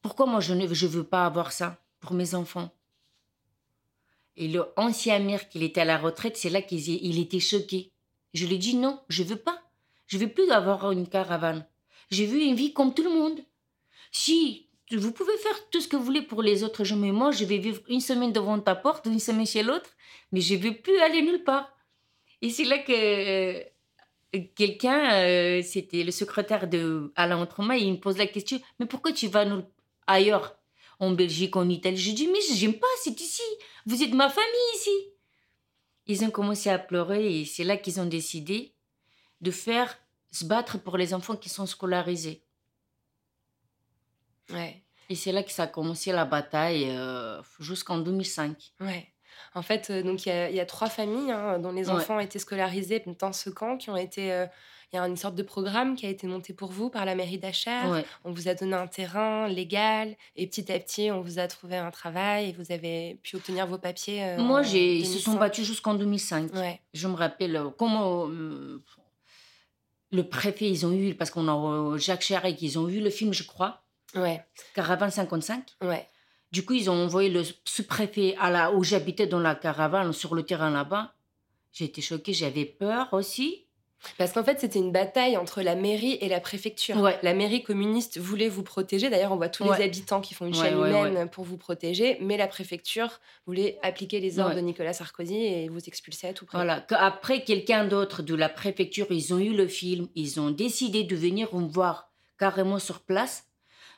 Pourquoi 0.00 0.26
moi, 0.26 0.40
je 0.40 0.54
ne 0.54 0.72
je 0.72 0.86
veux 0.86 1.04
pas 1.04 1.26
avoir 1.26 1.52
ça 1.52 1.82
pour 2.00 2.14
mes 2.14 2.34
enfants? 2.34 2.72
Et 4.36 4.46
le 4.46 4.66
ancien 4.76 5.18
maire, 5.18 5.48
qui 5.48 5.62
était 5.64 5.80
à 5.80 5.84
la 5.84 5.98
retraite, 5.98 6.36
c'est 6.36 6.48
là 6.48 6.62
qu'il 6.62 6.88
il 6.88 7.18
était 7.18 7.40
choqué. 7.40 7.90
Je 8.32 8.46
lui 8.46 8.54
ai 8.54 8.58
dit, 8.58 8.76
non, 8.76 9.00
je 9.08 9.24
veux 9.24 9.36
pas. 9.36 9.60
Je 10.06 10.16
veux 10.16 10.32
plus 10.32 10.48
avoir 10.52 10.92
une 10.92 11.08
caravane. 11.08 11.66
J'ai 12.10 12.26
vu 12.26 12.40
une 12.40 12.54
vie 12.54 12.72
comme 12.72 12.94
tout 12.94 13.02
le 13.02 13.10
monde. 13.10 13.40
Si 14.12 14.67
vous 14.96 15.12
pouvez 15.12 15.36
faire 15.38 15.68
tout 15.70 15.80
ce 15.80 15.88
que 15.88 15.96
vous 15.96 16.04
voulez 16.04 16.22
pour 16.22 16.42
les 16.42 16.64
autres 16.64 16.84
gens, 16.84 16.96
mais 16.96 17.12
moi, 17.12 17.30
je 17.30 17.44
vais 17.44 17.58
vivre 17.58 17.80
une 17.88 18.00
semaine 18.00 18.32
devant 18.32 18.58
ta 18.58 18.74
porte, 18.74 19.06
une 19.06 19.18
semaine 19.20 19.46
chez 19.46 19.62
l'autre, 19.62 19.90
mais 20.32 20.40
je 20.40 20.54
ne 20.54 20.60
vais 20.60 20.72
plus 20.72 20.98
aller 20.98 21.22
nulle 21.22 21.44
part. 21.44 21.70
Et 22.40 22.50
c'est 22.50 22.64
là 22.64 22.78
que 22.78 22.92
euh, 22.92 23.62
quelqu'un, 24.56 25.12
euh, 25.12 25.62
c'était 25.62 26.04
le 26.04 26.10
secrétaire 26.10 26.68
de 26.68 27.12
Alain 27.16 27.40
Autrement, 27.42 27.74
il 27.74 27.92
me 27.92 27.98
pose 28.00 28.16
la 28.16 28.26
question, 28.26 28.60
mais 28.78 28.86
pourquoi 28.86 29.12
tu 29.12 29.28
vas 29.28 29.44
nulle- 29.44 29.66
ailleurs 30.06 30.56
En 31.00 31.10
Belgique, 31.10 31.56
en 31.56 31.68
Italie 31.68 31.96
Je 31.98 32.12
dis, 32.12 32.28
mais 32.28 32.40
j'aime 32.54 32.78
pas, 32.78 32.86
c'est 33.02 33.20
ici. 33.20 33.42
Vous 33.86 34.02
êtes 34.02 34.14
ma 34.14 34.28
famille 34.30 34.74
ici. 34.76 34.90
Ils 36.06 36.24
ont 36.24 36.30
commencé 36.30 36.70
à 36.70 36.78
pleurer 36.78 37.40
et 37.40 37.44
c'est 37.44 37.64
là 37.64 37.76
qu'ils 37.76 38.00
ont 38.00 38.06
décidé 38.06 38.74
de 39.42 39.50
faire 39.50 39.98
se 40.32 40.44
battre 40.46 40.78
pour 40.78 40.96
les 40.96 41.12
enfants 41.12 41.36
qui 41.36 41.48
sont 41.50 41.66
scolarisés. 41.66 42.42
Ouais. 44.52 44.82
Et 45.10 45.14
c'est 45.14 45.32
là 45.32 45.42
que 45.42 45.50
ça 45.52 45.64
a 45.64 45.66
commencé 45.66 46.12
la 46.12 46.24
bataille 46.24 46.86
euh, 46.90 47.40
jusqu'en 47.60 47.98
2005. 47.98 48.56
Ouais. 48.80 49.08
En 49.54 49.62
fait, 49.62 49.88
euh, 49.90 50.02
donc 50.02 50.26
il 50.26 50.28
y, 50.28 50.32
a- 50.32 50.50
il 50.50 50.56
y 50.56 50.60
a 50.60 50.66
trois 50.66 50.88
familles 50.90 51.30
hein, 51.32 51.58
dont 51.58 51.72
les 51.72 51.88
Ouais. 51.88 51.94
enfants 51.96 52.16
ont 52.16 52.20
été 52.20 52.38
scolarisés 52.38 53.02
dans 53.18 53.32
ce 53.32 53.50
camp, 53.50 53.76
qui 53.78 53.90
ont 53.90 53.96
été. 53.96 54.32
euh, 54.32 54.46
Il 54.90 54.96
y 54.96 54.98
a 54.98 55.06
une 55.06 55.18
sorte 55.18 55.34
de 55.34 55.42
programme 55.42 55.96
qui 55.96 56.06
a 56.06 56.08
été 56.08 56.26
monté 56.26 56.54
pour 56.54 56.70
vous 56.70 56.88
par 56.88 57.04
la 57.04 57.14
mairie 57.14 57.36
d'Achères. 57.36 57.90
Ouais. 57.90 58.06
On 58.24 58.32
vous 58.32 58.48
a 58.48 58.54
donné 58.54 58.72
un 58.72 58.86
terrain 58.86 59.46
légal 59.46 60.16
et 60.34 60.46
petit 60.46 60.72
à 60.72 60.78
petit, 60.80 61.10
on 61.10 61.20
vous 61.20 61.38
a 61.38 61.46
trouvé 61.46 61.76
un 61.76 61.90
travail 61.90 62.48
et 62.48 62.52
vous 62.54 62.72
avez 62.72 63.16
pu 63.22 63.36
obtenir 63.36 63.66
vos 63.66 63.76
papiers. 63.76 64.24
euh, 64.24 64.38
Moi, 64.38 64.62
ils 64.62 65.04
se 65.04 65.10
2005. 65.12 65.30
sont 65.32 65.38
battus 65.38 65.66
jusqu'en 65.66 65.92
2005. 65.92 66.54
Ouais. 66.54 66.80
Je 66.94 67.06
me 67.06 67.12
rappelle 67.14 67.62
comment 67.76 68.26
le 70.10 70.22
préfet, 70.28 70.70
ils 70.70 70.86
ont 70.86 70.92
eu, 70.92 71.14
parce 71.14 71.30
qu'on 71.30 71.48
a 71.48 71.98
Jacques 71.98 72.20
Chirac, 72.22 72.60
ils 72.62 72.78
ont 72.78 72.88
eu 72.88 73.00
le 73.00 73.10
film, 73.10 73.34
je 73.34 73.42
crois, 73.44 73.82
Ouais. 74.14 74.44
Caravane 74.74 75.10
55. 75.10 75.64
Ouais. 75.82 76.06
Du 76.50 76.64
coup, 76.64 76.74
ils 76.74 76.88
ont 76.88 77.04
envoyé 77.04 77.28
le 77.28 77.42
sous-préfet 77.64 78.34
à 78.40 78.50
la, 78.50 78.72
où 78.72 78.82
j'habitais 78.82 79.26
dans 79.26 79.40
la 79.40 79.54
caravane, 79.54 80.12
sur 80.12 80.34
le 80.34 80.42
terrain 80.42 80.70
là-bas. 80.70 81.14
J'ai 81.72 81.84
été 81.84 82.00
choquée, 82.00 82.32
j'avais 82.32 82.64
peur 82.64 83.08
aussi. 83.12 83.66
Parce 84.16 84.32
qu'en 84.32 84.44
fait, 84.44 84.60
c'était 84.60 84.78
une 84.78 84.92
bataille 84.92 85.36
entre 85.36 85.60
la 85.60 85.74
mairie 85.74 86.18
et 86.20 86.28
la 86.28 86.40
préfecture. 86.40 86.96
Ouais. 86.98 87.18
La 87.22 87.34
mairie 87.34 87.62
communiste 87.62 88.18
voulait 88.18 88.48
vous 88.48 88.62
protéger. 88.62 89.10
D'ailleurs, 89.10 89.32
on 89.32 89.36
voit 89.36 89.48
tous 89.48 89.64
les 89.64 89.82
habitants 89.82 90.20
qui 90.20 90.34
font 90.34 90.46
une 90.46 90.54
chaîne 90.54 90.78
ouais, 90.78 90.88
humaine 90.88 91.28
pour 91.28 91.44
vous 91.44 91.56
protéger. 91.56 92.16
Mais 92.20 92.36
la 92.36 92.46
préfecture 92.46 93.20
voulait 93.46 93.78
appliquer 93.82 94.20
les 94.20 94.38
ordres 94.38 94.54
de 94.54 94.60
Nicolas 94.60 94.92
Sarkozy 94.92 95.36
et 95.36 95.68
vous 95.68 95.84
expulser 95.86 96.28
à 96.28 96.32
tout 96.32 96.46
prix. 96.46 96.56
Voilà. 96.56 96.86
Après, 96.90 97.42
quelqu'un 97.42 97.86
d'autre 97.86 98.22
de 98.22 98.34
la 98.34 98.48
préfecture, 98.48 99.06
ils 99.10 99.34
ont 99.34 99.38
eu 99.38 99.54
le 99.54 99.66
film, 99.66 100.08
ils 100.14 100.38
ont 100.38 100.50
décidé 100.50 101.02
de 101.02 101.16
venir 101.16 101.52
me 101.54 101.66
voir 101.66 102.10
carrément 102.38 102.78
sur 102.78 103.00
place, 103.00 103.47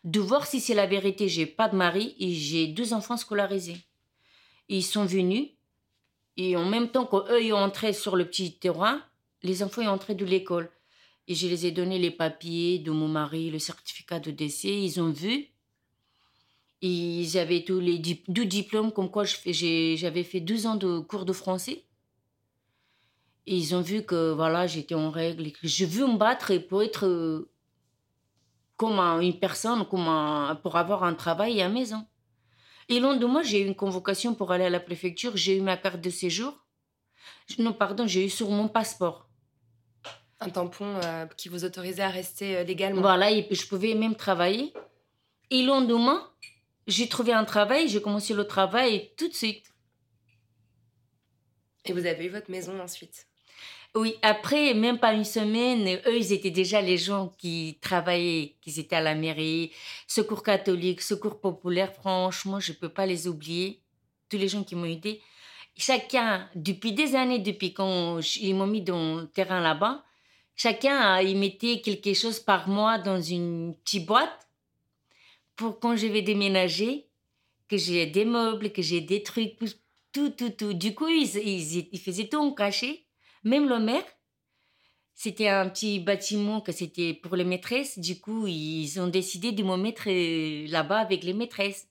de 0.05 0.21
voir 0.21 0.47
si 0.47 0.61
c'est 0.61 0.75
la 0.75 0.87
vérité. 0.87 1.29
J'ai 1.29 1.47
pas 1.47 1.69
de 1.69 1.77
mari 1.77 2.15
et 2.19 2.33
j'ai 2.33 2.67
deux 2.67 2.93
enfants 2.93 3.17
scolarisés. 3.17 3.79
Ils 4.69 4.85
sont 4.85 5.05
venus 5.05 5.49
et 6.37 6.57
en 6.57 6.65
même 6.65 6.89
temps 6.91 7.07
qu'eux 7.07 7.43
ils 7.43 7.53
ont 7.53 7.59
entré 7.59 7.93
sur 7.93 8.17
le 8.17 8.25
petit 8.25 8.59
terrain, 8.59 9.03
les 9.43 9.63
enfants 9.63 9.83
sont 9.83 9.89
entrés 9.89 10.15
de 10.15 10.25
l'école. 10.25 10.71
Et 11.29 11.35
je 11.35 11.47
les 11.47 11.67
ai 11.67 11.71
donné 11.71 11.99
les 11.99 12.11
papiers 12.11 12.79
de 12.79 12.91
mon 12.91 13.09
mari, 13.09 13.51
le 13.51 13.59
certificat 13.59 14.19
de 14.21 14.31
décès. 14.31 14.83
Ils 14.83 15.01
ont 15.01 15.11
vu. 15.11 15.47
Ils 16.83 17.37
avaient 17.39 17.63
tous 17.63 17.79
les 17.79 17.99
deux 17.99 18.47
diplômes, 18.47 18.91
comme 18.91 19.11
quoi 19.11 19.25
j'avais 19.25 20.25
fait 20.25 20.41
deux 20.41 20.67
ans 20.67 20.77
de 20.77 20.99
cours 20.99 21.27
de 21.27 21.33
français. 21.33 21.85
Et 23.47 23.57
ils 23.57 23.75
ont 23.75 23.81
vu 23.81 24.03
que 24.03 24.33
voilà, 24.33 24.67
j'étais 24.67 24.95
en 24.95 25.11
règle 25.11 25.47
et 25.47 25.53
que 25.53 25.69
je 25.69 25.85
veux 25.85 26.07
me 26.07 26.17
battre 26.17 26.57
pour 26.57 26.83
être 26.83 27.49
comme 28.81 28.99
un- 28.99 29.21
une 29.21 29.39
personne, 29.47 29.83
comme 29.91 30.09
un- 30.09 30.55
pour 30.63 30.75
avoir 30.83 31.01
un 31.11 31.15
travail 31.25 31.53
et 31.61 31.63
une 31.69 31.75
maison. 31.81 32.03
Et 32.89 32.95
le 32.99 33.03
lendemain, 33.09 33.43
j'ai 33.43 33.61
eu 33.63 33.67
une 33.67 33.81
convocation 33.85 34.31
pour 34.39 34.49
aller 34.53 34.65
à 34.65 34.71
la 34.79 34.81
préfecture. 34.81 35.33
J'ai 35.43 35.55
eu 35.59 35.61
ma 35.61 35.77
carte 35.77 36.01
de 36.01 36.13
séjour. 36.23 36.53
Non, 37.59 37.75
pardon, 37.75 38.07
j'ai 38.13 38.25
eu 38.25 38.31
sur 38.31 38.49
mon 38.59 38.69
passeport. 38.69 39.19
Un 40.41 40.49
tampon 40.49 40.91
euh, 41.05 41.27
qui 41.39 41.51
vous 41.51 41.63
autorisait 41.69 42.03
à 42.03 42.09
rester 42.09 42.49
euh, 42.57 42.65
légalement. 42.65 43.03
Voilà, 43.03 43.31
et 43.31 43.47
je 43.51 43.67
pouvais 43.71 43.95
même 43.95 44.17
travailler. 44.27 44.73
Et 45.51 45.61
le 45.61 45.67
lendemain, 45.75 46.21
j'ai 46.87 47.07
trouvé 47.15 47.33
un 47.35 47.45
travail, 47.45 47.87
j'ai 47.87 48.01
commencé 48.01 48.33
le 48.33 48.47
travail 48.47 48.93
tout 49.19 49.29
de 49.29 49.35
suite. 49.35 49.67
Et 51.85 51.93
vous 51.93 52.07
avez 52.07 52.25
eu 52.25 52.31
votre 52.31 52.51
maison 52.51 52.81
ensuite? 52.81 53.30
Oui, 53.97 54.15
après, 54.23 54.73
même 54.75 54.99
pas 54.99 55.15
une 55.15 55.25
semaine, 55.25 56.01
eux, 56.07 56.17
ils 56.17 56.33
étaient 56.33 56.53
déjà 56.53 56.81
les 56.81 56.97
gens 56.97 57.35
qui 57.39 57.77
travaillaient, 57.81 58.55
qui 58.61 58.79
étaient 58.79 58.95
à 58.95 59.01
la 59.01 59.17
mairie, 59.17 59.73
secours 60.07 60.45
catholique, 60.45 61.01
secours 61.01 61.41
populaire. 61.41 61.93
Franchement, 61.93 62.61
je 62.61 62.73
peux 62.73 62.89
pas 62.89 63.05
les 63.05 63.27
oublier. 63.27 63.81
Tous 64.29 64.39
les 64.39 64.47
gens 64.47 64.63
qui 64.63 64.77
m'ont 64.77 64.85
aidé. 64.85 65.21
Chacun, 65.77 66.49
depuis 66.55 66.93
des 66.93 67.17
années, 67.17 67.41
depuis 67.41 67.75
quand 67.75 68.21
ils 68.37 68.55
m'ont 68.55 68.69
mis 68.69 68.83
dans 68.83 69.17
le 69.23 69.27
terrain 69.27 69.61
là-bas, 69.61 70.05
chacun, 70.55 71.21
il 71.21 71.37
mettait 71.37 71.81
quelque 71.81 72.15
chose 72.15 72.39
par 72.39 72.69
mois 72.69 72.99
dans 72.99 73.21
une 73.21 73.75
petite 73.83 74.07
boîte 74.07 74.49
pour 75.57 75.81
quand 75.81 75.97
je 75.97 76.07
vais 76.07 76.23
déménager, 76.23 77.09
que 77.69 77.77
j'ai 77.77 78.07
des 78.07 78.25
meubles, 78.25 78.73
que 78.73 78.83
j'ai 78.83 79.01
des 79.01 79.23
trucs, 79.25 79.57
tout, 80.13 80.31
tout, 80.31 80.51
tout. 80.51 80.75
Du 80.75 80.95
coup, 80.95 81.09
ils, 81.09 81.37
ils, 81.39 81.89
ils 81.93 82.01
faisaient 82.01 82.29
tout 82.29 82.39
en 82.39 82.53
cachet. 82.53 83.05
Même 83.45 83.69
le 83.69 83.79
maire, 83.79 84.05
c'était 85.23 85.49
un 85.49 85.69
petit 85.69 85.99
bâtiment 85.99 86.63
que 86.63 86.73
c'était 86.73 87.13
pour 87.13 87.37
les 87.37 87.45
maîtresses. 87.45 87.99
Du 87.99 88.19
coup, 88.19 88.47
ils 88.47 88.99
ont 88.99 89.07
décidé 89.07 89.53
de 89.53 89.63
me 89.63 89.77
mettre 89.77 90.05
euh, 90.09 90.67
là-bas 90.69 90.99
avec 91.01 91.25
les 91.25 91.35
maîtresses. 91.35 91.91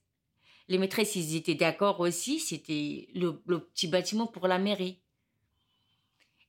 Les 0.68 0.80
maîtresses, 0.80 1.16
ils 1.16 1.36
étaient 1.36 1.54
d'accord 1.54 2.00
aussi. 2.00 2.40
C'était 2.40 3.08
le, 3.14 3.40
petit 3.60 3.88
bâtiment 3.88 4.26
pour 4.26 4.48
la 4.48 4.58
mairie. 4.58 5.00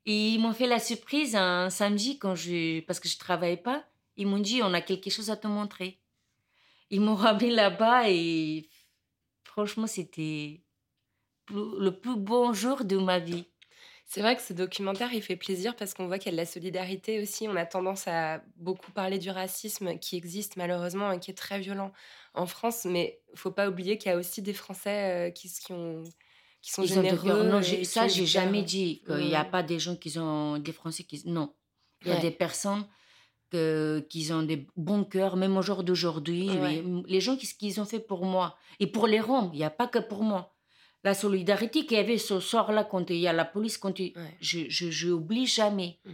Ils 0.06 0.38
m'ont 0.38 0.54
fait 0.54 0.66
la 0.66 0.78
surprise 0.78 1.36
un 1.36 1.68
samedi 1.68 2.18
quand 2.18 2.34
je, 2.34 2.80
parce 2.80 2.98
que 2.98 3.10
je 3.10 3.18
travaillais 3.18 3.58
pas. 3.58 3.84
Ils 4.16 4.26
m'ont 4.26 4.38
dit, 4.38 4.62
on 4.62 4.72
a 4.72 4.80
quelque 4.80 5.10
chose 5.10 5.28
à 5.28 5.36
te 5.36 5.46
montrer. 5.46 6.00
Ils 6.88 7.02
m'ont 7.02 7.14
ramené 7.26 7.50
là-bas 7.50 8.08
et 8.08 8.70
franchement, 9.44 9.86
c'était 9.86 10.62
le 11.50 11.90
plus 11.90 12.16
bon 12.16 12.54
jour 12.54 12.86
de 12.86 12.96
ma 12.96 13.18
vie. 13.18 13.49
C'est 14.12 14.22
vrai 14.22 14.34
que 14.34 14.42
ce 14.42 14.52
documentaire, 14.52 15.12
il 15.12 15.22
fait 15.22 15.36
plaisir 15.36 15.76
parce 15.76 15.94
qu'on 15.94 16.08
voit 16.08 16.18
qu'il 16.18 16.32
y 16.32 16.34
a 16.34 16.36
de 16.36 16.36
la 16.36 16.44
solidarité 16.44 17.22
aussi. 17.22 17.46
On 17.46 17.54
a 17.54 17.64
tendance 17.64 18.08
à 18.08 18.42
beaucoup 18.56 18.90
parler 18.90 19.20
du 19.20 19.30
racisme 19.30 19.98
qui 20.00 20.16
existe 20.16 20.56
malheureusement 20.56 21.12
et 21.12 21.20
qui 21.20 21.30
est 21.30 21.34
très 21.34 21.60
violent 21.60 21.92
en 22.34 22.46
France, 22.46 22.86
mais 22.86 23.20
faut 23.36 23.52
pas 23.52 23.68
oublier 23.68 23.98
qu'il 23.98 24.10
y 24.10 24.12
a 24.12 24.18
aussi 24.18 24.42
des 24.42 24.52
Français 24.52 25.28
euh, 25.28 25.30
qui, 25.30 25.48
qui, 25.48 25.70
ont, 25.70 26.02
qui 26.60 26.72
sont 26.72 26.82
Ils 26.82 26.90
ont 26.98 27.02
généreux. 27.04 27.28
cœur. 27.28 27.44
Non, 27.44 27.60
qui 27.60 27.84
ça, 27.84 28.06
ont 28.06 28.08
j'ai 28.08 28.26
jamais 28.26 28.62
dit 28.62 29.00
qu'il 29.06 29.26
n'y 29.28 29.36
a 29.36 29.44
pas 29.44 29.62
des 29.62 29.78
gens 29.78 29.94
qui 29.94 30.18
ont 30.18 30.58
des 30.58 30.72
Français 30.72 31.04
qui. 31.04 31.22
Non. 31.26 31.54
Il 32.02 32.08
y 32.08 32.10
a 32.10 32.16
Ouais. 32.16 32.20
des 32.20 32.30
personnes 32.32 32.84
que, 33.52 34.04
qui 34.10 34.32
ont 34.32 34.42
des 34.42 34.66
bons 34.76 35.04
cœurs, 35.04 35.36
même 35.36 35.56
au 35.56 35.62
jour 35.62 35.84
d'aujourd'hui. 35.84 36.50
Ouais. 36.50 36.82
Les 37.06 37.20
gens, 37.20 37.36
qu'est-ce 37.36 37.54
qu'ils 37.54 37.80
ont 37.80 37.84
fait 37.84 38.00
pour 38.00 38.24
moi 38.24 38.56
Et 38.80 38.88
pour 38.88 39.06
les 39.06 39.20
Roms, 39.20 39.50
il 39.52 39.58
n'y 39.58 39.64
a 39.64 39.70
pas 39.70 39.86
que 39.86 40.00
pour 40.00 40.24
moi. 40.24 40.52
La 41.04 41.14
solidarité 41.14 41.86
qu'il 41.86 41.96
y 41.96 42.00
avait 42.00 42.18
ce 42.18 42.40
soir-là 42.40 42.84
quand 42.84 43.08
il 43.10 43.16
y 43.16 43.26
a 43.26 43.32
la 43.32 43.44
police, 43.46 43.78
quand 43.78 43.98
il- 43.98 44.12
Ouais. 44.16 44.36
je, 44.40 44.68
je, 44.68 44.90
je 44.90 45.08
oublie 45.08 45.46
jamais. 45.46 45.98
Mm. 46.04 46.10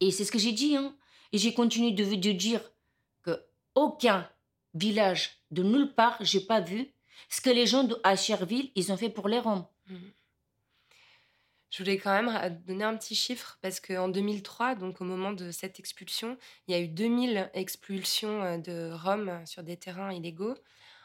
Et 0.00 0.10
c'est 0.10 0.24
ce 0.24 0.32
que 0.32 0.38
j'ai 0.38 0.52
dit. 0.52 0.76
Hein. 0.76 0.94
Et 1.32 1.38
j'ai 1.38 1.52
continué 1.52 1.90
de, 1.92 2.04
de 2.14 2.32
dire 2.32 2.62
que 3.22 3.42
aucun 3.74 4.28
village 4.74 5.42
de 5.50 5.62
nulle 5.62 5.92
part, 5.94 6.16
j'ai 6.20 6.40
pas 6.40 6.60
vu 6.60 6.88
ce 7.28 7.40
que 7.42 7.50
les 7.50 7.66
gens 7.66 7.84
de 7.84 7.98
à 8.04 8.16
Cherville, 8.16 8.70
ils 8.74 8.92
ont 8.92 8.96
fait 8.96 9.10
pour 9.10 9.28
les 9.28 9.38
Roms. 9.40 9.66
Je 11.70 11.82
voulais 11.82 11.98
quand 11.98 12.22
même 12.22 12.62
donner 12.66 12.84
un 12.84 12.96
petit 12.96 13.14
chiffre 13.14 13.58
parce 13.60 13.78
qu'en 13.78 14.08
2003, 14.08 14.74
donc 14.74 15.02
au 15.02 15.04
moment 15.04 15.32
de 15.32 15.50
cette 15.50 15.78
expulsion, 15.78 16.38
il 16.66 16.72
y 16.72 16.74
a 16.74 16.80
eu 16.80 16.88
2000 16.88 17.50
expulsions 17.52 18.42
euh, 18.42 18.56
de 18.56 18.90
Roms 18.94 19.44
sur 19.44 19.62
des 19.62 19.76
terrains 19.76 20.10
illégaux. 20.12 20.54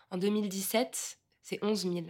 En 0.10 0.18
2017, 0.18 1.18
c'est 1.44 1.64
11 1.64 1.84
000. 1.84 2.06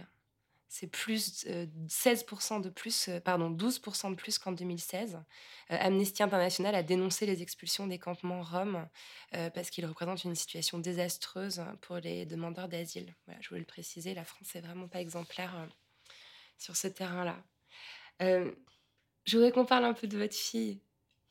C'est 0.68 0.86
plus 0.88 1.44
euh, 1.46 1.66
16% 1.88 2.60
de 2.60 2.68
plus, 2.68 3.08
euh, 3.08 3.20
pardon, 3.20 3.50
12% 3.50 4.10
de 4.10 4.16
plus 4.16 4.38
qu'en 4.38 4.50
2016. 4.50 5.14
Euh, 5.70 5.76
Amnesty 5.78 6.22
International 6.22 6.74
a 6.74 6.82
dénoncé 6.82 7.26
les 7.26 7.42
expulsions 7.42 7.86
des 7.86 7.98
campements 7.98 8.42
roms 8.42 8.88
euh, 9.34 9.50
parce 9.50 9.70
qu'ils 9.70 9.86
représentent 9.86 10.24
une 10.24 10.34
situation 10.34 10.78
désastreuse 10.78 11.62
pour 11.82 11.98
les 11.98 12.26
demandeurs 12.26 12.68
d'asile. 12.68 13.14
Voilà, 13.26 13.40
je 13.40 13.50
voulais 13.50 13.60
le 13.60 13.66
préciser, 13.66 14.14
la 14.14 14.24
France 14.24 14.52
n'est 14.54 14.62
vraiment 14.62 14.88
pas 14.88 15.00
exemplaire 15.00 15.68
sur 16.58 16.76
ce 16.76 16.88
terrain-là. 16.88 17.36
Je 18.20 19.36
voudrais 19.36 19.52
qu'on 19.52 19.64
parle 19.64 19.84
un 19.84 19.94
peu 19.94 20.08
de 20.08 20.18
votre 20.18 20.34
fille. 20.34 20.80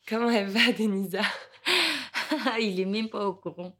Comment 0.08 0.30
elle 0.30 0.48
va, 0.48 0.72
Denisa? 0.72 1.22
Il 2.60 2.80
est 2.80 2.86
même 2.86 3.08
pas 3.08 3.26
au 3.26 3.34
courant. 3.34 3.76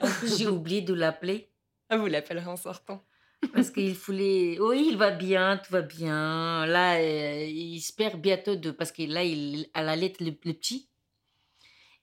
En 0.00 0.10
plus, 0.18 0.38
j'ai 0.38 0.48
oublié 0.48 0.80
de 0.80 0.94
l'appeler 0.94 1.50
ah, 1.88 1.96
Vous 1.96 2.06
l'appellerez 2.06 2.46
en 2.46 2.56
sortant. 2.56 3.04
Parce 3.52 3.70
qu'il 3.70 3.94
voulait. 3.94 4.58
Oui, 4.60 4.88
il 4.90 4.96
va 4.96 5.10
bien, 5.10 5.56
tout 5.58 5.72
va 5.72 5.82
bien. 5.82 6.66
Là, 6.66 6.96
euh, 6.96 7.44
il 7.44 7.76
espère 7.76 8.16
bientôt 8.18 8.56
de. 8.56 8.70
Parce 8.70 8.92
que 8.92 9.02
là, 9.02 9.22
il 9.24 9.68
la 9.74 9.96
lettre 9.96 10.22
le, 10.22 10.30
le 10.44 10.52
petit. 10.52 10.88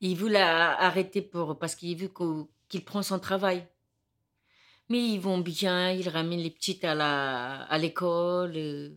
Il 0.02 0.16
voulait 0.18 0.40
a- 0.42 0.72
arrêter 0.80 1.22
pour 1.22 1.58
parce 1.60 1.76
qu'il 1.76 1.96
veut 1.98 2.08
qu'au- 2.08 2.50
qu'il 2.70 2.84
prend 2.84 3.04
son 3.04 3.20
travail. 3.20 3.66
Mais 4.90 5.00
ils 5.00 5.20
vont 5.20 5.38
bien, 5.38 5.92
ils 5.92 6.10
ramènent 6.10 6.40
les 6.42 6.50
petites 6.52 6.84
à 6.84 6.96
la 6.96 7.62
à 7.64 7.78
l'école. 7.78 8.54
euh. 8.58 8.90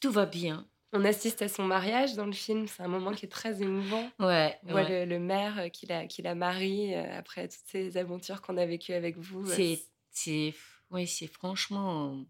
Tout 0.00 0.10
va 0.10 0.26
bien. 0.26 0.66
On 0.92 1.04
assiste 1.04 1.42
à 1.42 1.48
son 1.48 1.64
mariage 1.64 2.14
dans 2.14 2.26
le 2.26 2.32
film. 2.32 2.66
C'est 2.68 2.82
un 2.82 2.88
moment 2.88 3.12
qui 3.12 3.26
est 3.26 3.28
très 3.28 3.62
émouvant. 3.62 4.08
Ouais, 4.20 4.56
On 4.64 4.70
voit 4.72 4.82
ouais. 4.82 5.06
le, 5.06 5.10
le 5.14 5.18
maire 5.18 5.58
euh, 5.58 5.68
qui 5.68 5.86
la, 5.86 6.06
qui 6.06 6.22
la 6.22 6.34
marie 6.34 6.94
après 6.94 7.48
toutes 7.48 7.64
ces 7.66 7.96
aventures 7.96 8.40
qu'on 8.42 8.56
a 8.56 8.64
vécues 8.66 8.92
avec 8.94 9.16
vous. 9.18 9.46
C'est, 9.46 9.80
c'est, 10.14 10.54
ouais, 10.90 11.04
c'est 11.06 11.26
franchement, 11.26 12.24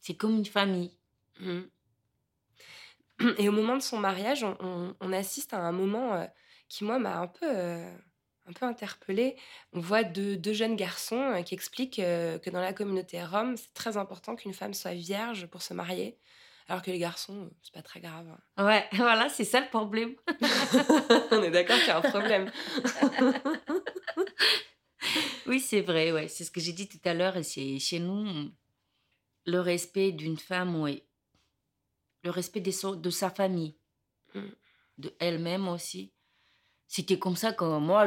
c'est 0.00 0.14
comme 0.16 0.36
une 0.38 0.46
famille. 0.46 0.96
Mhm. 1.40 1.68
Et 3.38 3.48
au 3.48 3.52
moment 3.52 3.76
de 3.76 3.82
son 3.82 3.98
mariage, 3.98 4.44
on, 4.44 4.56
on- 4.60 4.94
on 5.00 5.12
assiste 5.12 5.54
à 5.54 5.58
un 5.58 5.72
moment 5.72 6.14
euh, 6.14 6.26
qui, 6.68 6.84
moi, 6.84 6.98
m'a 6.98 7.18
un 7.18 7.26
peu, 7.28 7.46
euh, 7.48 7.90
un 8.46 8.52
peu 8.52 8.66
interpellée. 8.66 9.36
On 9.72 9.80
voit 9.80 10.02
deux, 10.04 10.36
deux 10.36 10.52
jeunes 10.52 10.76
garçons 10.76 11.20
euh, 11.20 11.42
qui 11.42 11.54
expliquent 11.54 11.98
euh, 12.00 12.38
que 12.38 12.50
dans 12.50 12.60
la 12.60 12.72
communauté 12.72 13.22
rome, 13.24 13.56
c'est 13.56 13.72
très 13.74 13.96
important 13.96 14.36
qu'une 14.36 14.54
femme 14.54 14.74
soit 14.74 14.94
vierge 14.94 15.46
pour 15.46 15.62
se 15.62 15.74
marier, 15.74 16.18
alors 16.68 16.82
que 16.82 16.90
les 16.90 16.98
garçons, 16.98 17.44
euh, 17.46 17.50
c'est 17.62 17.72
pas 17.74 17.82
très 17.82 18.00
grave. 18.00 18.26
Ouais, 18.58 18.86
voilà, 18.92 19.28
c'est 19.28 19.44
ça 19.44 19.60
le 19.60 19.68
problème. 19.68 20.14
on 21.30 21.42
est 21.42 21.50
d'accord 21.50 21.78
qu'il 21.78 21.88
y 21.88 21.90
a 21.90 21.98
un 21.98 22.02
problème. 22.02 22.50
Oui, 25.46 25.60
c'est 25.60 25.80
vrai, 25.82 26.12
ouais. 26.12 26.28
C'est 26.28 26.44
ce 26.44 26.50
que 26.50 26.60
j'ai 26.60 26.72
dit 26.72 26.88
tout 26.88 27.00
à 27.04 27.14
l'heure. 27.14 27.36
et 27.36 27.42
C'est 27.42 27.78
chez 27.78 27.98
nous 27.98 28.50
le 29.44 29.58
respect 29.60 30.12
d'une 30.12 30.38
femme, 30.38 30.80
ouais. 30.80 31.04
Le 32.22 32.30
respect 32.30 32.60
de, 32.60 32.70
son- 32.70 32.94
de 32.94 33.10
sa 33.10 33.30
famille, 33.30 33.74
Mm. 34.34 34.40
de 34.98 35.12
elle-même 35.18 35.68
aussi. 35.68 36.12
C'était 36.86 37.18
comme 37.18 37.36
ça 37.36 37.52
que 37.52 37.64
moi, 37.78 38.06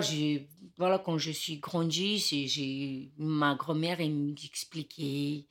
voilà, 0.78 1.00
quand 1.00 1.18
je 1.18 1.32
suis 1.32 1.58
grandie, 1.58 3.12
ma 3.18 3.56
grand-mère, 3.56 3.98
m'expliquait 4.00 5.46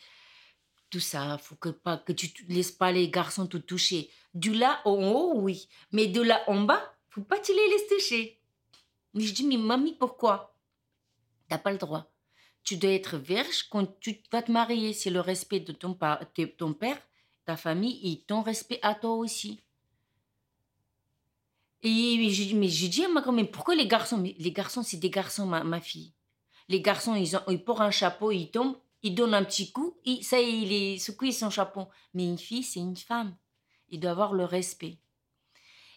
tout 0.88 1.01
ça. 1.01 1.36
Faut 1.38 1.57
que 1.57 1.68
pas, 1.70 1.99
que 1.99 2.12
tu 2.12 2.32
te 2.32 2.42
laisses 2.51 2.72
pas 2.72 2.92
les 2.92 3.11
garçons 3.11 3.47
te 3.47 3.57
toucher. 3.59 4.09
Du 4.34 4.55
là 4.55 4.80
en 4.84 4.95
haut, 5.12 5.34
oui. 5.40 5.68
Mais 5.92 6.07
de 6.07 6.22
là 6.22 6.42
en 6.49 6.62
bas, 6.62 6.97
faut 7.11 7.22
pas 7.22 7.38
te 7.38 7.53
les 7.53 7.68
laisser 7.70 7.88
toucher. 7.88 8.40
Mais 9.12 9.24
je 9.24 9.34
dis, 9.34 9.47
mais 9.47 9.57
mamie, 9.59 9.95
pourquoi? 9.99 10.53
T'as 11.49 11.59
pas 11.59 11.72
le 11.72 11.78
droit. 11.78 12.11
Tu 12.62 12.76
dois 12.76 12.92
être 12.92 13.18
vierge 13.18 13.64
quand 13.70 14.01
tu 14.01 14.20
vas 14.32 14.42
te 14.42 14.51
marier. 14.51 14.92
C'est 14.92 15.11
le 15.11 15.20
respect 15.20 15.61
de 15.61 15.72
ton, 15.72 15.95
père, 15.95 17.01
ta 17.45 17.57
famille 17.57 18.01
et 18.11 18.22
ton 18.22 18.42
respect 18.42 18.78
à 18.82 18.95
toi 18.95 19.12
aussi. 19.14 19.61
Et 21.82 22.16
dit, 22.16 22.55
mais 22.55 22.68
j'ai 22.68 22.88
dit 22.88 23.05
à 23.05 23.09
ma 23.09 23.20
grand-mère, 23.20 23.51
pourquoi 23.51 23.74
les 23.74 23.86
garçons 23.86 24.22
les 24.22 24.53
garçons, 24.53 24.82
c'est 24.82 24.97
des 24.97 25.11
garçons, 25.11 25.45
ma, 25.45 25.80
fille. 25.80 26.14
Les 26.68 26.80
garçons, 26.80 27.14
ils, 27.14 27.36
ont, 27.36 27.42
ils 27.49 27.62
portent 27.62 27.82
un 27.82 27.90
chapeau, 27.90 28.30
ils 28.30 28.51
tombent, 28.51 28.78
ils 29.03 29.14
donnent 29.14 29.34
un 29.34 29.45
petit 29.45 29.70
coup, 29.70 29.95
et 30.07 30.22
ça, 30.22 30.40
il 30.40 30.72
est 30.72 30.99
son 30.99 31.51
chapeau. 31.51 31.88
Mais 32.14 32.24
une 32.24 32.38
fille, 32.38 32.62
c'est 32.62 32.80
une 32.80 32.97
femme. 32.97 33.36
Il 33.90 34.01
doit 34.01 34.12
avoir 34.12 34.32
le 34.32 34.47
respect. 34.47 34.97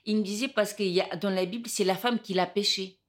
Il 0.04 0.18
me 0.18 0.24
disait, 0.24 0.50
parce 0.50 0.74
que 0.74 1.18
dans 1.18 1.30
la 1.30 1.46
Bible, 1.46 1.70
c'est 1.70 1.86
la 1.86 1.96
femme 1.96 2.20
qui 2.20 2.34
l'a 2.34 2.46
péché. 2.46 3.00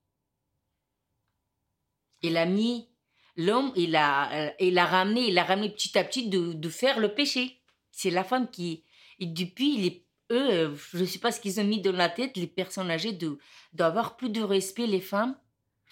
Il 2.23 2.37
a 2.37 2.47
mis 2.47 2.89
l'homme, 3.37 3.73
il 3.77 3.95
a, 3.97 4.33
euh, 4.49 4.51
il 4.61 4.79
a 4.79 4.87
ramené, 4.87 5.29
il 5.29 5.39
a 5.39 5.45
ramené 5.45 5.71
petit 5.71 5.97
à 5.99 6.05
petit 6.05 6.29
de, 6.29 6.53
de 6.53 6.69
faire 6.69 6.99
le 7.01 7.15
péché. 7.15 7.61
C'est 7.93 8.11
la 8.11 8.25
femme 8.25 8.51
qui. 8.51 8.85
Et 9.19 9.27
depuis, 9.27 9.77
les, 9.79 10.07
eux, 10.33 10.51
euh, 10.51 10.77
je 10.93 10.99
ne 10.99 11.05
sais 11.07 11.19
pas 11.19 11.33
ce 11.33 11.41
qu'ils 11.41 11.61
ont 11.61 11.65
mis 11.65 11.81
dans 11.81 11.93
la 11.93 12.09
tête, 12.09 12.37
les 12.37 12.47
personnes 12.47 12.91
âgées, 12.91 13.13
de 13.13 13.39
d'avoir 13.73 14.17
plus 14.17 14.31
de 14.31 14.43
respect, 14.43 14.87
les 14.87 15.01
femmes, 15.01 15.37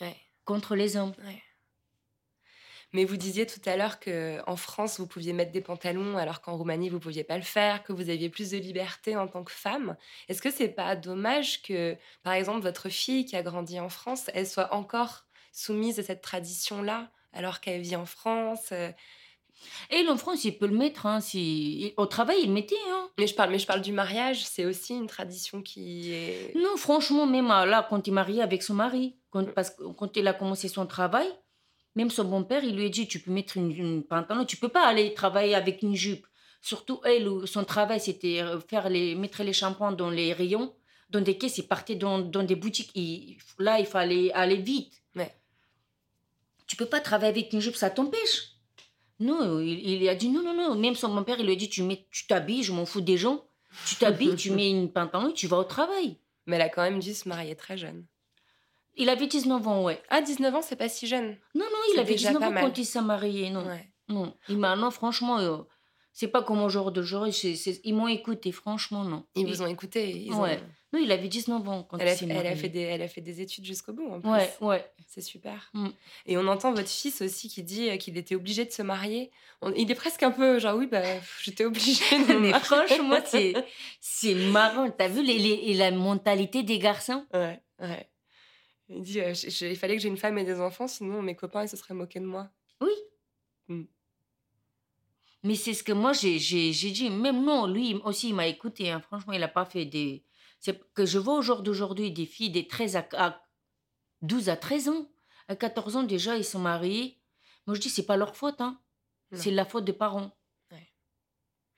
Ouais. 0.00 0.16
contre 0.44 0.74
les 0.76 0.96
hommes. 0.96 1.14
Mais 2.92 3.04
vous 3.04 3.16
disiez 3.16 3.46
tout 3.46 3.60
à 3.66 3.76
l'heure 3.76 3.98
que 4.00 4.40
en 4.46 4.56
France, 4.56 4.98
vous 5.00 5.06
pouviez 5.06 5.32
mettre 5.32 5.52
des 5.52 5.60
pantalons, 5.60 6.16
alors 6.16 6.40
qu'en 6.40 6.56
Roumanie, 6.56 6.88
vous 6.88 7.00
pouviez 7.00 7.24
pas 7.24 7.36
le 7.36 7.42
faire, 7.42 7.82
que 7.82 7.92
vous 7.92 8.08
aviez 8.10 8.30
plus 8.30 8.50
de 8.50 8.58
liberté 8.58 9.16
en 9.16 9.26
tant 9.28 9.44
que 9.44 9.52
femme. 9.52 9.96
Est-ce 10.28 10.40
que 10.40 10.50
c'est 10.50 10.68
pas 10.68 10.94
dommage 10.96 11.62
que, 11.62 11.96
par 12.22 12.32
exemple, 12.34 12.60
votre 12.62 12.88
fille 12.88 13.24
qui 13.26 13.36
a 13.36 13.42
grandi 13.42 13.78
en 13.80 13.88
France, 13.88 14.30
elle 14.34 14.46
soit 14.46 14.72
encore 14.72 15.25
soumise 15.56 15.98
à 15.98 16.02
cette 16.02 16.22
tradition-là, 16.22 17.10
alors 17.32 17.60
qu'elle 17.60 17.80
vit 17.80 17.96
en 17.96 18.06
France 18.06 18.68
euh, 18.72 18.90
Et 19.90 20.06
en 20.08 20.16
France, 20.16 20.44
il 20.44 20.58
peut 20.58 20.66
le 20.66 20.76
mettre. 20.76 21.06
Hein, 21.06 21.20
si... 21.20 21.92
Au 21.96 22.06
travail, 22.06 22.38
il 22.42 22.48
le 22.48 22.52
mettait. 22.52 22.76
Hein. 22.90 23.08
Mais 23.18 23.26
je 23.26 23.34
parle, 23.34 23.50
mais 23.50 23.58
je 23.58 23.66
parle 23.66 23.80
du 23.80 23.92
mariage. 23.92 24.44
C'est 24.44 24.66
aussi 24.66 24.94
une 24.94 25.06
tradition 25.06 25.62
qui 25.62 26.12
est. 26.12 26.54
Non, 26.54 26.76
franchement, 26.76 27.26
même 27.26 27.50
euh, 27.50 27.64
là, 27.64 27.86
quand 27.88 28.06
il 28.06 28.10
est 28.10 28.12
marié 28.12 28.42
avec 28.42 28.62
son 28.62 28.74
mari, 28.74 29.16
quand, 29.30 29.52
parce 29.54 29.70
que 29.70 29.82
quand 29.98 30.16
il 30.16 30.28
a 30.28 30.34
commencé 30.34 30.68
son 30.68 30.86
travail, 30.86 31.26
même 31.94 32.10
son 32.10 32.24
bon-père, 32.24 32.62
il 32.62 32.76
lui 32.76 32.86
a 32.86 32.88
dit, 32.90 33.08
tu 33.08 33.18
peux 33.20 33.30
mettre 33.30 33.56
une, 33.56 33.70
une 33.70 34.02
pantalon, 34.04 34.44
tu 34.44 34.58
peux 34.58 34.68
pas 34.68 34.86
aller 34.86 35.14
travailler 35.14 35.54
avec 35.54 35.82
une 35.82 35.94
jupe. 35.94 36.26
Surtout, 36.60 37.00
elle, 37.04 37.28
son 37.46 37.64
travail, 37.64 38.00
c'était 38.00 38.40
euh, 38.42 38.60
faire 38.60 38.88
les, 38.90 39.14
mettre 39.14 39.42
les 39.42 39.52
shampoings 39.54 39.92
dans 39.92 40.10
les 40.10 40.32
rayons, 40.34 40.74
dans 41.08 41.20
des 41.22 41.38
caisses, 41.38 41.58
il 41.58 41.66
partait 41.68 41.94
dans, 41.94 42.18
dans 42.18 42.42
des 42.42 42.56
boutiques. 42.56 42.90
Il- 42.94 43.38
là, 43.58 43.78
il 43.80 43.86
fallait 43.86 44.32
aller 44.32 44.56
vite. 44.56 45.02
Tu 46.66 46.76
peux 46.76 46.86
pas 46.86 47.00
travailler 47.00 47.30
avec 47.30 47.52
une 47.52 47.60
jupe, 47.60 47.76
ça 47.76 47.90
t'empêche. 47.90 48.52
Non, 49.18 49.60
il, 49.60 49.88
il 49.88 50.08
a 50.08 50.14
dit 50.14 50.28
non, 50.28 50.42
non, 50.42 50.54
non. 50.54 50.74
Même 50.74 50.94
son 50.94 51.14
bon-père, 51.14 51.36
il 51.38 51.46
lui 51.46 51.52
a 51.52 51.56
dit, 51.56 51.68
tu 51.68 51.82
mets, 51.82 52.06
tu 52.10 52.26
t'habilles, 52.26 52.62
je 52.62 52.72
m'en 52.72 52.84
fous 52.84 53.00
des 53.00 53.16
gens. 53.16 53.44
Tu 53.86 53.96
t'habilles, 53.96 54.36
tu 54.36 54.50
mets 54.50 54.70
une 54.70 54.92
pantalon 54.92 55.30
et 55.30 55.34
tu 55.34 55.46
vas 55.46 55.58
au 55.58 55.64
travail. 55.64 56.18
Mais 56.46 56.56
elle 56.56 56.62
a 56.62 56.68
quand 56.68 56.82
même 56.82 57.00
dû 57.00 57.14
se 57.14 57.28
marier 57.28 57.56
très 57.56 57.76
jeune. 57.76 58.04
Il 58.96 59.08
avait 59.10 59.26
19 59.26 59.66
ans, 59.68 59.82
ouais. 59.84 60.02
Ah, 60.08 60.22
19 60.22 60.54
ans, 60.54 60.62
c'est 60.62 60.76
pas 60.76 60.88
si 60.88 61.06
jeune. 61.06 61.36
Non, 61.54 61.64
non, 61.66 61.78
il 61.94 61.98
avait 62.00 62.12
déjà 62.14 62.28
19 62.28 62.40
pas 62.40 62.48
ans 62.48 62.52
mal. 62.52 62.64
quand 62.64 62.78
il 62.78 62.84
s'est 62.86 63.02
marié, 63.02 63.50
non. 63.50 63.66
Ouais. 63.66 63.92
Non, 64.08 64.34
il 64.48 64.56
m'a, 64.56 64.76
non, 64.76 64.90
franchement, 64.90 65.38
euh, 65.40 65.58
c'est 66.18 66.28
pas 66.28 66.42
comme 66.42 66.62
aujourd'hui. 66.62 67.30
Ils 67.84 67.94
m'ont 67.94 68.08
écouté, 68.08 68.50
franchement, 68.50 69.04
non. 69.04 69.26
Ils 69.34 69.46
vous 69.46 69.60
ont 69.60 69.66
écouté. 69.66 70.10
Ils 70.10 70.32
ont- 70.32 70.40
Ouais. 70.42 70.58
Non, 70.92 71.00
il 71.02 71.12
avait 71.12 71.28
19 71.28 71.68
ans 71.68 71.82
quand 71.82 71.98
Elle, 71.98 72.08
a, 72.08 72.12
elle, 72.22 72.46
a 72.46 72.56
fait 72.56 72.68
des, 72.70 72.80
elle 72.80 73.02
a 73.02 73.08
fait 73.08 73.20
des 73.20 73.42
études 73.42 73.64
jusqu'au 73.66 73.92
bout, 73.92 74.08
en 74.08 74.20
plus. 74.22 74.30
Ouais, 74.30 74.50
ouais. 74.62 74.90
C'est 75.08 75.20
super. 75.20 75.68
Mm. 75.74 75.88
Et 76.24 76.38
on 76.38 76.46
entend 76.46 76.72
votre 76.72 76.88
fils 76.88 77.20
aussi 77.20 77.48
qui 77.50 77.62
dit 77.62 77.90
euh, 77.90 77.96
qu'il 77.98 78.16
était 78.16 78.34
obligé 78.34 78.64
de 78.64 78.70
se 78.70 78.80
marier. 78.80 79.30
On- 79.60 79.72
il 79.72 79.90
est 79.90 79.94
presque 79.94 80.22
un 80.22 80.30
peu 80.30 80.58
genre, 80.58 80.76
oui, 80.78 80.86
bah, 80.86 81.02
j'étais 81.42 81.64
obligé 81.66 82.02
de 82.26 82.38
Mais 82.40 82.52
franchement, 82.60 83.18
c'est, 83.26 83.52
c'est 84.00 84.34
marrant. 84.34 84.88
T'as 84.90 85.08
vu 85.08 85.22
les, 85.22 85.38
les- 85.38 85.74
la 85.74 85.90
mentalité 85.90 86.62
des 86.62 86.78
garçons? 86.78 87.26
Ouais, 87.34 87.60
ouais. 87.80 88.08
Il 88.88 89.02
dit, 89.02 89.20
euh, 89.20 89.34
je- 89.34 89.50
je- 89.50 89.66
il 89.66 89.76
fallait 89.76 89.96
que 89.96 90.02
j'ai 90.02 90.08
une 90.08 90.16
femme 90.16 90.38
et 90.38 90.44
des 90.44 90.60
enfants, 90.60 90.86
sinon 90.86 91.20
mes 91.20 91.34
copains, 91.34 91.64
ils 91.64 91.68
se 91.68 91.76
seraient 91.76 91.92
moqués 91.94 92.20
de 92.20 92.26
moi. 92.26 92.48
Oui. 92.80 92.92
Mm. 93.68 93.82
Mais 95.42 95.54
c'est 95.54 95.74
ce 95.74 95.82
que 95.82 95.92
moi, 95.92 96.12
j'ai, 96.12 96.38
dit. 96.38 97.10
Même 97.10 97.44
non, 97.44 97.66
lui 97.66 97.94
aussi, 98.04 98.30
il 98.30 98.34
m'a 98.34 98.46
écouté. 98.46 98.90
hein. 98.90 99.00
Franchement, 99.00 99.32
il 99.32 99.40
n'a 99.40 99.48
pas 99.48 99.64
fait 99.64 99.84
des... 99.84 100.24
C'est 100.58 100.82
que 100.94 101.06
je 101.06 101.18
vois 101.18 101.38
au 101.38 101.42
jour 101.42 101.62
d'aujourd'hui 101.62 102.10
des 102.10 102.26
filles 102.26 102.50
de 102.50 102.62
13 102.62 102.96
à, 102.96 103.08
à 103.12 103.42
12 104.22 104.48
à 104.48 104.56
13 104.56 104.88
ans. 104.88 105.08
À 105.48 105.54
14 105.54 105.96
ans, 105.96 106.02
déjà, 106.02 106.36
ils 106.36 106.44
sont 106.44 106.58
mariés. 106.58 107.20
Moi, 107.66 107.76
je 107.76 107.80
dis, 107.80 107.90
c'est 107.90 108.06
pas 108.06 108.16
leur 108.16 108.34
faute. 108.36 108.60
Hein. 108.60 108.80
C'est 109.32 109.50
la 109.50 109.64
faute 109.64 109.84
des 109.84 109.92
parents. 109.92 110.36
Ouais. 110.70 110.92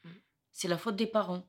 Mm. 0.04 0.10
C'est 0.52 0.68
la 0.68 0.78
faute 0.78 0.96
des 0.96 1.06
parents. 1.06 1.46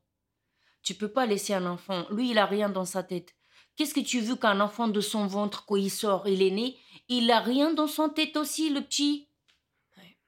Tu 0.82 0.95
peux 0.95 1.12
pas 1.12 1.26
laisser 1.26 1.53
un 1.53 1.66
enfant. 1.66 2.05
Lui, 2.10 2.32
il 2.32 2.38
a 2.38 2.45
rien 2.45 2.70
dans 2.70 2.86
sa 2.86 3.03
tête. 3.03 3.36
Qu'est-ce 3.76 3.93
que 3.93 3.99
tu 4.01 4.20
veux 4.20 4.36
qu'un 4.36 4.60
enfant 4.60 4.88
de 4.88 4.99
son 4.99 5.26
ventre, 5.26 5.66
quand 5.66 5.78
il 5.78 5.89
sort, 5.89 6.28
il 6.28 6.41
est 6.41 6.51
né, 6.51 6.78
il 7.07 7.32
a 7.32 7.39
rien 7.39 7.74
dans 7.74 7.88
son 7.88 8.10
tête 8.10 8.36
aussi, 8.36 8.70
le 8.70 8.82
petit. 8.82 9.28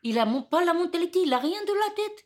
Il 0.04 0.18
a 0.20 0.26
pas 0.50 0.64
la 0.66 0.74
mentalité, 0.74 1.20
il 1.26 1.34
a 1.34 1.38
rien 1.40 1.64
de 1.64 1.74
la 1.74 1.96
tête. 1.96 2.26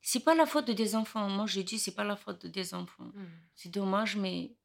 C'est 0.00 0.20
pas 0.24 0.34
la 0.34 0.46
faute 0.46 0.70
des 0.70 0.94
enfants. 0.94 1.28
Moi, 1.28 1.46
je 1.46 1.60
dis, 1.60 1.78
c'est 1.78 1.94
pas 1.94 2.04
la 2.04 2.16
faute 2.16 2.46
des 2.46 2.74
enfants. 2.74 3.10
Mm. 3.14 3.26
C'est 3.54 3.70
dommage, 3.70 4.16
mais 4.16 4.56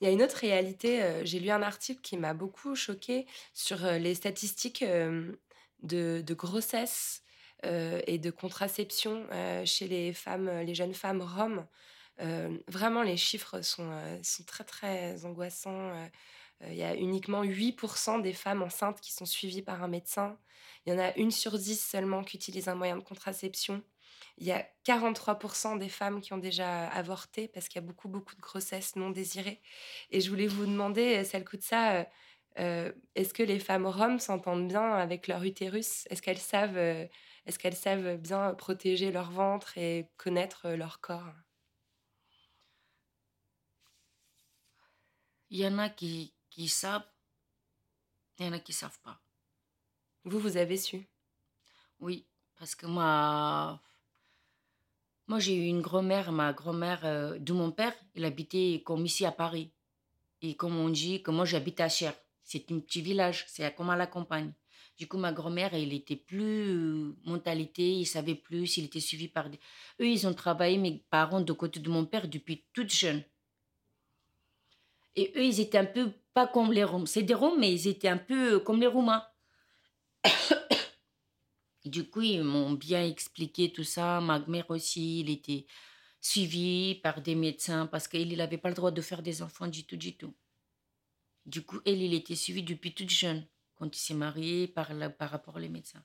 Il 0.00 0.04
y 0.06 0.10
a 0.10 0.10
une 0.12 0.22
autre 0.22 0.36
réalité. 0.36 1.02
euh, 1.02 1.24
J'ai 1.24 1.40
lu 1.40 1.50
un 1.50 1.62
article 1.62 2.00
qui 2.00 2.16
m'a 2.16 2.34
beaucoup 2.34 2.74
choquée 2.74 3.26
sur 3.54 3.84
euh, 3.84 3.98
les 3.98 4.14
statistiques 4.14 4.82
euh, 4.82 5.32
de, 5.82 6.22
de 6.24 6.34
grossesse 6.34 7.22
et 7.62 8.18
de 8.18 8.30
contraception 8.30 9.26
chez 9.64 9.88
les 9.88 10.12
femmes, 10.12 10.48
les 10.60 10.74
jeunes 10.74 10.94
femmes 10.94 11.22
roms. 11.22 11.66
Vraiment, 12.68 13.02
les 13.02 13.16
chiffres 13.16 13.60
sont, 13.62 13.90
sont 14.22 14.44
très, 14.44 14.62
très 14.62 15.24
angoissants. 15.24 15.90
Euh, 16.62 16.66
euh, 16.66 16.72
Il 16.72 16.76
y 16.78 16.82
a 16.82 16.94
uniquement 16.96 17.42
8% 17.42 18.18
des 18.18 18.32
femmes 18.32 18.62
enceintes 18.62 19.00
qui 19.00 19.12
sont 19.12 19.26
suivies 19.26 19.62
par 19.62 19.82
un 19.82 19.88
médecin. 19.88 20.38
Il 20.86 20.92
y 20.92 20.96
en 20.96 20.98
a 20.98 21.14
une 21.16 21.30
sur 21.30 21.58
10 21.58 21.80
seulement 21.84 22.22
qui 22.24 22.36
utilise 22.36 22.68
un 22.68 22.74
moyen 22.74 22.96
de 22.96 23.02
contraception. 23.02 23.82
Il 24.38 24.46
y 24.46 24.52
a 24.52 24.66
43% 24.84 25.76
des 25.76 25.88
femmes 25.88 26.20
qui 26.20 26.32
ont 26.32 26.38
déjà 26.38 26.88
avorté 26.88 27.48
parce 27.48 27.68
qu'il 27.68 27.76
y 27.80 27.84
a 27.84 27.86
beaucoup, 27.86 28.08
beaucoup 28.08 28.34
de 28.36 28.40
grossesses 28.40 28.96
non 28.96 29.10
désirées. 29.10 29.62
Et 30.10 30.20
je 30.20 30.30
voulais 30.30 30.46
vous 30.46 30.66
demander, 30.66 31.24
celle 31.24 31.44
de 31.44 31.58
ça, 31.62 31.96
euh, 31.96 32.04
euh, 32.58 32.92
est-ce 33.14 33.34
que 33.34 33.42
les 33.42 33.58
femmes 33.60 33.86
roms 33.86 34.18
s'entendent 34.18 34.68
bien 34.68 34.92
avec 34.94 35.28
leur 35.28 35.42
utérus? 35.44 36.06
Est-ce 36.10 36.22
qu'elles 36.22 36.38
savent, 36.38 36.76
euh, 36.78 37.06
est-ce 37.46 37.58
qu'elles 37.58 37.76
savent 37.76 38.16
bien 38.16 38.54
protéger 38.54 39.10
leur 39.12 39.30
ventre 39.30 39.76
et 39.78 40.10
connaître 40.16 40.66
euh, 40.66 40.76
leur 40.76 41.00
corps? 41.00 41.32
Il 45.50 45.58
y 45.58 45.66
en 45.66 45.78
a 45.78 45.88
qui, 45.90 46.35
qui 46.56 46.68
savent, 46.68 47.04
il 48.38 48.46
y 48.46 48.48
en 48.48 48.52
a 48.52 48.58
qui 48.58 48.72
savent 48.72 48.98
pas. 49.00 49.20
Vous, 50.24 50.38
vous 50.38 50.56
avez 50.56 50.78
su? 50.78 51.06
Oui, 52.00 52.24
parce 52.58 52.74
que 52.74 52.86
moi, 52.86 53.78
moi 55.26 55.38
j'ai 55.38 55.54
eu 55.54 55.66
une 55.66 55.82
grand-mère, 55.82 56.32
ma 56.32 56.54
grand-mère 56.54 57.04
euh, 57.04 57.38
de 57.38 57.52
mon 57.52 57.72
père, 57.72 57.94
il 58.14 58.24
habitait 58.24 58.82
comme 58.86 59.04
ici 59.04 59.26
à 59.26 59.32
Paris. 59.32 59.70
Et 60.40 60.54
comme 60.54 60.78
on 60.78 60.88
dit, 60.88 61.22
que 61.22 61.30
moi 61.30 61.44
j'habite 61.44 61.80
à 61.80 61.90
Cher. 61.90 62.14
C'est 62.42 62.72
un 62.72 62.80
petit 62.80 63.02
village, 63.02 63.44
c'est 63.48 63.74
comme 63.74 63.90
à 63.90 63.96
la 63.96 64.06
campagne. 64.06 64.52
Du 64.96 65.06
coup, 65.06 65.18
ma 65.18 65.32
grand-mère, 65.32 65.74
il 65.74 65.92
était 65.92 66.16
plus 66.16 66.70
euh, 66.70 67.14
mentalité, 67.26 67.98
il 67.98 68.06
savait 68.06 68.34
plus, 68.34 68.78
il 68.78 68.86
était 68.86 69.00
suivi 69.00 69.28
par 69.28 69.50
des... 69.50 69.60
Eux, 70.00 70.08
ils 70.08 70.26
ont 70.26 70.32
travaillé, 70.32 70.78
mes 70.78 71.04
parents, 71.10 71.42
de 71.42 71.52
côté 71.52 71.80
de 71.80 71.90
mon 71.90 72.06
père, 72.06 72.28
depuis 72.28 72.64
toute 72.72 72.90
jeune. 72.94 73.22
Et 75.16 75.32
eux, 75.36 75.44
ils 75.44 75.60
étaient 75.60 75.78
un 75.78 75.86
peu, 75.86 76.12
pas 76.34 76.46
comme 76.46 76.72
les 76.72 76.84
Roms, 76.84 77.06
c'est 77.06 77.22
des 77.22 77.34
Roms, 77.34 77.58
mais 77.58 77.72
ils 77.72 77.88
étaient 77.88 78.08
un 78.08 78.18
peu 78.18 78.54
euh, 78.54 78.60
comme 78.60 78.80
les 78.80 78.86
Roumains. 78.86 79.24
du 81.84 82.08
coup, 82.08 82.20
ils 82.20 82.42
m'ont 82.42 82.72
bien 82.72 83.04
expliqué 83.04 83.72
tout 83.72 83.84
ça. 83.84 84.20
Ma 84.20 84.38
mère 84.40 84.70
aussi, 84.70 85.20
il 85.20 85.30
était 85.30 85.66
suivi 86.20 86.96
par 86.96 87.22
des 87.22 87.34
médecins 87.34 87.86
parce 87.86 88.08
qu'il 88.08 88.36
n'avait 88.36 88.58
pas 88.58 88.68
le 88.68 88.74
droit 88.74 88.90
de 88.90 89.00
faire 89.00 89.22
des 89.22 89.42
enfants 89.42 89.68
du 89.68 89.86
tout, 89.86 89.96
du 89.96 90.16
tout. 90.16 90.34
Du 91.46 91.62
coup, 91.62 91.80
elle, 91.86 92.02
il 92.02 92.12
était 92.12 92.34
suivi 92.34 92.62
depuis 92.62 92.92
toute 92.92 93.10
jeune 93.10 93.46
quand 93.76 93.94
il 93.96 94.00
s'est 94.00 94.14
marié 94.14 94.68
par, 94.68 94.90
par 95.16 95.30
rapport 95.30 95.56
aux 95.56 95.60
médecins. 95.60 96.04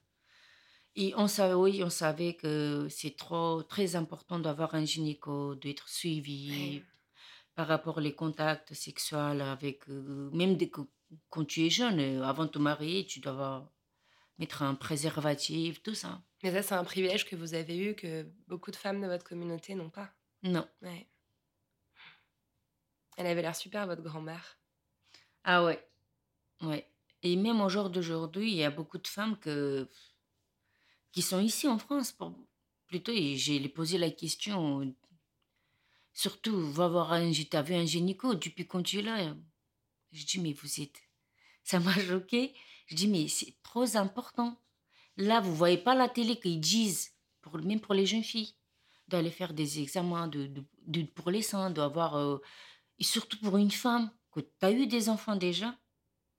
Et 0.96 1.14
on 1.16 1.28
savait, 1.28 1.54
oui, 1.54 1.84
on 1.84 1.90
savait 1.90 2.36
que 2.36 2.88
c'est 2.90 3.16
trop, 3.18 3.64
très 3.64 3.96
important 3.96 4.40
d'avoir 4.40 4.76
un 4.76 4.86
gynéco, 4.86 5.56
d'être 5.56 5.90
suivi 5.90 6.84
par 7.62 7.68
rapport 7.68 8.00
aux 8.00 8.12
contacts 8.14 8.74
sexuels 8.74 9.40
avec, 9.40 9.88
euh, 9.88 10.32
même 10.34 10.58
dès 10.58 10.70
que, 10.70 10.82
quand 11.30 11.46
tu 11.46 11.64
es 11.64 11.70
jeune, 11.70 12.00
euh, 12.00 12.24
avant 12.24 12.46
de 12.46 12.50
te 12.50 12.58
marier, 12.58 13.06
tu 13.06 13.20
dois 13.20 13.72
mettre 14.40 14.64
un 14.64 14.74
préservatif, 14.74 15.84
tout 15.84 15.94
ça. 15.94 16.24
Mais 16.42 16.52
ça, 16.52 16.64
c'est 16.64 16.74
un 16.74 16.84
privilège 16.84 17.24
que 17.24 17.36
vous 17.36 17.54
avez 17.54 17.78
eu 17.78 17.94
que 17.94 18.26
beaucoup 18.48 18.72
de 18.72 18.76
femmes 18.76 19.00
de 19.00 19.06
votre 19.06 19.24
communauté 19.24 19.76
n'ont 19.76 19.92
pas. 19.92 20.10
Non. 20.42 20.68
Ouais. 20.82 21.08
Elle 23.18 23.28
avait 23.28 23.44
l'air 23.44 23.56
super, 23.56 23.86
votre 23.86 24.02
grand-mère. 24.02 24.58
Ah 25.44 25.64
ouais. 25.64 25.88
Ouais. 26.62 26.88
Et 27.22 27.36
même 27.36 27.62
au 27.62 27.70
jour 27.70 27.92
d'aujourd'hui, 27.92 28.50
il 28.50 28.58
y 28.58 28.64
a 28.64 28.72
beaucoup 28.72 28.98
de 28.98 29.08
femmes 29.08 29.38
que, 29.38 29.88
qui 31.12 31.22
sont 31.22 31.40
ici 31.40 31.68
en 31.68 31.78
France. 31.78 32.12
Pour, 32.12 32.34
plutôt, 32.88 33.14
j'ai 33.14 33.70
posé 33.70 34.00
la 34.00 34.10
question, 34.10 34.96
surtout, 36.14 36.56
va 36.72 36.88
voir 36.88 37.14
un, 37.14 37.32
t'as 37.50 37.62
vu 37.62 37.74
un 37.76 37.86
gynéco 37.86 38.36
depuis 38.36 38.68
quand 38.68 38.84
tu 38.84 39.00
es 39.00 39.02
là. 39.02 39.36
Je 40.12 40.26
dis, 40.26 40.40
mais 40.40 40.54
vous 40.54 40.82
êtes. 40.82 41.02
Ça 41.64 41.80
m'a 41.80 41.94
choqué. 42.00 42.54
Je 42.88 42.96
dis, 42.96 43.08
mais 43.08 43.28
c'est 43.28 43.56
trop 43.64 43.96
important. 43.98 44.58
Là, 45.18 45.40
vous 45.42 45.56
voyez 45.56 45.78
pas 45.78 45.96
la 45.96 46.10
télé 46.10 46.40
qu'ils 46.40 46.60
disent, 46.60 47.14
pour, 47.42 47.58
même 47.60 47.80
pour 47.82 47.94
les 47.94 48.06
jeunes 48.06 48.24
filles, 48.24 48.56
d'aller 49.08 49.32
faire 49.32 49.54
des 49.54 49.80
examens 49.82 50.28
de, 50.28 50.52
de, 50.88 51.04
pour 51.04 51.32
les 51.32 51.42
seins, 51.42 51.70
d'avoir. 51.70 52.16
Euh, 52.16 52.38
et 53.00 53.04
surtout 53.04 53.38
pour 53.40 53.58
une 53.58 53.72
femme, 53.72 54.12
que 54.32 54.40
tu 54.40 54.48
as 54.62 54.72
eu 54.72 54.88
des 54.88 55.10
enfants 55.10 55.36
déjà, 55.36 55.78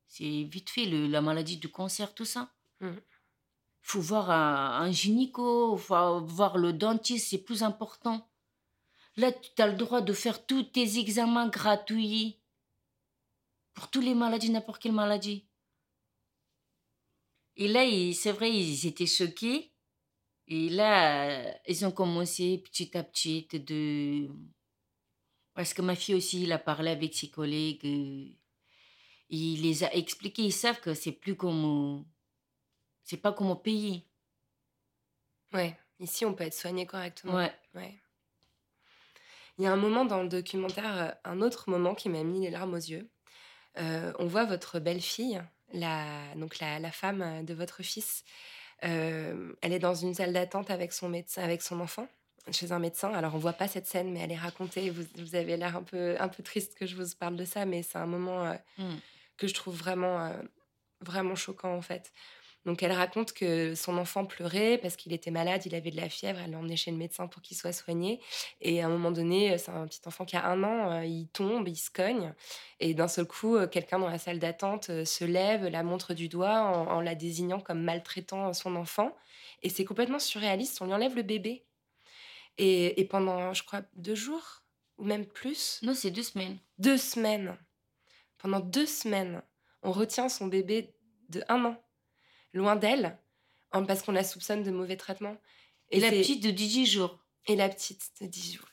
c'est 0.09 0.45
vite 0.45 0.71
fait, 0.71 0.87
le, 0.87 1.07
la 1.07 1.21
maladie 1.21 1.59
du 1.59 1.71
cancer, 1.71 2.15
tout 2.15 2.25
ça. 2.25 2.53
Il 2.81 2.89
Mhm. 2.89 3.01
faut 3.83 4.01
voir 4.01 4.31
un, 4.31 4.81
un 4.87 4.91
gynéco, 4.91 5.77
faut 5.77 6.21
voir 6.25 6.59
le 6.59 6.73
dentiste, 6.73 7.29
c'est 7.31 7.43
plus 7.45 7.63
important. 7.63 8.32
Là, 9.17 9.31
tu 9.33 9.61
as 9.61 9.67
le 9.67 9.77
droit 9.77 10.01
de 10.01 10.13
faire 10.13 10.47
tous 10.47 10.63
tes 10.63 10.99
examens 10.99 11.49
gratuits 11.49 12.39
pour 13.75 13.91
toutes 13.91 14.05
les 14.05 14.15
maladies, 14.15 14.51
n'importe 14.51 14.83
quelle 14.83 14.93
maladie. 14.93 15.47
Et 17.57 17.69
là, 17.69 17.85
c'est 18.15 18.33
vrai, 18.33 18.51
ils 18.51 18.87
étaient 18.87 19.07
choqués. 19.07 19.73
Et 20.49 20.69
là, 20.69 21.59
ils 21.69 21.85
ont 21.87 21.93
commencé 21.93 22.59
petit 22.59 22.97
à 22.97 23.03
petit 23.03 23.47
de... 23.53 24.29
Parce 25.55 25.75
que 25.75 25.83
ma 25.83 25.95
fille 25.95 26.15
aussi, 26.15 26.43
il 26.43 26.53
a 26.53 26.59
parlé 26.59 26.91
avec 26.91 27.15
ses 27.15 27.31
collègues. 27.31 27.85
Il 29.29 29.63
les 29.63 29.85
a 29.85 29.95
expliqués. 29.95 30.45
Ils 30.45 30.53
savent 30.53 30.81
que 30.81 30.95
c'est 30.95 31.13
plus 31.13 31.37
comme... 31.37 32.05
C'est 33.05 33.19
pas 33.19 33.33
comme 33.33 33.51
au 33.51 33.57
pays. 33.57 34.07
Ouais. 35.53 35.79
Ici, 35.99 36.25
on 36.25 36.35
peut 36.35 36.45
être 36.45 36.55
soigné 36.55 36.87
correctement. 36.87 37.35
Ouais. 37.35 37.55
Ouais. 37.75 38.02
Il 39.59 39.65
y 39.65 39.67
a 39.67 39.73
un 39.73 39.77
moment 39.77 40.05
dans 40.05 40.23
le 40.23 40.29
documentaire, 40.29 40.97
euh, 40.97 41.11
un 41.31 41.41
autre 41.43 41.69
moment 41.71 41.95
qui 41.95 42.09
m'a 42.09 42.23
mis 42.23 42.41
les 42.41 42.51
larmes 42.51 42.75
aux 42.75 42.77
yeux. 42.77 43.09
Euh, 43.79 44.13
on 44.19 44.27
voit 44.27 44.45
votre 44.45 44.79
belle-fille, 44.81 45.43
la, 45.73 46.35
donc 46.37 46.59
la, 46.59 46.79
la 46.79 46.91
femme 46.91 47.45
de 47.45 47.55
votre 47.55 47.83
fils. 47.83 48.25
Euh, 48.85 49.53
elle 49.63 49.73
est 49.73 49.79
dans 49.79 49.95
une 49.95 50.15
salle 50.15 50.33
d'attente 50.33 50.71
avec 50.71 50.93
son 50.93 51.09
médecin, 51.09 51.43
avec 51.43 51.63
son 51.63 51.81
enfant, 51.81 52.09
chez 52.51 52.73
un 52.73 52.79
médecin. 52.79 53.13
Alors 53.13 53.35
on 53.35 53.39
voit 53.39 53.53
pas 53.53 53.69
cette 53.69 53.87
scène, 53.87 54.11
mais 54.13 54.21
elle 54.21 54.33
est 54.33 54.37
racontée. 54.37 54.91
Vous, 54.91 55.05
vous 55.17 55.35
avez 55.37 55.57
l'air 55.57 55.77
un 55.77 55.83
peu, 55.83 56.17
un 56.19 56.29
peu 56.29 56.43
triste 56.43 56.75
que 56.77 56.87
je 56.87 56.97
vous 56.97 57.05
parle 57.19 57.37
de 57.37 57.45
ça, 57.45 57.65
mais 57.65 57.83
c'est 57.83 57.99
un 57.99 58.07
moment 58.07 58.45
euh, 58.47 58.55
Mm. 58.79 58.95
que 59.37 59.47
je 59.47 59.55
trouve 59.55 59.77
vraiment, 59.77 60.33
vraiment 61.01 61.35
choquant 61.37 61.75
en 61.75 61.83
fait. 61.83 62.13
Donc 62.65 62.83
elle 62.83 62.93
raconte 62.93 63.33
que 63.33 63.75
son 63.75 63.99
enfant 63.99 64.25
pleurait 64.25 64.79
parce 64.79 64.97
qu'il 64.97 65.13
était 65.13 65.31
malade, 65.33 65.67
il 65.67 65.75
avait 65.75 65.91
de 65.91 65.97
la 65.97 66.09
fièvre, 66.09 66.39
elle 66.45 66.53
l'a 66.53 66.59
emmené 66.59 66.77
chez 66.77 66.91
le 66.91 66.97
médecin 66.97 67.27
pour 67.27 67.43
qu'il 67.43 67.57
soit 67.57 67.73
soigné. 67.73 68.21
Et 68.61 68.83
à 68.83 68.87
un 68.87 68.89
moment 68.89 69.11
donné, 69.11 69.59
c'est 69.59 69.71
un 69.73 69.87
petit 69.87 70.01
enfant 70.07 70.25
qui 70.25 70.37
a 70.37 70.47
un 70.47 70.63
an, 70.63 70.93
euh, 70.93 71.05
il 71.05 71.29
tombe, 71.29 71.67
il 71.67 71.77
se 71.77 71.91
cogne. 71.91 72.33
Et 72.79 72.95
d'un 72.95 73.09
seul 73.09 73.27
coup, 73.27 73.57
euh, 73.57 73.67
quelqu'un 73.67 73.99
dans 73.99 74.09
la 74.09 74.19
salle 74.19 74.39
d'attente 74.39 74.91
euh, 74.91 75.05
se 75.05 75.25
lève, 75.25 75.67
la 75.67 75.83
montre 75.83 76.15
du 76.15 76.29
doigt 76.29 76.61
en, 76.63 76.87
en 76.89 77.01
la 77.01 77.15
désignant 77.15 77.61
comme 77.61 77.83
maltraitant 77.83 78.53
son 78.53 78.77
enfant. 78.77 79.17
Et 79.63 79.69
c'est 79.69 79.85
complètement 79.85 80.19
surréaliste, 80.21 80.81
on 80.83 80.87
lui 80.87 80.95
enlève 80.95 81.17
le 81.17 81.23
bébé. 81.23 81.65
Et, 82.59 83.01
et 83.01 83.05
pendant, 83.05 83.55
je 83.55 83.63
crois, 83.65 83.83
deux 83.95 84.15
jours, 84.15 84.63
ou 84.99 85.05
même 85.05 85.27
plus, 85.27 85.81
Non, 85.83 85.95
c'est 85.95 86.11
deux 86.11 86.23
semaines. 86.23 86.59
deux 86.79 86.99
semaines, 86.99 87.57
pendant 88.39 88.61
deux 88.61 88.87
semaines, 88.87 89.43
on 89.83 89.91
retient 89.91 90.29
son 90.29 90.47
bébé 90.47 90.95
de 91.29 91.43
un 91.49 91.65
an, 91.65 91.77
loin 92.53 92.77
d'elle, 92.77 93.19
en- 93.73 93.85
parce 93.85 94.03
qu'on 94.03 94.13
la 94.13 94.25
soupçonne 94.25 94.63
de 94.63 94.71
mauvais 94.71 94.97
traitement. 94.97 95.37
Et, 95.91 96.01
la 96.01 96.11
petite 96.11 96.43
de 96.43 96.51
10 96.51 96.87
jours. 96.87 97.19
et 97.47 97.57
la 97.57 97.69
petite 97.69 98.11
de 98.21 98.27
10 98.27 98.55
jours. 98.55 98.67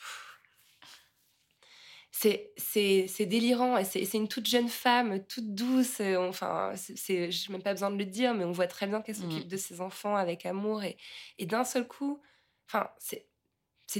C'est, 2.11 3.25
délirant. 3.25 3.77
Et 3.77 3.85
c'est, 3.85 4.13
une 4.13 4.27
toute 4.27 4.47
jeune 4.47 4.67
femme, 4.69 5.25
toute 5.27 5.53
douce. 5.53 6.01
euh, 6.01 6.17
Enfin, 6.17 6.73
c'est, 6.75 6.97
c'est, 6.97 7.31
j'ai 7.31 7.51
même 7.51 7.61
pas 7.63 7.73
besoin 7.73 7.91
de 7.91 7.97
le 7.97 8.05
dire, 8.05 8.33
mais 8.33 8.43
on 8.43 8.51
voit 8.51 8.67
très 8.67 8.87
bien 8.87 9.01
qu'elle 9.01 9.15
s'occupe 9.15 9.43
Mhm. 9.45 9.47
de 9.47 9.57
ses 9.57 9.79
enfants 9.81 10.15
avec 10.15 10.45
amour. 10.45 10.83
Et, 10.83 10.97
et 11.37 11.45
d'un 11.45 11.63
seul 11.63 11.87
coup, 11.87 12.21
enfin, 12.67 12.89
c'est, 12.99 13.27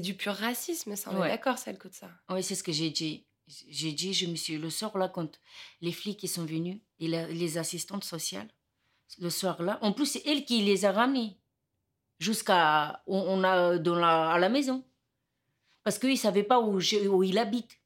du 0.02 0.16
pur 0.16 0.34
racisme, 0.34 0.96
ça. 0.96 1.12
On 1.14 1.24
est 1.24 1.30
d'accord, 1.30 1.58
celle 1.58 1.78
de 1.78 1.90
ça. 1.94 2.10
Oui, 2.30 2.44
c'est 2.44 2.56
ce 2.56 2.64
que 2.64 2.72
j'ai 2.72 2.90
dit. 2.90 3.26
J'ai 3.48 3.92
dit, 3.94 4.14
je 4.14 4.28
me 4.28 4.36
suis, 4.36 4.58
le 4.58 4.70
soir 4.70 4.96
là, 4.98 5.08
quand 5.10 5.40
les 5.82 5.92
flics 5.92 6.22
ils 6.22 6.28
sont 6.28 6.46
venus, 6.46 6.80
et 7.00 7.08
la- 7.08 7.28
les 7.28 7.58
assistantes 7.58 8.04
sociales, 8.04 8.48
le 9.18 9.30
soir 9.30 9.62
là, 9.62 9.80
en 9.82 9.92
plus, 9.92 10.06
c'est 10.06 10.24
elle 10.26 10.46
qui 10.46 10.62
les 10.62 10.86
a 10.86 10.92
ramenés 10.92 11.38
jusqu'à 12.20 13.02
on, 13.08 13.44
a 13.44 13.78
dans 13.78 13.96
la, 13.96 14.32
à 14.32 14.38
la 14.40 14.50
maison. 14.50 14.84
Parce 15.84 15.98
qu'ils 15.98 16.12
ne 16.12 16.16
savaient 16.16 16.44
pas 16.44 16.60
où, 16.60 16.80
je- 16.80 17.08
où 17.08 17.24
il 17.24 17.38
habite. 17.38 17.80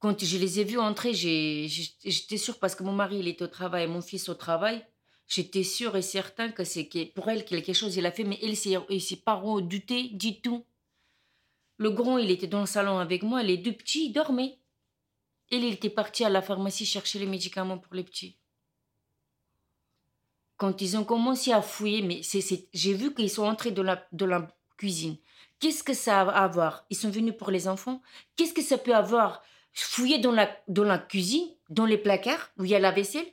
Quand 0.00 0.22
je 0.22 0.38
les 0.38 0.60
ai 0.60 0.64
vus 0.64 0.78
entrer, 0.78 1.14
j'étais 1.14 2.36
sûre, 2.36 2.58
parce 2.58 2.74
que 2.74 2.82
mon 2.82 2.92
mari 2.92 3.18
il 3.18 3.28
était 3.28 3.44
au 3.44 3.48
travail, 3.48 3.86
mon 3.86 4.00
fils 4.00 4.28
au 4.28 4.34
travail, 4.34 4.84
j'étais 5.28 5.62
sûre 5.62 5.96
et 5.96 6.02
certain 6.02 6.50
que 6.50 6.64
c'est 6.64 6.88
pour 7.14 7.28
elle 7.28 7.44
quelque 7.44 7.72
chose 7.72 7.96
il 7.96 8.06
a 8.06 8.12
fait, 8.12 8.24
mais 8.24 8.38
elle, 8.42 8.56
ses, 8.56 8.78
et 8.88 9.00
ses 9.00 9.16
parents 9.16 9.60
doutaient 9.60 10.08
du 10.12 10.40
tout. 10.40 10.64
Le 11.76 11.90
grand, 11.90 12.18
il 12.18 12.30
était 12.30 12.46
dans 12.46 12.60
le 12.60 12.66
salon 12.66 12.98
avec 12.98 13.22
moi, 13.22 13.42
les 13.42 13.58
deux 13.58 13.72
petits, 13.72 14.10
dormaient. 14.10 14.58
Elle, 15.50 15.64
il 15.64 15.74
était 15.74 15.90
parti 15.90 16.24
à 16.24 16.30
la 16.30 16.42
pharmacie 16.42 16.86
chercher 16.86 17.18
les 17.18 17.26
médicaments 17.26 17.78
pour 17.78 17.94
les 17.94 18.04
petits. 18.04 18.39
Quand 20.60 20.82
ils 20.82 20.98
ont 20.98 21.04
commencé 21.04 21.52
à 21.52 21.62
fouiller, 21.62 22.02
mais 22.02 22.20
j'ai 22.74 22.92
vu 22.92 23.14
qu'ils 23.14 23.30
sont 23.30 23.46
entrés 23.46 23.70
dans 23.70 23.82
la, 23.82 24.06
dans 24.12 24.26
la 24.26 24.46
cuisine. 24.76 25.16
Qu'est-ce 25.58 25.82
que 25.82 25.94
ça 25.94 26.20
a 26.20 26.28
à 26.28 26.48
voir? 26.48 26.84
Ils 26.90 26.98
sont 26.98 27.08
venus 27.08 27.34
pour 27.34 27.50
les 27.50 27.66
enfants. 27.66 28.02
Qu'est-ce 28.36 28.52
que 28.52 28.60
ça 28.60 28.76
peut 28.76 28.94
avoir? 28.94 29.42
Fouiller 29.72 30.18
dans 30.18 30.32
la, 30.32 30.54
dans 30.68 30.84
la 30.84 30.98
cuisine, 30.98 31.48
dans 31.70 31.86
les 31.86 31.96
placards 31.96 32.50
où 32.58 32.66
il 32.66 32.72
y 32.72 32.74
a 32.74 32.78
la 32.78 32.90
vaisselle? 32.90 33.26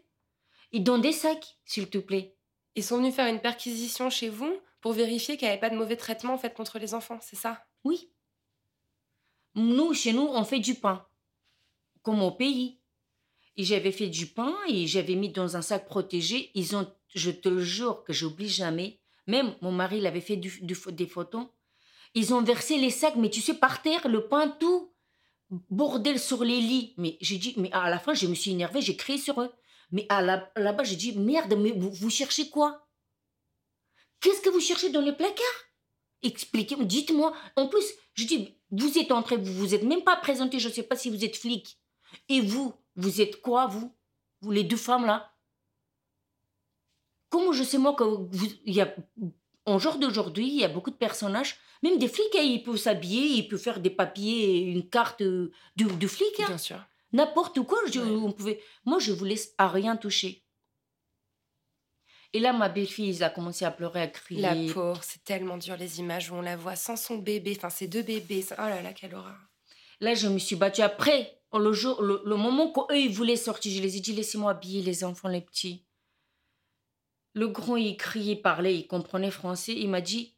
Et 0.71 0.79
dans 0.79 0.99
des 0.99 1.11
sacs, 1.11 1.57
s'il 1.65 1.89
te 1.89 1.97
plaît. 1.97 2.33
Ils 2.75 2.83
sont 2.83 2.95
venus 2.95 3.13
faire 3.13 3.27
une 3.27 3.41
perquisition 3.41 4.09
chez 4.09 4.29
vous 4.29 4.53
pour 4.79 4.93
vérifier 4.93 5.35
qu'il 5.35 5.49
n'y 5.49 5.51
avait 5.51 5.59
pas 5.59 5.69
de 5.69 5.75
mauvais 5.75 5.97
traitement 5.97 6.33
en 6.33 6.37
fait 6.37 6.53
contre 6.53 6.79
les 6.79 6.93
enfants, 6.93 7.19
c'est 7.21 7.35
ça? 7.35 7.61
Oui. 7.83 8.09
Nous, 9.53 9.93
chez 9.93 10.13
nous, 10.13 10.29
on 10.31 10.45
fait 10.45 10.59
du 10.59 10.75
pain, 10.75 11.05
comme 12.03 12.21
au 12.21 12.31
pays. 12.31 12.79
Et 13.57 13.63
j'avais 13.63 13.91
fait 13.91 14.07
du 14.07 14.27
pain 14.27 14.55
et 14.69 14.85
j'avais 14.85 15.15
mis 15.15 15.29
dans 15.29 15.57
un 15.57 15.63
sac 15.63 15.87
protégé. 15.87 16.51
Ils 16.53 16.75
ont, 16.75 16.87
je 17.15 17.31
te 17.31 17.59
jure 17.59 18.03
que 18.03 18.13
j'oublie 18.13 18.49
jamais. 18.49 18.99
Même 19.27 19.55
mon 19.61 19.71
mari 19.71 19.99
l'avait 20.01 20.21
fait 20.21 20.37
du- 20.37 20.61
des 20.61 21.07
photos. 21.07 21.47
Ils 22.13 22.33
ont 22.33 22.41
versé 22.41 22.77
les 22.77 22.89
sacs, 22.89 23.15
mais 23.15 23.29
tu 23.29 23.41
sais, 23.41 23.53
par 23.53 23.81
terre, 23.81 24.07
le 24.07 24.27
pain, 24.27 24.47
tout. 24.59 24.93
bordel 25.69 26.19
sur 26.19 26.43
les 26.43 26.59
lits. 26.59 26.93
Mais 26.97 27.17
j'ai 27.21 27.37
dit, 27.37 27.53
mais 27.57 27.71
à 27.71 27.89
la 27.89 27.99
fin, 27.99 28.13
je 28.13 28.27
me 28.27 28.35
suis 28.35 28.51
énervée, 28.51 28.81
j'ai 28.81 28.97
crié 28.97 29.17
sur 29.17 29.39
eux. 29.41 29.51
Mais 29.91 30.05
à 30.09 30.21
là-bas, 30.21 30.83
j'ai 30.83 30.97
dit, 30.97 31.17
merde, 31.17 31.53
mais 31.57 31.71
vous, 31.71 31.89
vous 31.91 32.09
cherchez 32.09 32.49
quoi? 32.49 32.85
Qu'est-ce 34.19 34.41
que 34.41 34.49
vous 34.49 34.59
cherchez 34.59 34.89
dans 34.89 35.01
les 35.01 35.13
placards 35.13 35.63
Expliquez-moi, 36.23 36.85
dites-moi. 36.85 37.33
En 37.55 37.67
plus, 37.67 37.85
je 38.15 38.25
dis, 38.25 38.57
vous 38.71 38.97
êtes 38.97 39.11
entré, 39.11 39.37
vous 39.37 39.53
vous 39.53 39.73
êtes 39.75 39.83
même 39.83 40.03
pas 40.03 40.17
présenté, 40.17 40.59
je 40.59 40.67
sais 40.69 40.83
pas 40.83 40.95
si 40.97 41.09
vous 41.09 41.23
êtes 41.23 41.37
flic. 41.37 41.79
Et 42.27 42.41
vous, 42.41 42.73
vous 42.95 43.21
êtes 43.21 43.41
quoi, 43.41 43.67
vous? 43.67 43.95
Vous, 44.41 44.51
les 44.51 44.63
deux 44.63 44.75
femmes 44.77 45.05
là? 45.05 45.31
Comment 47.29 47.51
je 47.51 47.63
sais 47.63 47.77
moi 47.77 47.93
que 47.93 48.03
vous, 48.03 48.47
y 48.65 48.79
a, 48.81 48.93
en 49.65 49.79
genre 49.79 49.97
d'aujourd'hui, 49.97 50.47
il 50.47 50.55
y 50.59 50.63
a 50.63 50.69
beaucoup 50.69 50.91
de 50.91 50.95
personnages, 50.95 51.57
même 51.83 51.97
des 51.99 52.07
flics, 52.07 52.35
hein, 52.35 52.41
ils 52.41 52.63
peuvent 52.63 52.77
s'habiller, 52.77 53.25
ils 53.37 53.47
peuvent 53.47 53.59
faire 53.61 53.79
des 53.79 53.89
papiers, 53.89 54.59
une 54.61 54.87
carte 54.89 55.21
euh, 55.21 55.51
de, 55.75 55.85
de 55.85 56.07
flic, 56.07 56.39
hein. 56.39 56.45
Bien 56.47 56.57
sûr. 56.57 56.79
n'importe 57.11 57.59
quoi. 57.61 57.79
Je, 57.91 57.99
Ouais. 57.99 58.09
on 58.09 58.31
pouvait, 58.31 58.61
moi, 58.85 58.99
je 58.99 59.11
vous 59.11 59.25
laisse 59.25 59.53
à 59.57 59.67
rien 59.67 59.95
toucher. 59.97 60.43
Et 62.33 62.39
là, 62.39 62.53
ma 62.53 62.69
belle-fille, 62.69 63.15
elle 63.15 63.23
a 63.23 63.29
commencé 63.29 63.65
à 63.65 63.71
pleurer, 63.71 64.01
à 64.01 64.07
crier. 64.07 64.41
La 64.41 64.55
pauvre, 64.73 65.01
c'est 65.03 65.23
tellement 65.23 65.57
dur 65.57 65.77
les 65.77 65.99
images 65.99 66.29
où 66.29 66.35
on 66.35 66.41
la 66.41 66.57
voit 66.57 66.75
sans 66.75 66.95
son 66.97 67.17
bébé, 67.17 67.53
enfin 67.57 67.69
ses 67.69 67.87
deux 67.87 68.03
bébés. 68.03 68.45
Oh 68.51 68.55
là 68.61 68.81
là, 68.81 68.93
quelle 68.93 69.15
horreur. 69.15 69.37
Là, 70.01 70.13
je 70.13 70.27
me 70.27 70.37
suis 70.37 70.55
battue. 70.57 70.81
Après, 70.81 71.39
le, 71.53 71.71
jour, 71.73 72.01
le, 72.01 72.21
le 72.25 72.35
moment 72.35 72.71
qu'eux, 72.71 72.97
ils 72.97 73.09
voulaient 73.11 73.37
sortir, 73.37 73.71
je 73.75 73.81
les 73.81 73.97
ai 73.97 73.99
dit, 74.01 74.13
laissez-moi 74.13 74.51
habiller 74.51 74.81
les 74.81 75.03
enfants, 75.03 75.29
les 75.29 75.41
petits. 75.41 75.85
Le 77.37 77.47
grand, 77.47 77.75
il 77.77 77.95
criait, 77.97 78.35
parlait, 78.35 78.75
il 78.75 78.87
comprenait 78.87 79.29
français. 79.29 79.73
Il 79.75 79.89
m'a 79.89 80.01
dit, 80.01 80.35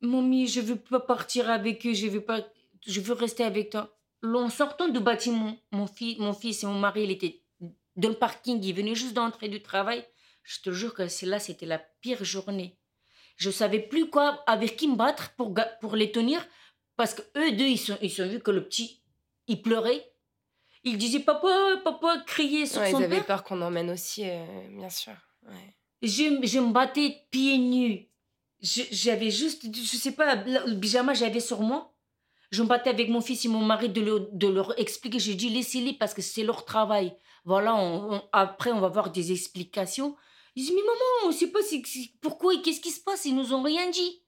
Mamie, 0.00 0.46
je 0.46 0.60
veux 0.60 0.76
pas 0.76 1.00
partir 1.00 1.50
avec 1.50 1.84
eux, 1.86 1.92
je 1.92 2.06
veux 2.06 2.20
pas, 2.24 2.46
je 2.86 3.00
veux 3.00 3.14
rester 3.14 3.42
avec 3.42 3.70
toi. 3.70 3.98
En 4.22 4.48
sortant 4.48 4.86
du 4.88 5.00
bâtiment, 5.00 5.56
mon 5.72 5.88
fils, 5.88 6.18
mon 6.18 6.32
fils 6.34 6.62
et 6.62 6.66
mon 6.66 6.78
mari, 6.78 7.02
il 7.02 7.10
était 7.10 7.42
dans 7.96 8.10
le 8.10 8.14
parking, 8.14 8.62
il 8.62 8.72
venait 8.74 8.94
juste 8.94 9.14
d'entrer 9.14 9.48
du 9.48 9.60
travail. 9.60 10.06
Je 10.44 10.60
te 10.60 10.70
jure 10.70 10.94
que 10.94 11.02
là, 11.26 11.38
c'était 11.40 11.66
la 11.66 11.80
pire 12.00 12.22
journée. 12.22 12.78
Je 13.36 13.50
savais 13.50 13.80
plus 13.80 14.08
quoi, 14.08 14.44
avec 14.46 14.76
qui 14.76 14.86
me 14.86 14.94
battre 14.94 15.34
pour, 15.34 15.52
pour 15.80 15.96
les 15.96 16.12
tenir, 16.12 16.46
parce 16.96 17.12
que 17.14 17.22
eux 17.36 17.50
deux, 17.52 17.66
ils 17.66 17.78
sont, 17.78 17.98
ils 18.02 18.10
sont 18.10 18.28
vus 18.28 18.40
que 18.40 18.52
le 18.52 18.64
petit, 18.64 19.02
il 19.48 19.60
pleurait. 19.62 20.06
Il 20.84 20.96
disait 20.96 21.20
papa, 21.20 21.48
papa, 21.82 22.22
criait 22.24 22.66
sur 22.66 22.80
Ouais, 22.82 22.92
son 22.92 23.00
ils 23.00 23.04
avaient 23.04 23.16
père. 23.16 23.26
peur 23.26 23.44
qu'on 23.44 23.60
emmène 23.62 23.90
aussi, 23.90 24.22
euh, 24.24 24.44
bien 24.78 24.88
sûr. 24.88 25.14
Ouais. 25.46 25.76
Je, 26.02 26.40
je 26.46 26.58
me 26.58 26.72
battais 26.72 27.26
pieds 27.30 27.58
nus. 27.58 28.08
Je- 28.62 28.82
J'avais 28.90 29.30
juste, 29.30 29.64
je 29.74 29.96
sais 29.96 30.12
pas, 30.12 30.34
le 30.36 30.70
le 30.70 30.78
pyjama 30.80 31.14
j'avais 31.14 31.40
sur 31.40 31.60
moi. 31.62 31.94
Je 32.50 32.62
me 32.62 32.68
battais 32.68 32.90
avec 32.90 33.08
mon 33.08 33.20
fils 33.20 33.44
et 33.44 33.48
mon 33.48 33.60
mari 33.64 33.88
de, 33.88 34.00
leur- 34.00 34.28
de 34.32 34.46
leur 34.48 34.78
expliquer. 34.78 35.18
J'ai 35.18 35.34
dit 35.34 35.50
laissez-les 35.50 35.94
parce 35.94 36.14
que 36.14 36.22
c'est 36.22 36.42
leur 36.42 36.64
travail. 36.64 37.14
Voilà, 37.44 37.74
on- 37.76 38.14
on- 38.14 38.22
après 38.32 38.72
on 38.72 38.80
va 38.80 38.88
voir 38.88 39.10
des 39.12 39.30
explications. 39.32 40.16
Ils 40.56 40.62
disent 40.64 40.74
mais 40.74 40.82
maman, 40.82 41.28
on 41.28 41.32
sait 41.32 41.46
pas 41.52 41.60
pourquoi 42.20 42.54
et 42.54 42.60
qu'est-ce 42.60 42.80
qui 42.80 42.90
se 42.90 43.00
passe? 43.02 43.24
Ils 43.24 43.36
nous 43.36 43.54
ont 43.54 43.62
rien 43.62 43.88
dit. 43.90 44.22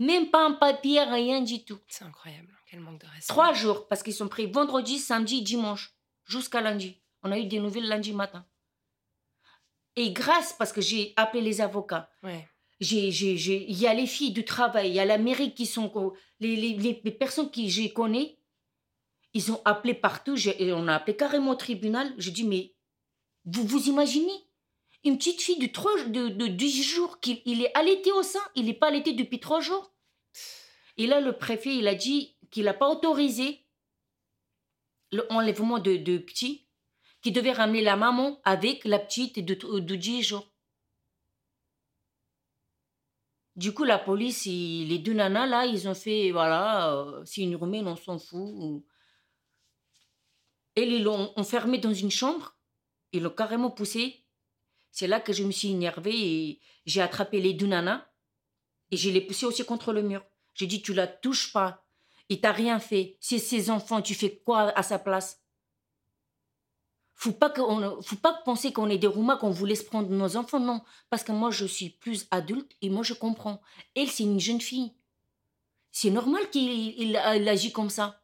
Même 0.00 0.30
pas 0.30 0.44
un 0.44 0.52
papier, 0.52 1.00
rien 1.02 1.40
du 1.40 1.64
tout. 1.64 1.78
C'est 1.88 2.04
incroyable, 2.04 2.52
quel 2.68 2.80
manque 2.80 3.00
de 3.00 3.06
respect. 3.06 3.26
Trois 3.32 3.52
jours 3.54 3.86
parce 3.88 4.02
qu'ils 4.02 4.14
sont 4.14 4.28
pris 4.28 4.46
vendredi, 4.46 4.98
samedi, 4.98 5.42
dimanche, 5.42 5.94
jusqu'à 6.24 6.60
lundi. 6.60 7.00
On 7.22 7.32
a 7.32 7.38
eu 7.38 7.46
des 7.46 7.58
nouvelles 7.60 7.88
lundi 7.88 8.12
matin. 8.12 8.44
Et 9.98 10.12
grâce, 10.12 10.52
parce 10.52 10.72
que 10.72 10.80
j'ai 10.80 11.12
appelé 11.16 11.42
les 11.42 11.60
avocats, 11.60 12.08
Ouais. 12.22 12.46
j'ai, 12.80 13.10
j'ai, 13.10 13.36
j'ai- 13.36 13.64
il 13.68 13.76
y 13.78 13.86
a 13.88 13.94
les 13.94 14.06
filles 14.06 14.30
du 14.30 14.44
travail, 14.44 14.88
il 14.90 14.94
y 14.94 15.00
a 15.00 15.04
la 15.04 15.18
mairie 15.18 15.54
qui 15.54 15.66
sont, 15.66 15.90
les, 16.38 16.54
les, 16.54 17.00
les, 17.04 17.10
personnes 17.12 17.50
qui 17.50 17.68
je 17.68 17.88
connais, 17.92 18.38
ils 19.34 19.50
ont 19.50 19.60
appelé 19.64 19.94
partout, 19.94 20.36
j'ai- 20.36 20.62
et 20.62 20.72
on 20.72 20.86
a 20.86 20.94
appelé 20.94 21.16
carrément 21.16 21.50
au 21.50 21.56
tribunal. 21.56 22.14
Je 22.16 22.30
dis, 22.30 22.44
mais 22.44 22.74
vous 23.44 23.64
vous 23.66 23.88
imaginez? 23.88 24.38
Une 25.04 25.18
petite 25.18 25.40
fille 25.42 25.58
de, 25.58 25.66
trois, 25.66 25.96
de, 26.04 26.28
de 26.28 26.46
10 26.46 26.82
jours, 26.84 27.18
qu'il 27.20 27.40
il 27.44 27.62
est 27.62 27.76
allaité 27.76 28.12
au 28.12 28.22
sein, 28.22 28.40
il 28.54 28.66
n'est 28.66 28.74
pas 28.74 28.88
allaité 28.88 29.12
depuis 29.14 29.40
trois 29.40 29.60
jours. 29.60 29.92
Et 30.96 31.06
là, 31.08 31.20
le 31.20 31.36
préfet, 31.36 31.74
il 31.76 31.88
a 31.88 31.94
dit 31.96 32.36
qu'il 32.50 32.64
n'a 32.64 32.74
pas 32.74 32.88
autorisé 32.88 33.64
l'enlèvement 35.12 35.78
de, 35.78 35.96
de 35.96 36.18
petits, 36.18 36.67
qu'il 37.28 37.34
devait 37.34 37.52
ramener 37.52 37.82
la 37.82 37.94
maman 37.94 38.40
avec 38.42 38.86
la 38.86 38.98
petite 38.98 39.44
de, 39.44 39.80
de 39.80 39.96
10 39.96 40.22
jours. 40.22 40.50
Du 43.54 43.74
coup, 43.74 43.84
la 43.84 43.98
police, 43.98 44.46
les 44.46 44.98
deux 44.98 45.12
nanas, 45.12 45.44
là, 45.44 45.66
ils 45.66 45.86
ont 45.88 45.94
fait, 45.94 46.30
voilà, 46.30 46.90
euh, 46.94 47.22
c'est 47.26 47.42
une 47.42 47.54
roumaine, 47.56 47.86
on 47.86 47.96
s'en 47.96 48.18
fout. 48.18 48.82
Et 50.74 50.84
ils 50.84 51.02
l'ont 51.02 51.34
enfermée 51.36 51.76
dans 51.76 51.92
une 51.92 52.10
chambre, 52.10 52.56
ils 53.12 53.22
l'ont 53.22 53.28
carrément 53.28 53.70
poussée. 53.70 54.24
C'est 54.90 55.06
là 55.06 55.20
que 55.20 55.34
je 55.34 55.44
me 55.44 55.50
suis 55.50 55.72
énervée 55.72 56.16
et 56.16 56.60
j'ai 56.86 57.02
attrapé 57.02 57.42
les 57.42 57.52
deux 57.52 57.66
nanas 57.66 58.06
et 58.90 58.96
je 58.96 59.10
les 59.10 59.20
poussées 59.20 59.44
aussi 59.44 59.66
contre 59.66 59.92
le 59.92 60.00
mur. 60.00 60.24
J'ai 60.54 60.66
dit, 60.66 60.80
tu 60.80 60.94
la 60.94 61.06
touches 61.06 61.52
pas. 61.52 61.84
Il 62.30 62.40
t'a 62.40 62.52
rien 62.52 62.78
fait. 62.78 63.18
C'est 63.20 63.38
ses 63.38 63.68
enfants, 63.68 64.00
tu 64.00 64.14
fais 64.14 64.38
quoi 64.38 64.70
à 64.78 64.82
sa 64.82 64.98
place? 64.98 65.42
Faut 67.20 67.32
pas, 67.32 67.50
qu'on, 67.50 68.00
faut 68.00 68.16
pas 68.16 68.32
penser 68.44 68.72
qu'on 68.72 68.88
est 68.88 68.96
des 68.98 69.08
Roumains, 69.08 69.36
qu'on 69.36 69.50
vous 69.50 69.66
laisse 69.66 69.82
prendre 69.82 70.08
nos 70.08 70.36
enfants, 70.36 70.60
non. 70.60 70.80
Parce 71.10 71.24
que 71.24 71.32
moi, 71.32 71.50
je 71.50 71.66
suis 71.66 71.90
plus 71.90 72.26
adulte 72.30 72.70
et 72.80 72.90
moi, 72.90 73.02
je 73.02 73.12
comprends. 73.12 73.60
Elle, 73.96 74.08
c'est 74.08 74.22
une 74.22 74.38
jeune 74.40 74.60
fille. 74.60 74.94
C'est 75.90 76.10
normal 76.10 76.48
qu'il 76.50 76.62
il, 76.96 77.20
il 77.36 77.48
agit 77.48 77.72
comme 77.72 77.90
ça. 77.90 78.22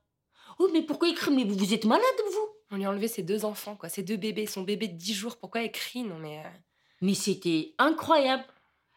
Oh, 0.60 0.68
mais 0.72 0.82
pourquoi 0.82 1.08
il 1.08 1.14
crie 1.16 1.34
Mais 1.34 1.44
vous, 1.44 1.74
êtes 1.74 1.84
malade, 1.86 2.04
vous? 2.32 2.48
On 2.70 2.76
lui 2.76 2.84
a 2.84 2.90
enlevé 2.90 3.08
ses 3.08 3.22
deux 3.24 3.44
enfants, 3.44 3.74
quoi, 3.76 3.88
ses 3.88 4.04
deux 4.04 4.16
bébés, 4.16 4.46
son 4.46 4.62
bébé 4.62 4.86
de 4.88 4.96
10 4.96 5.12
jours. 5.14 5.36
Pourquoi 5.38 5.62
elle 5.62 5.72
crie? 5.72 6.04
Non, 6.04 6.18
mais. 6.18 6.38
euh, 6.38 6.48
Mais 7.00 7.14
c'était 7.14 7.74
incroyable. 7.78 8.44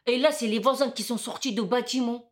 Et 0.06 0.20
là, 0.20 0.32
c'est 0.32 0.48
les 0.48 0.60
voisins 0.60 0.92
qui 0.92 1.02
sont 1.04 1.18
sortis 1.18 1.54
du 1.54 1.64
bâtiment. 1.64 2.32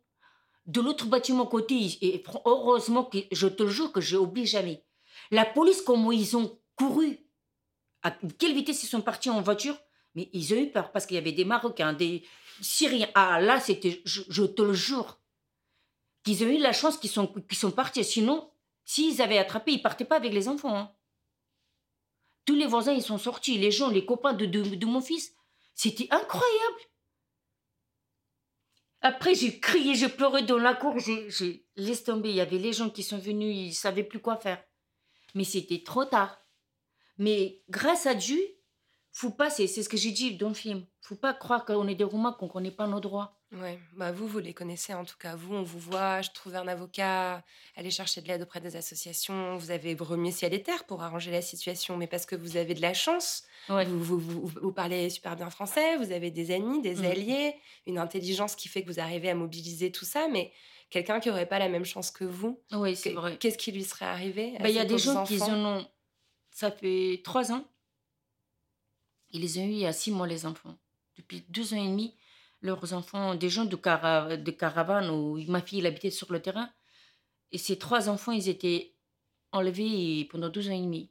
De 0.66 0.80
l'autre 0.80 1.06
bâtiment 1.06 1.46
côté, 1.46 1.76
et 2.02 2.24
heureusement 2.44 3.04
que 3.04 3.18
je 3.30 3.46
te 3.46 3.66
jure 3.68 3.92
que 3.92 4.00
je 4.00 4.16
n'oublie 4.16 4.46
jamais. 4.46 4.84
La 5.30 5.44
police, 5.44 5.80
comment 5.82 6.10
ils 6.10 6.36
ont 6.36 6.58
couru 6.76 7.25
À 8.02 8.10
quelle 8.38 8.54
vitesse 8.54 8.82
ils 8.82 8.88
sont 8.88 9.02
partis 9.02 9.30
en 9.30 9.40
voiture? 9.40 9.76
Mais 10.14 10.30
ils 10.32 10.54
ont 10.54 10.56
eu 10.56 10.70
peur 10.70 10.92
parce 10.92 11.06
qu'il 11.06 11.16
y 11.16 11.18
avait 11.18 11.32
des 11.32 11.44
Marocains, 11.44 11.92
des 11.92 12.24
Syriens. 12.60 13.08
Ah 13.14 13.40
là, 13.40 13.60
c'était, 13.60 14.00
je, 14.04 14.42
te 14.44 14.62
le 14.62 14.72
jure, 14.72 15.20
qu'ils 16.24 16.42
ont 16.42 16.48
eu 16.48 16.58
la 16.58 16.72
chance 16.72 16.96
qu'ils 16.96 17.10
sont, 17.10 17.26
qu'ils 17.26 17.58
sont 17.58 17.70
partis. 17.70 18.02
Sinon, 18.04 18.50
s'ils 18.84 19.20
avaient 19.20 19.38
attrapé, 19.38 19.72
ils 19.72 19.82
partaient 19.82 20.04
pas 20.06 20.16
avec 20.16 20.32
les 20.32 20.48
enfants. 20.48 20.74
hein. 20.74 20.92
Tous 22.46 22.54
les 22.54 22.66
voisins, 22.66 22.92
ils 22.92 23.02
sont 23.02 23.18
sortis. 23.18 23.58
Les 23.58 23.70
gens, 23.70 23.90
les 23.90 24.06
copains 24.06 24.32
de, 24.32 24.46
de, 24.46 24.86
mon 24.86 25.00
fils. 25.00 25.34
C'était 25.74 26.08
incroyable. 26.10 26.80
Après, 29.02 29.34
j'ai 29.34 29.60
crié, 29.60 29.94
j'ai 29.94 30.08
pleuré 30.08 30.42
dans 30.42 30.56
la 30.56 30.74
cour. 30.74 30.98
J'ai, 30.98 31.28
j'ai 31.28 31.66
laissé 31.76 32.04
tomber. 32.04 32.30
Il 32.30 32.36
y 32.36 32.40
avait 32.40 32.58
les 32.58 32.72
gens 32.72 32.88
qui 32.88 33.02
sont 33.02 33.18
venus, 33.18 33.54
ils 33.54 33.74
savaient 33.74 34.04
plus 34.04 34.20
quoi 34.20 34.36
faire. 34.36 34.64
Mais 35.34 35.44
c'était 35.44 35.82
trop 35.82 36.06
tard. 36.06 36.40
Mais 37.18 37.62
grâce 37.70 38.06
à 38.06 38.14
Dieu, 38.14 38.40
faut 39.12 39.30
pas, 39.30 39.48
c'est, 39.50 39.66
ce 39.66 39.88
que 39.88 39.96
j'ai 39.96 40.10
dit 40.10 40.36
dans 40.36 40.48
le 40.48 40.54
film. 40.54 40.84
Faut 41.00 41.14
pas 41.16 41.32
croire 41.32 41.64
qu'on 41.64 41.88
est 41.88 41.94
des 41.94 42.04
Roumains, 42.04 42.32
qu'on 42.32 42.48
connaît 42.48 42.70
pas 42.70 42.86
nos 42.86 43.00
droits. 43.00 43.32
Ouais, 43.52 43.78
bah 43.94 44.10
vous, 44.10 44.26
vous 44.26 44.40
les 44.40 44.52
connaissez 44.52 44.92
en 44.92 45.04
tout 45.04 45.16
cas. 45.18 45.36
Vous, 45.36 45.54
on 45.54 45.62
vous 45.62 45.78
voit, 45.78 46.20
je 46.20 46.30
trouve 46.32 46.56
un 46.56 46.66
avocat, 46.66 47.44
aller 47.76 47.92
chercher 47.92 48.20
de 48.20 48.26
l'aide 48.26 48.42
auprès 48.42 48.60
des 48.60 48.74
associations. 48.74 49.56
Vous 49.56 49.70
avez 49.70 49.94
remué 49.94 50.32
ciel 50.32 50.52
et 50.52 50.62
terre 50.64 50.84
pour 50.84 51.02
arranger 51.02 51.30
la 51.30 51.40
situation, 51.42 51.96
mais 51.96 52.08
parce 52.08 52.26
que 52.26 52.34
vous 52.34 52.56
avez 52.56 52.74
de 52.74 52.82
la 52.82 52.92
chance. 52.92 53.44
Ouais. 53.68 53.84
Vous, 53.84 54.02
vous, 54.02 54.18
vous, 54.18 54.50
vous 54.60 54.72
parlez 54.72 55.08
super 55.10 55.36
bien 55.36 55.48
français, 55.48 55.96
vous 55.96 56.10
avez 56.10 56.30
des 56.32 56.50
amis, 56.50 56.82
des 56.82 56.96
Mhm. 56.96 57.04
alliés, 57.04 57.54
une 57.86 57.98
intelligence 57.98 58.56
qui 58.56 58.66
fait 58.68 58.82
que 58.82 58.88
vous 58.92 59.00
arrivez 59.00 59.30
à 59.30 59.34
mobiliser 59.36 59.92
tout 59.92 60.04
ça, 60.04 60.26
mais 60.28 60.52
quelqu'un 60.90 61.20
qui 61.20 61.30
aurait 61.30 61.46
pas 61.46 61.60
la 61.60 61.68
même 61.68 61.84
chance 61.84 62.10
que 62.10 62.24
vous, 62.24 62.60
Oui, 62.72 62.96
c'est 62.96 63.12
vrai. 63.12 63.38
qu'est-ce 63.38 63.58
qui 63.58 63.70
lui 63.70 63.84
serait 63.84 64.06
arrivé 64.06 64.54
Bah, 64.60 64.68
Il 64.68 64.74
y 64.74 64.78
a 64.80 64.84
des 64.84 64.98
gens 64.98 65.24
qui 65.24 65.40
en 65.40 65.64
ont. 65.78 65.86
Ça 66.56 66.70
fait 66.70 67.20
trois 67.22 67.52
ans. 67.52 67.66
Ils 69.30 69.42
les 69.42 69.58
ont 69.58 69.64
eu 69.66 69.72
il 69.72 69.78
y 69.80 69.84
a 69.84 69.92
six 69.92 70.10
mois, 70.10 70.26
les 70.26 70.46
enfants. 70.46 70.78
Depuis 71.18 71.44
deux 71.50 71.74
ans 71.74 71.84
et 71.84 71.86
demi, 71.86 72.16
leurs 72.62 72.94
enfants, 72.94 73.34
des 73.34 73.50
gens 73.50 73.66
de, 73.66 73.76
cara- 73.76 74.38
de 74.38 74.50
caravane 74.50 75.10
où 75.10 75.38
ma 75.48 75.60
fille 75.60 75.86
habitait 75.86 76.10
sur 76.10 76.32
le 76.32 76.40
terrain. 76.40 76.70
Et 77.52 77.58
ces 77.58 77.78
trois 77.78 78.08
enfants, 78.08 78.32
ils 78.32 78.48
étaient 78.48 78.94
enlevés 79.52 80.24
pendant 80.30 80.48
deux 80.48 80.66
ans 80.70 80.72
et 80.72 80.80
demi. 80.80 81.10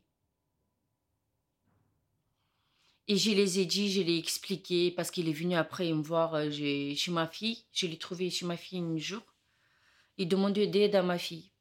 Et 3.08 3.16
je 3.16 3.30
les 3.30 3.60
ai 3.60 3.68
dit, 3.68 3.92
je 3.92 4.02
l'ai 4.02 4.18
expliqué, 4.18 4.90
parce 4.90 5.12
qu'il 5.12 5.30
est 5.30 5.40
venu 5.42 5.54
après 5.54 5.94
me 5.94 6.02
voir 6.02 6.34
euh, 6.34 6.50
chez 6.50 7.12
ma 7.12 7.28
fille. 7.28 7.66
Je 7.72 7.86
l'ai 7.86 8.00
trouvé 8.00 8.32
chez 8.32 8.48
ma 8.48 8.58
fille 8.58 8.80
un 8.80 8.98
jour. 8.98 9.22
Il 10.18 10.28
demandait 10.28 10.66
d'aide 10.66 10.96
à 10.96 11.04
ma 11.04 11.20
fille. 11.20 11.52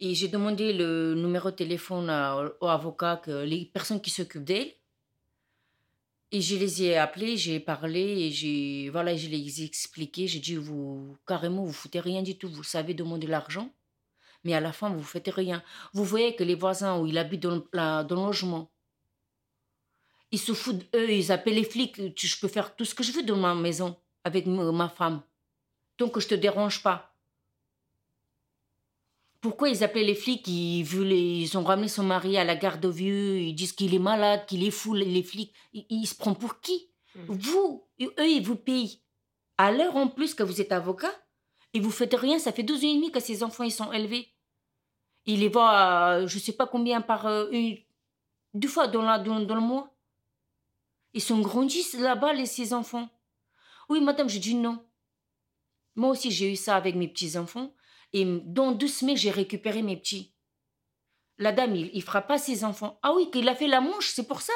Et 0.00 0.14
j'ai 0.14 0.28
demandé 0.28 0.72
le 0.72 1.14
numéro 1.14 1.50
de 1.50 1.56
téléphone 1.56 2.08
à- 2.08 2.36
au 2.60 2.96
les 3.44 3.66
personnes 3.66 4.00
qui 4.00 4.10
s'occupent 4.10 4.44
d'elle. 4.44 4.72
Et 6.32 6.40
je 6.40 6.56
les 6.56 6.82
ai 6.84 6.96
appelés, 6.96 7.36
j'ai 7.36 7.58
parlé 7.60 8.00
et 8.00 8.30
j'ai 8.30 8.88
voilà, 8.90 9.14
je 9.16 9.28
les 9.28 9.62
ai 9.62 9.64
expliqué. 9.66 10.26
J'ai 10.26 10.38
dit 10.38 10.56
vous 10.56 11.16
carrément 11.26 11.64
vous 11.64 11.72
foutez 11.72 12.00
rien 12.00 12.22
du 12.22 12.38
tout, 12.38 12.48
vous 12.48 12.62
savez 12.62 12.94
demander 12.94 13.26
l'argent. 13.26 13.70
Mais 14.44 14.54
à 14.54 14.60
la 14.60 14.72
fin, 14.72 14.88
vous 14.88 15.02
faites 15.02 15.28
rien. 15.28 15.62
Vous 15.92 16.04
voyez 16.04 16.34
que 16.34 16.44
les 16.44 16.54
voisins 16.54 16.98
où 16.98 17.06
il 17.06 17.18
habite 17.18 17.42
dans 17.42 17.62
la- 17.74 18.06
le 18.08 18.14
logement, 18.16 18.70
ils 20.30 20.38
se 20.38 20.54
foutent, 20.54 20.86
eux, 20.94 21.10
ils 21.12 21.30
appellent 21.32 21.56
les 21.56 21.64
flics. 21.64 21.96
Je 22.18 22.40
peux 22.40 22.48
faire 22.48 22.74
tout 22.74 22.86
ce 22.86 22.94
que 22.94 23.02
je 23.02 23.12
veux 23.12 23.22
dans 23.24 23.36
ma 23.36 23.54
maison 23.54 23.96
avec 24.24 24.46
ma 24.46 24.88
femme. 24.88 25.20
Tant 25.98 26.08
que 26.08 26.20
je 26.20 26.28
te 26.28 26.34
dérange 26.36 26.82
pas. 26.82 27.09
Pourquoi 29.40 29.70
ils 29.70 29.82
appellent 29.82 30.06
les 30.06 30.14
flics? 30.14 30.46
Ils, 30.46 31.56
ont 31.56 31.64
ramené 31.64 31.88
son 31.88 32.02
mari 32.02 32.36
à 32.36 32.44
la 32.44 32.56
garde 32.56 32.80
de 32.80 32.88
vieux, 32.88 33.38
ils 33.38 33.54
disent 33.54 33.72
qu'il 33.72 33.94
est 33.94 33.98
malade, 33.98 34.44
qu'il 34.46 34.64
est 34.64 34.70
fou, 34.70 34.94
les 34.94 35.22
flics. 35.22 35.54
Ils, 35.72 35.86
ils 35.88 36.06
se 36.06 36.14
prennent 36.14 36.36
pour 36.36 36.60
qui? 36.60 36.90
Vous, 37.14 37.88
eux, 38.00 38.28
ils 38.28 38.42
vous 38.42 38.56
payent. 38.56 39.00
À 39.56 39.72
l'heure 39.72 39.96
en 39.96 40.08
plus 40.08 40.34
que 40.34 40.42
vous 40.42 40.60
êtes 40.60 40.72
avocat, 40.72 41.12
et 41.72 41.80
vous 41.80 41.90
faites 41.90 42.14
rien, 42.14 42.38
ça 42.38 42.52
fait 42.52 42.62
12 42.62 42.84
ans 42.84 42.88
et 42.88 42.94
demi 42.94 43.12
que 43.12 43.20
ces 43.20 43.42
enfants 43.42 43.64
ils 43.64 43.70
sont 43.70 43.92
élevés. 43.92 44.28
Il 45.26 45.40
les 45.40 45.48
voit, 45.48 46.16
euh, 46.16 46.26
je 46.26 46.38
sais 46.38 46.52
pas 46.52 46.66
combien 46.66 47.00
par 47.00 47.26
euh, 47.26 47.48
une, 47.52 47.78
deux 48.54 48.68
fois 48.68 48.88
dans, 48.88 49.02
la, 49.02 49.18
dans, 49.18 49.40
dans 49.40 49.54
le 49.54 49.60
mois. 49.60 49.94
Ils 51.12 51.20
sont 51.20 51.40
grandissent 51.40 51.98
là-bas, 51.98 52.32
les 52.32 52.46
ces 52.46 52.72
enfants. 52.72 53.08
Oui, 53.88 54.00
madame, 54.00 54.28
je 54.28 54.38
dis 54.38 54.54
non. 54.54 54.84
Moi 55.96 56.10
aussi, 56.10 56.30
j'ai 56.30 56.52
eu 56.52 56.56
ça 56.56 56.76
avec 56.76 56.94
mes 56.94 57.08
petits-enfants. 57.08 57.74
Et 58.12 58.24
dans 58.44 58.72
deux 58.72 58.88
semaines, 58.88 59.16
j'ai 59.16 59.30
récupéré 59.30 59.82
mes 59.82 59.96
petits. 59.96 60.34
La 61.38 61.52
dame, 61.52 61.76
il, 61.76 61.90
il 61.94 62.02
fera 62.02 62.22
pas 62.22 62.38
ses 62.38 62.64
enfants. 62.64 62.98
Ah 63.02 63.14
oui, 63.14 63.30
qu'il 63.30 63.48
a 63.48 63.54
fait 63.54 63.68
la 63.68 63.80
manche, 63.80 64.10
c'est 64.10 64.26
pour 64.26 64.42
ça. 64.42 64.52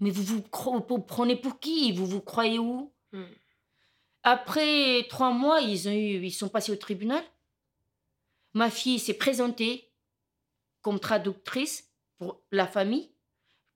Mais 0.00 0.10
vous 0.10 0.22
vous, 0.22 0.42
prenez 0.42 1.36
pour 1.36 1.60
qui? 1.60 1.92
Vous 1.92 2.06
vous 2.06 2.22
croyez 2.22 2.58
où? 2.58 2.92
Mm. 3.12 3.24
Après 4.22 5.06
trois 5.08 5.30
mois, 5.30 5.60
ils, 5.60 5.88
ont 5.88 5.92
eu, 5.92 6.24
ils 6.24 6.32
sont 6.32 6.48
passés 6.48 6.72
au 6.72 6.76
tribunal. 6.76 7.22
Ma 8.54 8.70
fille 8.70 8.98
s'est 8.98 9.14
présentée 9.14 9.92
comme 10.80 10.98
traductrice 10.98 11.90
pour 12.18 12.42
la 12.50 12.66
famille. 12.66 13.12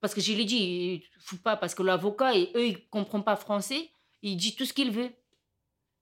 Parce 0.01 0.15
que 0.15 0.21
je 0.21 0.33
lui 0.33 0.43
ai 0.43 0.45
dit, 0.45 1.05
faut 1.19 1.37
pas, 1.37 1.57
parce 1.57 1.75
que 1.75 1.83
l'avocat, 1.83 2.35
et 2.35 2.51
eux, 2.57 2.67
ils 2.67 2.89
comprennent 2.89 3.25
pas 3.25 3.37
français. 3.37 3.91
Il 4.23 4.37
dit 4.37 4.57
tout 4.57 4.65
ce 4.65 4.73
qu'il 4.73 4.91
veut. 4.91 5.11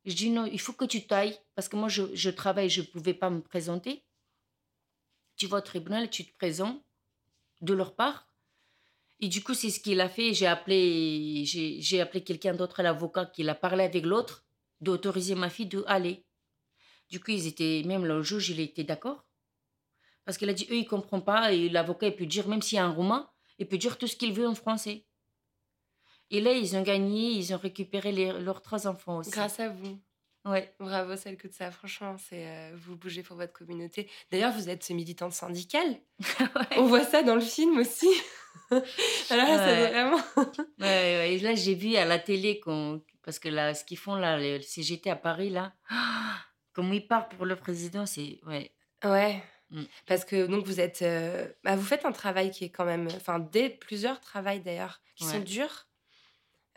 Je 0.05 0.15
dis 0.15 0.31
non, 0.31 0.47
il 0.47 0.61
faut 0.61 0.73
que 0.73 0.85
tu 0.85 1.07
tailles. 1.07 1.39
Parce 1.55 1.69
que 1.69 1.77
moi, 1.77 1.89
je, 1.89 2.31
travaille, 2.31 2.69
je 2.69 2.81
ne 2.81 2.87
pouvais 2.87 3.15
pas 3.15 3.31
me 3.31 3.41
présenter. 3.41 4.05
Tu 5.37 5.47
vas 5.47 5.59
au 5.59 5.61
tribunal, 5.63 6.11
tu 6.11 6.25
te 6.25 6.37
présentes 6.37 6.83
de 7.61 7.75
leur 7.75 7.95
part. 7.95 8.29
Et 9.21 9.29
du 9.29 9.43
coup, 9.43 9.55
c'est 9.55 9.71
ce 9.71 9.81
qu'il 9.81 10.01
a 10.01 10.09
fait. 10.09 10.35
J'ai 10.35 10.47
appelé, 10.47 11.45
j'ai, 11.45 12.01
appelé 12.01 12.25
quelqu'un 12.25 12.55
d'autre, 12.55 12.83
l'avocat, 12.83 13.27
qui 13.27 13.49
a 13.49 13.55
parlé 13.55 13.85
avec 13.85 14.05
l'autre, 14.05 14.45
d'autoriser 14.81 15.37
ma 15.37 15.49
fille 15.49 15.67
d'aller. 15.67 16.25
Du 17.09 17.21
coup, 17.21 17.31
ils 17.31 17.47
étaient, 17.47 17.83
même 17.87 18.05
le 18.05 18.23
juge, 18.23 18.51
il 18.51 18.61
était 18.61 18.85
d'accord. 18.85 19.25
Parce 20.25 20.39
qu'il 20.39 20.49
a 20.49 20.53
dit, 20.53 20.67
eux, 20.71 20.77
ils 20.77 20.85
ne 20.85 20.89
comprennent 20.89 21.25
pas. 21.25 21.53
Et 21.53 21.69
l'avocat, 21.69 22.09
il 22.09 22.17
peut 22.17 22.27
dire, 22.27 22.49
même 22.49 22.63
s'il 22.63 22.77
y 22.77 22.79
a 22.81 22.85
un 22.85 22.91
roumain, 22.91 23.31
il 23.59 23.69
peut 23.69 23.79
dire 23.79 23.99
tout 23.99 24.07
ce 24.09 24.17
qu'il 24.17 24.33
veut 24.33 24.49
en 24.49 24.55
français. 24.55 25.07
Et 26.33 26.41
là, 26.41 26.53
ils 26.53 26.75
ont 26.77 26.83
gagné, 26.83 27.31
ils 27.33 27.55
ont 27.55 27.59
récupéré 27.59 28.11
les- 28.11 28.33
leurs 28.41 28.63
trois 28.63 28.87
enfants 28.89 29.19
aussi. 29.19 29.31
Grâce 29.31 29.61
à 29.61 29.69
vous. 29.69 29.99
Ouais. 30.45 30.75
Bravo, 30.81 31.15
celle 31.17 31.37
que 31.37 31.47
de 31.47 31.53
ça. 31.53 31.71
Franchement, 31.71 32.17
c'est 32.19 32.47
euh, 32.49 32.71
vous 32.75 32.97
bougez 32.97 33.23
pour 33.23 33.37
votre 33.37 33.53
communauté. 33.53 34.09
D'ailleurs, 34.33 34.53
vous 34.53 34.69
êtes 34.69 34.91
militante 34.91 35.33
syndicale. 35.35 35.97
On 36.77 36.87
voit 36.87 37.05
ça 37.05 37.23
dans 37.23 37.37
le 37.37 37.41
film 37.41 37.79
aussi. 37.79 38.09
Alors 38.71 39.47
là, 39.47 39.59
c'est 39.59 39.83
Ouais. 39.83 39.89
vraiment. 39.91 40.17
Ouais, 40.37 40.57
ouais, 40.81 41.35
et 41.35 41.39
là, 41.39 41.55
j'ai 41.55 41.75
vu 41.75 41.95
à 41.97 42.05
la 42.05 42.19
télé, 42.19 42.59
qu'on- 42.61 43.03
parce 43.23 43.39
que 43.39 43.49
là, 43.49 43.75
ce 43.75 43.85
qu'ils 43.85 43.99
font 43.99 44.15
là, 44.17 44.39
le 44.39 44.61
CGT 44.63 45.11
à 45.11 45.17
Paris, 45.17 45.51
là, 45.51 45.75
comme 46.73 46.93
ils 46.93 47.07
partent 47.07 47.35
pour 47.37 47.47
le 47.47 47.55
président, 47.57 48.07
c'est. 48.07 48.41
Ouais. 48.47 48.73
Ouais. 49.05 49.43
Mm. 49.71 49.83
Parce 50.07 50.25
que 50.25 50.47
donc 50.47 50.67
vous 50.67 50.81
êtes, 50.81 51.03
euh, 51.03 51.47
bah, 51.65 51.77
vous 51.77 51.85
faites 51.85 52.05
un 52.05 52.13
travail 52.13 52.51
qui 52.51 52.65
est 52.65 52.71
quand 52.71 52.85
même, 52.85 53.07
enfin 53.17 53.39
des 53.39 53.71
plusieurs 53.71 54.21
travails 54.21 54.61
d'ailleurs 54.61 55.01
qui 55.15 55.25
sont 55.25 55.39
Ouais. 55.39 55.45
durs. 55.45 55.87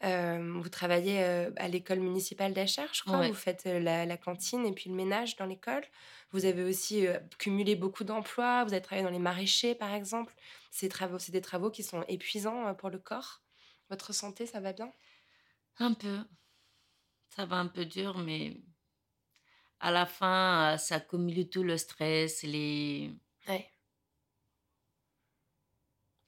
Euh, 0.04 0.60
vous 0.62 0.70
travaillez 0.70 1.24
euh, 1.24 1.52
à 1.56 1.68
l'école 1.68 2.00
municipale 2.00 2.54
d'Achères, 2.54 2.94
je 2.94 3.02
crois. 3.04 3.20
Ouais. 3.20 3.30
Vous 3.30 3.34
faites 3.34 3.66
euh, 3.66 3.80
la, 3.80 4.06
la 4.06 4.18
cantine 4.18 4.66
et 4.66 4.74
puis 4.74 4.90
le 4.90 4.96
ménage 4.96 5.36
dans 5.38 5.46
l'école. 5.46 5.84
Vous 6.32 6.46
avez 6.46 6.64
aussi 6.64 7.06
cumulé 7.40 7.76
beaucoup 7.76 8.04
d'emplois. 8.04 8.66
Vous 8.66 8.74
avez 8.74 8.82
travaillé 8.82 9.06
dans 9.06 9.14
les 9.14 9.20
maraîchers, 9.20 9.74
par 9.74 9.94
exemple. 9.94 10.34
Ces 10.70 10.90
travaux, 10.90 11.18
c'est 11.18 11.32
des 11.32 11.42
travaux 11.42 11.72
qui 11.72 11.82
sont 11.84 12.04
épuisants 12.10 12.74
pour 12.76 12.90
le 12.90 13.00
corps. 13.00 13.42
Votre 13.90 14.14
santé, 14.14 14.46
ça 14.46 14.60
va 14.60 14.74
bien? 14.74 14.92
Un 15.78 15.94
peu. 15.94 16.20
Ça 17.30 17.46
va 17.46 17.58
un 17.58 17.68
peu 17.68 17.86
dur, 17.86 18.18
mais 18.18 18.58
à 19.80 19.92
la 19.92 20.06
fin, 20.06 20.78
ça 20.78 20.96
accumule 20.96 21.50
tout 21.50 21.64
le 21.64 21.78
stress, 21.78 22.44
les. 22.44 23.12
Ouais. 23.48 23.70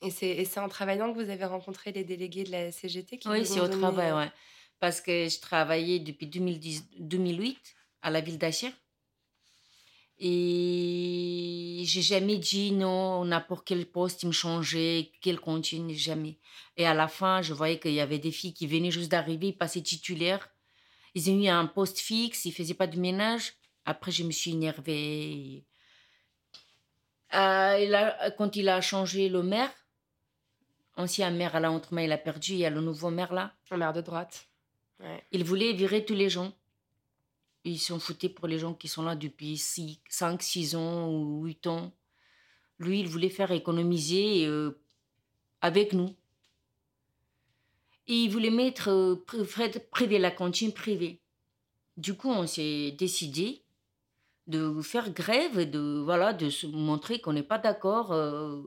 Et 0.02 0.12
c'est 0.12 0.60
en 0.60 0.70
travaillant 0.70 1.12
que 1.12 1.20
vous 1.22 1.30
avez 1.30 1.46
rencontré 1.46 1.92
les 1.92 2.04
délégués 2.04 2.44
de 2.44 2.52
la 2.52 2.72
CGT 2.72 3.18
qui 3.18 3.28
Oui, 3.28 3.46
c'est 3.46 3.60
au 3.60 3.68
donné, 3.68 3.80
travail, 3.80 4.12
ouais. 4.14 4.32
Parce 4.80 5.02
que 5.02 5.28
je 5.28 5.40
travaillais 5.40 6.00
depuis 6.00 6.28
2010, 6.28 6.90
2008 7.00 7.58
à 8.04 8.12
la 8.12 8.22
ville 8.22 8.38
d'Achir. 8.38 8.72
Et 10.20 11.84
j'ai 11.86 12.02
jamais 12.02 12.38
dit 12.38 12.72
non, 12.72 13.26
n'importe 13.26 13.68
quel 13.68 13.86
poste, 13.86 14.24
il 14.24 14.28
me 14.28 14.32
changeait, 14.32 15.12
quel 15.22 15.40
continue, 15.40 15.96
jamais. 15.96 16.38
Et 16.76 16.86
à 16.86 16.94
la 16.94 17.08
fin, 17.08 17.42
je 17.42 17.54
voyais 17.54 17.80
qu'il 17.80 17.94
y 17.94 18.00
avait 18.00 18.20
des 18.20 18.32
filles 18.32 18.54
qui 18.54 18.66
venaient 18.66 18.92
juste 18.92 19.12
d'arriver, 19.12 19.48
ils 19.48 19.58
passaient 19.58 19.82
titulaires. 19.82 20.50
Ils 21.14 21.30
ont 21.30 21.40
eu 21.40 21.48
un 21.48 21.66
poste 21.66 22.00
fixe, 22.00 22.46
ils 22.46 22.52
faisaient 22.52 22.74
pas 22.74 22.88
de 22.88 23.00
ménage. 23.00 23.54
Après, 23.86 24.12
je 24.12 24.24
me 24.24 24.32
suis 24.32 24.52
énervée. 24.52 25.66
Euh, 27.34 28.30
quand 28.38 28.56
il 28.56 28.70
a 28.70 28.82
changé 28.82 29.30
le 29.30 29.44
maire, 29.44 29.72
ancien 30.98 31.30
maire 31.32 31.56
à 31.56 31.60
la 31.60 31.72
Honte-Main, 31.72 32.04
il 32.04 32.12
a 32.12 32.18
perdu, 32.18 32.54
il 32.54 32.58
y 32.60 32.66
a 32.66 32.70
le 32.70 32.82
nouveau 32.82 33.10
maire 33.10 33.34
là. 33.34 33.54
En 33.72 33.78
maire 33.78 33.94
de 33.94 34.02
droite. 34.02 34.48
Ouais. 35.00 35.24
Il 35.32 35.44
voulait 35.44 35.74
virer 35.74 36.04
tous 36.06 36.16
les 36.16 36.30
gens. 36.30 36.52
Ils 37.64 37.80
sont 37.80 38.00
foutés 38.00 38.30
pour 38.30 38.48
les 38.48 38.60
gens 38.60 38.74
qui 38.74 38.88
sont 38.88 39.04
là 39.04 39.16
depuis 39.16 39.58
5, 39.58 40.42
6 40.42 40.76
ans 40.76 41.10
ou 41.10 41.44
8 41.46 41.68
ans. 41.68 41.92
Lui, 42.80 43.00
il 43.00 43.08
voulait 43.08 43.30
faire 43.30 43.52
économiser 43.52 44.46
euh, 44.46 44.80
avec 45.62 45.94
nous. 45.94 46.16
Et 48.08 48.14
il 48.24 48.30
voulait 48.30 48.50
mettre 48.52 48.90
euh, 48.90 49.16
pri- 49.28 49.44
frais- 49.46 49.88
privé 49.92 50.18
la 50.20 50.32
cantine 50.32 50.72
privée. 50.72 51.20
Du 51.98 52.14
coup, 52.16 52.30
on 52.30 52.48
s'est 52.48 52.92
décidé 52.92 53.64
de 54.48 54.82
faire 54.82 55.10
grève, 55.12 55.60
et 55.60 55.66
de 55.66 56.02
voilà, 56.06 56.32
de 56.32 56.50
se 56.50 56.68
montrer 56.68 57.20
qu'on 57.20 57.34
n'est 57.34 57.44
pas 57.44 57.58
d'accord. 57.58 58.14
euh. 58.14 58.62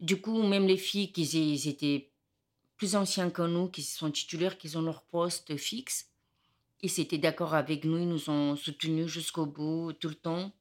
Du 0.00 0.20
coup, 0.20 0.42
même 0.42 0.66
les 0.66 0.76
filles 0.76 1.12
qui 1.12 1.22
ils 1.22 1.68
étaient 1.68 2.12
plus 2.76 2.94
anciens 2.94 3.30
que 3.30 3.42
nous, 3.42 3.68
qui 3.68 3.82
sont 3.82 4.10
titulaires, 4.10 4.56
qui 4.56 4.74
ont 4.76 4.82
leur 4.82 5.02
poste 5.02 5.56
fixe. 5.56 6.12
Ils 6.80 7.00
étaient 7.00 7.18
d'accord 7.18 7.54
avec 7.54 7.84
nous, 7.84 7.98
ils 7.98 8.08
nous 8.08 8.30
ont 8.30 8.54
soutenus 8.54 9.08
jusqu'au 9.08 9.46
bout, 9.46 9.92
tout 9.94 10.08
le 10.08 10.14
temps. 10.14 10.52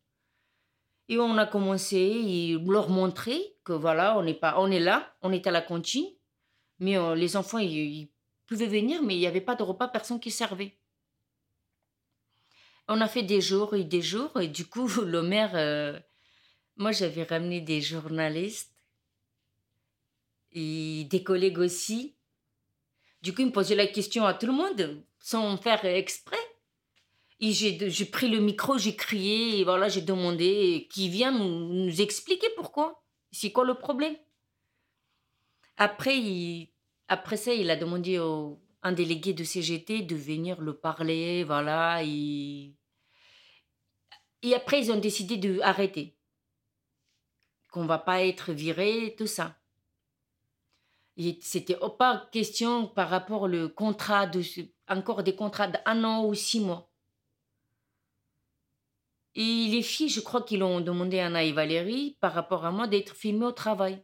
Et 1.10 1.20
on 1.20 1.38
a 1.38 1.46
commencé 1.46 1.98
et 1.98 2.58
leur 2.58 2.90
montrer 2.90 3.56
que 3.64 3.72
voilà, 3.74 4.18
on 4.18 4.26
est, 4.26 4.34
pas, 4.34 4.56
on 4.58 4.72
est 4.72 4.80
là, 4.80 5.16
on 5.22 5.32
est 5.32 5.46
à 5.46 5.52
la 5.52 5.62
cantine, 5.62 6.08
mais 6.80 6.98
euh, 6.98 7.16
les 7.16 7.38
enfants, 7.38 7.60
ils, 7.60 7.72
ils 7.72 8.10
pouvaient 8.48 8.66
venir, 8.66 9.04
mais 9.04 9.16
il 9.16 9.20
n'y 9.20 9.28
avait 9.28 9.40
pas 9.40 9.56
de 9.56 9.64
repas, 9.64 9.88
personne 9.88 10.20
qui 10.20 10.32
servait. 10.32 10.76
On 12.88 13.00
a 13.00 13.08
fait 13.08 13.24
des 13.24 13.42
jours 13.42 13.76
et 13.76 13.84
des 13.84 14.02
jours, 14.02 14.42
et 14.42 14.48
du 14.48 14.66
coup, 14.66 14.88
le 15.06 15.22
maire, 15.22 15.52
euh, 15.54 16.00
moi 16.78 16.92
j'avais 16.92 17.24
ramené 17.24 17.62
des 17.62 17.80
journalistes 17.80 18.77
et 20.58 21.04
des 21.06 21.24
collègues 21.24 21.60
aussi. 21.60 22.16
Du 23.22 23.34
coup, 23.34 23.42
il 23.42 23.48
me 23.48 23.52
posait 23.52 23.76
la 23.76 23.88
question 23.88 24.26
à 24.26 24.34
tout 24.34 24.48
le 24.48 24.54
monde, 24.54 25.04
sans 25.20 25.58
faire 25.58 25.86
exprès. 25.86 26.38
Et 27.40 27.52
j'ai 27.52 28.06
pris 28.06 28.30
le 28.30 28.40
micro, 28.40 28.78
j'ai 28.78 28.96
crié, 28.96 29.64
voilà, 29.64 29.90
j'ai 29.90 30.02
demandé 30.02 30.88
qui 30.92 31.08
vient 31.08 31.32
nous, 31.32 32.02
expliquer 32.02 32.48
pourquoi. 32.56 33.04
C'est 33.32 33.52
quoi 33.52 33.66
le 33.66 33.76
problème? 33.76 34.16
Après, 35.78 36.72
après 37.08 37.38
ça, 37.38 37.54
il 37.54 37.70
a 37.70 37.76
demandé 37.76 38.18
au 38.18 38.60
un 38.82 38.92
délégué 38.92 39.34
de 39.34 39.44
CGT 39.44 40.04
de 40.04 40.16
venir 40.16 40.62
le 40.62 40.74
parler, 40.74 41.44
voilà. 41.44 42.04
Et, 42.04 42.74
après, 44.56 44.80
ils 44.80 44.92
ont 44.92 45.00
décidé 45.00 45.38
de 45.38 45.60
arrêter. 45.62 46.16
Qu'on 47.72 47.86
va 47.86 47.98
pas 47.98 48.24
être 48.24 48.54
viré, 48.54 49.14
tout 49.18 49.28
ça. 49.28 49.57
C'était 51.42 51.78
pas 51.98 52.30
question 52.32 52.88
par 52.88 53.10
rapport 53.10 53.44
au 53.44 53.70
contrat 53.70 54.28
de 54.28 54.42
encore 54.88 55.24
des 55.24 55.36
contrats 55.36 55.68
d'un 55.68 56.04
an 56.04 56.26
ou 56.26 56.36
six 56.36 56.60
mois. 56.60 56.90
Et 59.34 59.68
les 59.68 59.84
filles, 59.84 60.10
je 60.10 60.20
crois 60.20 60.42
qu'ils 60.42 60.64
ont 60.64 60.80
demandé 60.80 61.20
à 61.20 61.28
Anna 61.28 61.44
et 61.44 61.52
Valérie 61.52 62.18
par 62.20 62.34
rapport 62.34 62.66
à 62.66 62.72
moi 62.72 62.88
d'être 62.88 63.16
filmées 63.16 63.46
au 63.46 63.52
travail. 63.52 64.02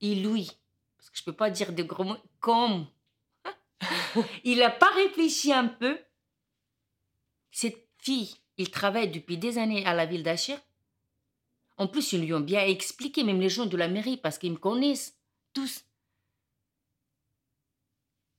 Et 0.00 0.14
lui, 0.14 0.50
parce 0.96 1.10
que 1.10 1.18
je 1.18 1.24
peux 1.24 1.32
pas 1.32 1.50
dire 1.50 1.72
de 1.72 1.82
gros 1.82 2.04
mots, 2.04 2.16
comme 2.40 2.86
il 4.44 4.58
n'a 4.58 4.70
pas 4.70 4.90
réfléchi 4.94 5.52
un 5.52 5.66
peu. 5.66 5.98
Cette 7.50 7.88
fille 7.98 8.36
Il 8.56 8.70
travaille 8.70 9.10
depuis 9.10 9.38
des 9.38 9.58
années 9.58 9.86
à 9.86 9.94
la 9.94 10.06
ville 10.06 10.22
d'Achir. 10.22 10.58
En 11.76 11.88
plus, 11.88 12.12
ils 12.12 12.20
lui 12.20 12.32
ont 12.34 12.40
bien 12.40 12.62
expliqué, 12.62 13.24
même 13.24 13.40
les 13.40 13.48
gens 13.48 13.66
de 13.66 13.76
la 13.76 13.88
mairie, 13.88 14.16
parce 14.16 14.38
qu'ils 14.38 14.52
me 14.52 14.58
connaissent 14.58 15.18
tous, 15.54 15.84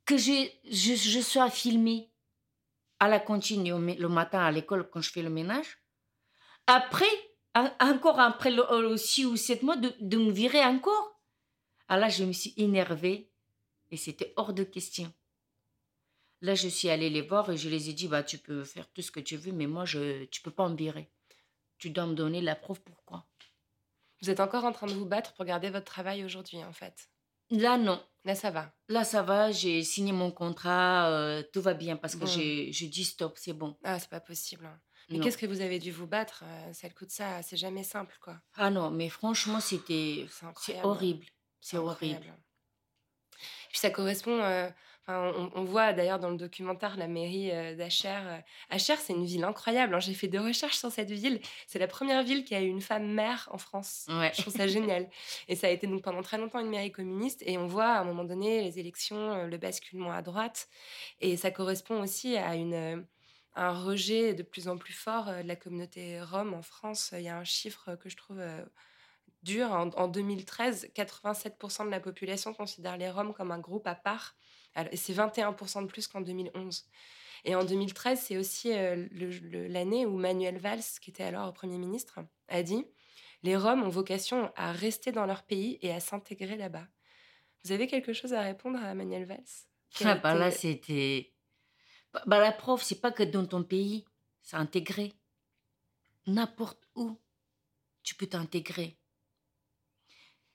que 0.06 0.18
je, 0.18 0.48
je, 0.66 1.20
sois 1.22 1.50
filmée 1.50 2.12
à 3.00 3.08
la 3.08 3.20
cantine 3.20 3.68
le 3.68 4.08
matin 4.08 4.40
à 4.40 4.52
l'école 4.52 4.90
quand 4.90 5.02
je 5.02 5.12
fais 5.12 5.24
le 5.24 5.32
ménage. 5.32 5.80
Après, 6.68 7.06
encore 7.80 8.20
après 8.20 8.52
le, 8.52 8.98
six 8.98 9.26
ou 9.26 9.36
sept 9.36 9.64
mois, 9.64 9.78
de, 9.78 9.94
de 10.00 10.18
me 10.18 10.32
virer 10.32 10.64
encore. 10.64 11.20
Alors 11.88 12.02
là, 12.02 12.10
je 12.10 12.24
me 12.24 12.34
suis 12.34 12.54
énervée 12.58 13.32
et 13.92 13.98
c'était 13.98 14.34
hors 14.36 14.54
de 14.54 14.64
question. 14.64 15.12
Là, 16.42 16.54
je 16.54 16.68
suis 16.68 16.90
allée 16.90 17.10
les 17.10 17.22
voir 17.22 17.50
et 17.50 17.58
je 17.58 17.70
les 17.70 17.90
ai 17.90 17.94
dit, 17.94 18.08
bah, 18.08 18.24
tu 18.24 18.38
peux 18.38 18.64
faire 18.64 18.92
tout 18.92 19.02
ce 19.02 19.12
que 19.12 19.20
tu 19.20 19.38
veux, 19.38 19.52
mais 19.52 19.68
moi, 19.68 19.86
je, 19.86 20.26
tu 20.26 20.42
peux 20.42 20.52
pas 20.52 20.70
me 20.70 20.76
virer. 20.76 21.10
Tu 21.78 21.90
dois 21.90 22.06
me 22.06 22.14
donner 22.14 22.42
la 22.42 22.56
preuve 22.56 22.82
pourquoi. 22.82 23.26
Vous 24.26 24.32
êtes 24.32 24.40
encore 24.40 24.66
en 24.66 24.72
train 24.72 24.88
de 24.88 24.94
vous 24.94 25.06
battre 25.06 25.34
pour 25.34 25.46
garder 25.46 25.70
votre 25.70 25.86
travail 25.86 26.26
aujourd'hui, 26.26 26.64
en 26.64 26.74
fait 26.74 27.10
Là, 27.52 27.78
non. 27.78 28.04
Là, 28.24 28.34
ça 28.34 28.50
va. 28.50 28.74
Là, 28.90 29.04
ça 29.04 29.22
va. 29.22 29.52
J'ai 29.52 29.84
signé 29.84 30.12
mon 30.14 30.32
contrat. 30.32 31.12
euh, 31.12 31.44
tout 31.54 31.62
va 31.62 31.76
bien 31.76 31.96
parce 31.96 32.16
que 32.16 32.22
Bon. 32.22 32.26
j'ai 32.26 32.72
je 32.72 32.88
dis 32.88 33.04
stop, 33.06 33.38
c'est 33.38 33.54
bon. 33.54 33.78
Ah, 33.84 34.00
c'est 34.00 34.10
pas 34.10 34.20
possible. 34.20 34.66
hein. 34.66 34.80
Mais 35.10 35.20
qu'est-ce 35.20 35.38
que 35.38 35.46
vous 35.46 35.62
avez 35.62 35.78
dû 35.78 35.92
vous 35.92 36.08
battre 36.08 36.44
euh, 36.44 36.74
Ça 36.74 36.88
le 36.88 36.96
coup 36.96 37.06
de 37.06 37.12
ça, 37.12 37.44
c'est 37.44 37.56
jamais 37.56 37.84
simple, 37.84 38.18
quoi. 38.20 38.42
Ah 38.56 38.72
non, 38.72 38.90
mais 38.90 39.10
franchement, 39.10 39.60
c'était. 39.60 40.26
C'est 40.60 40.82
horrible. 40.82 41.28
C'est 41.62 41.78
horrible. 41.78 42.34
Puis 43.70 43.78
ça 43.78 43.92
correspond. 43.92 44.42
euh, 44.42 44.68
enfin, 45.08 45.32
on, 45.36 45.52
on 45.54 45.64
voit 45.64 45.94
d'ailleurs 45.94 46.20
dans 46.20 46.30
le 46.30 46.38
documentaire 46.38 46.98
la 46.98 47.08
mairie 47.08 47.52
euh, 47.52 47.76
d'Acher. 47.76 48.10
euh, 48.26 48.38
Acher, 48.70 48.96
c'est 48.98 49.14
une 49.14 49.26
ville 49.26 49.44
incroyable. 49.44 49.94
hein. 49.96 50.00
J'ai 50.00 50.14
fait 50.14 50.28
des 50.28 50.40
recherches 50.40 50.78
sur 50.78 50.92
cette 50.92 51.12
ville. 51.12 51.40
C'est 51.68 51.80
la 51.80 51.88
première 51.88 52.24
ville 52.24 52.44
qui 52.44 52.56
a 52.56 52.62
eu 52.62 52.68
une 52.68 52.82
femme 52.82 53.08
maire 53.08 53.48
en 53.52 53.58
France. 53.58 54.06
Ouais. 54.10 54.32
Je 54.36 54.42
trouve 54.42 54.54
ça 54.56 54.68
génial. 54.68 55.10
Et 55.48 55.56
ça 55.56 55.68
a 55.68 55.70
été 55.70 55.88
donc 55.88 56.02
pendant 56.04 56.22
très 56.22 56.38
longtemps 56.38 56.60
une 56.60 56.70
mairie 56.70 56.92
communiste. 56.92 57.44
Et 57.46 57.58
on 57.58 57.68
voit 57.68 57.88
à 57.94 58.00
un 58.02 58.04
moment 58.04 58.24
donné 58.24 58.64
les 58.64 58.80
élections, 58.80 59.32
euh, 59.34 59.48
le 59.48 59.58
basculement 59.58 60.12
à 60.12 60.22
droite. 60.22 60.68
Et 61.22 61.38
ça 61.38 61.52
correspond 61.52 62.02
aussi 62.02 62.36
à 62.38 62.56
une, 62.56 63.06
un 63.56 63.72
rejet 63.72 64.34
de 64.34 64.44
plus 64.44 64.68
en 64.68 64.78
plus 64.78 64.94
fort 64.94 65.26
de 65.26 65.48
la 65.48 65.56
communauté 65.56 66.22
rome 66.22 66.54
en 66.54 66.62
France. 66.62 67.12
Il 67.14 67.22
y 67.22 67.30
a 67.30 67.38
un 67.38 67.44
chiffre 67.44 67.96
que 67.96 68.10
je 68.10 68.18
trouve 68.18 68.42
dur. 69.44 69.72
En, 69.72 69.90
en 69.92 70.08
2013, 70.08 70.90
87% 70.96 71.86
de 71.86 71.92
la 71.92 72.00
population 72.00 72.54
considère 72.54 72.98
les 72.98 73.10
Roms 73.10 73.34
comme 73.34 73.52
un 73.52 73.60
groupe 73.60 73.88
à 73.88 73.96
part. 73.96 74.36
C'est 74.94 75.14
21% 75.14 75.84
de 75.84 75.88
plus 75.88 76.08
qu'en 76.08 76.22
2011. 76.22 76.86
Et 77.46 77.56
en 77.56 77.64
2013, 77.64 78.20
c'est 78.20 78.38
aussi 78.38 78.74
euh, 78.74 79.08
l'année 79.70 80.06
où 80.06 80.18
Manuel 80.18 80.58
Valls, 80.58 80.82
qui 81.00 81.12
était 81.12 81.24
alors 81.24 81.54
Premier 81.54 81.78
ministre, 81.78 82.20
a 82.48 82.64
dit 82.64 82.86
Les 83.44 83.56
Roms 83.56 83.84
ont 83.84 83.90
vocation 83.90 84.52
à 84.56 84.72
rester 84.72 85.12
dans 85.12 85.26
leur 85.26 85.44
pays 85.44 85.78
et 85.82 85.92
à 85.92 86.00
s'intégrer 86.00 86.58
là-bas. 86.58 86.88
Vous 87.64 87.72
avez 87.72 87.88
quelque 87.88 88.14
chose 88.14 88.34
à 88.34 88.42
répondre 88.42 88.80
à 88.84 88.94
Manuel 88.96 89.26
Valls? 89.26 89.44
Ah, 90.04 90.16
bah 90.16 90.34
là, 90.34 90.52
c'était. 90.52 91.34
Bah, 92.14 92.24
bah, 92.26 92.40
la 92.40 92.52
prof, 92.52 92.82
c'est 92.84 93.00
pas 93.00 93.12
que 93.12 93.24
dans 93.24 93.46
ton 93.46 93.64
pays, 93.64 94.06
c'est 94.42 94.58
intégré. 94.58 95.14
N'importe 96.28 96.84
où, 96.96 97.20
tu 98.04 98.16
peux 98.16 98.28
t'intégrer. 98.28 98.98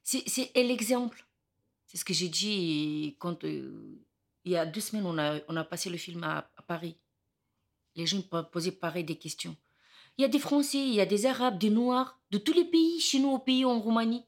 C'est 0.03 0.29
c'est 0.29 0.51
l'exemple. 0.57 1.25
C'est 1.87 1.99
ce 1.99 2.05
que 2.05 2.15
j'ai 2.15 2.29
dit 2.29 3.17
quand, 3.19 3.45
euh, 3.45 4.05
il 4.45 4.53
y 4.53 4.57
a 4.57 4.67
deux 4.67 4.81
semaines, 4.81 5.07
on 5.07 5.19
a, 5.19 5.39
on 5.49 5.57
a 5.57 5.65
passé 5.65 5.91
le 5.91 5.97
film 5.99 6.25
à, 6.25 6.51
Paris. 6.67 6.97
Les 7.97 8.07
gens 8.07 8.23
po- 8.23 8.45
posaient 8.45 8.73
pareil 8.73 9.05
des 9.05 9.17
questions. 9.19 9.57
Il 10.17 10.23
y 10.23 10.25
a 10.25 10.29
des 10.29 10.39
Français, 10.39 10.79
il 10.79 10.95
y 10.95 11.01
a 11.01 11.07
des 11.07 11.27
Arabes, 11.27 11.59
des 11.59 11.71
Noirs, 11.71 12.19
de 12.31 12.39
tous 12.39 12.53
les 12.53 12.65
pays, 12.65 13.01
chez 13.01 13.19
nous 13.19 13.31
au 13.31 13.39
pays, 13.39 13.65
en 13.65 13.81
Roumanie. 13.81 14.25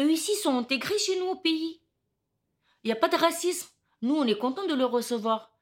Eux 0.00 0.10
ici 0.12 0.34
sont 0.36 0.56
intégrés 0.56 0.98
chez 0.98 1.18
nous 1.18 1.26
au 1.26 1.36
pays. 1.36 1.80
Il 2.84 2.88
n'y 2.88 2.92
a 2.92 2.96
pas 2.96 3.08
de 3.08 3.16
racisme. 3.16 3.68
Nous, 4.02 4.14
on 4.14 4.24
est 4.24 4.38
content 4.38 4.66
de 4.66 4.74
les 4.74 4.84
recevoir, 4.84 5.52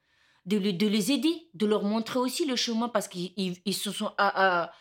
de, 0.45 0.59
le- 0.59 0.73
de 0.73 0.87
les 0.87 1.13
aider, 1.13 1.49
de 1.55 1.67
leur 1.67 1.83
montrer 1.85 2.19
aussi 2.19 2.45
le 2.45 2.57
chemin 2.57 2.89
parce 2.89 3.09
qu'ils 3.09 3.33
ils- 3.65 3.75
se 3.75 3.91
sont 3.91 4.13
à- 4.19 4.65
à- 4.65 4.73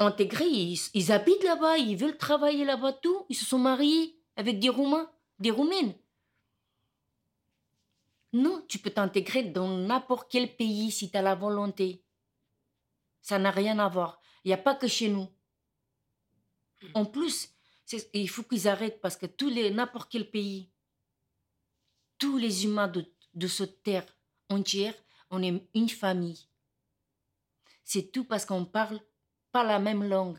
intégrés, 0.00 0.48
ils, 0.48 0.78
ils 0.94 1.12
habitent 1.12 1.44
là-bas, 1.44 1.78
ils 1.78 1.96
veulent 1.96 2.16
travailler 2.18 2.64
là-bas, 2.64 2.92
tout. 2.94 3.26
Ils 3.28 3.36
se 3.36 3.44
sont 3.44 3.58
mariés 3.58 4.18
avec 4.36 4.58
des 4.58 4.68
Roumains, 4.70 5.10
des 5.38 5.50
Roumaines. 5.50 5.94
Non, 8.32 8.64
tu 8.68 8.78
peux 8.78 8.90
t'intégrer 8.90 9.44
dans 9.44 9.68
n'importe 9.68 10.30
quel 10.30 10.54
pays 10.54 10.90
si 10.90 11.10
tu 11.10 11.16
as 11.16 11.22
la 11.22 11.34
volonté. 11.34 12.04
Ça 13.22 13.38
n'a 13.38 13.50
rien 13.50 13.78
à 13.78 13.88
voir. 13.88 14.20
Il 14.44 14.48
n'y 14.48 14.54
a 14.54 14.58
pas 14.58 14.74
que 14.74 14.86
chez 14.86 15.08
nous. 15.08 15.28
En 16.94 17.04
plus, 17.04 17.50
il 18.12 18.28
faut 18.28 18.42
qu'ils 18.42 18.68
arrêtent 18.68 19.00
parce 19.00 19.16
que 19.16 19.26
tous 19.26 19.48
les 19.48 19.70
n'importe 19.70 20.10
quel 20.10 20.30
pays, 20.30 20.70
tous 22.18 22.36
les 22.36 22.64
humains 22.64 22.88
de, 22.88 23.04
de 23.34 23.46
cette 23.46 23.82
terre 23.82 24.06
entière, 24.48 24.94
on 25.30 25.42
est 25.42 25.68
une 25.74 25.88
famille. 25.88 26.48
C'est 27.84 28.12
tout 28.12 28.24
parce 28.24 28.44
qu'on 28.44 28.64
parle 28.64 29.00
pas 29.50 29.64
la 29.64 29.78
même 29.78 30.04
langue. 30.04 30.38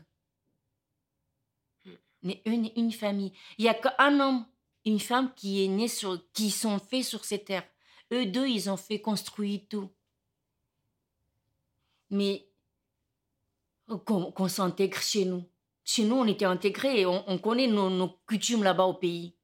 Mais 2.22 2.42
une, 2.44 2.70
une 2.76 2.92
famille. 2.92 3.32
Il 3.58 3.64
y 3.64 3.68
a 3.68 3.74
qu'un 3.74 4.20
homme, 4.20 4.46
une 4.84 5.00
femme 5.00 5.34
qui 5.34 5.64
est 5.64 5.68
née 5.68 5.88
sur, 5.88 6.20
qui 6.32 6.50
sont 6.50 6.78
faits 6.78 7.04
sur 7.04 7.24
cette 7.24 7.46
terre. 7.46 7.66
Eux 8.12 8.26
deux, 8.26 8.48
ils 8.48 8.68
ont 8.70 8.76
fait 8.76 9.00
construire 9.00 9.60
tout. 9.68 9.90
Mais 12.10 12.48
qu'on 14.04 14.32
qu'on 14.32 14.48
s'intègre 14.48 15.00
chez 15.00 15.24
nous. 15.24 15.44
Chez 15.84 16.04
nous, 16.04 16.16
on 16.16 16.26
était 16.26 16.44
intégrés 16.44 17.06
on, 17.06 17.24
on 17.28 17.38
connaît 17.38 17.66
nos, 17.66 18.08
coutumes 18.26 18.62
là-bas 18.62 18.84
au 18.84 18.94
pays. 18.94 19.34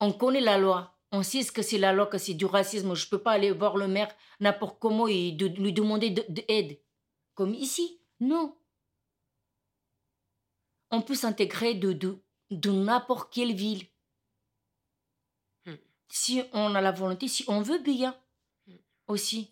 On 0.00 0.12
connaît 0.12 0.40
la 0.40 0.58
loi. 0.58 0.98
On 1.12 1.22
sait 1.22 1.42
ce 1.42 1.52
que 1.52 1.62
c'est 1.62 1.78
la 1.78 1.92
loi, 1.92 2.06
que 2.06 2.18
c'est 2.18 2.34
du 2.34 2.44
racisme. 2.44 2.94
Je 2.94 3.08
peux 3.08 3.22
pas 3.22 3.32
aller 3.32 3.52
voir 3.52 3.76
le 3.76 3.86
maire 3.86 4.12
n'importe 4.40 4.78
comment 4.80 5.06
et 5.06 5.32
de, 5.32 5.46
lui 5.46 5.72
demander 5.72 6.10
de, 6.10 6.24
de. 6.28 6.76
Comme 7.34 7.54
ici. 7.54 8.00
Non. 8.20 8.56
On 10.90 11.02
peut 11.02 11.14
s'intégrer 11.14 11.74
de, 11.74 11.92
de, 11.92 12.18
de 12.50 12.70
n'importe 12.70 13.32
quelle 13.32 13.54
ville. 13.54 13.84
Si 16.16 16.44
on 16.52 16.76
a 16.76 16.80
la 16.80 16.92
volonté, 16.92 17.26
si 17.26 17.44
on 17.48 17.60
veut 17.60 17.80
bien. 17.80 18.16
Hmm. 18.68 18.76
Aussi. 19.08 19.50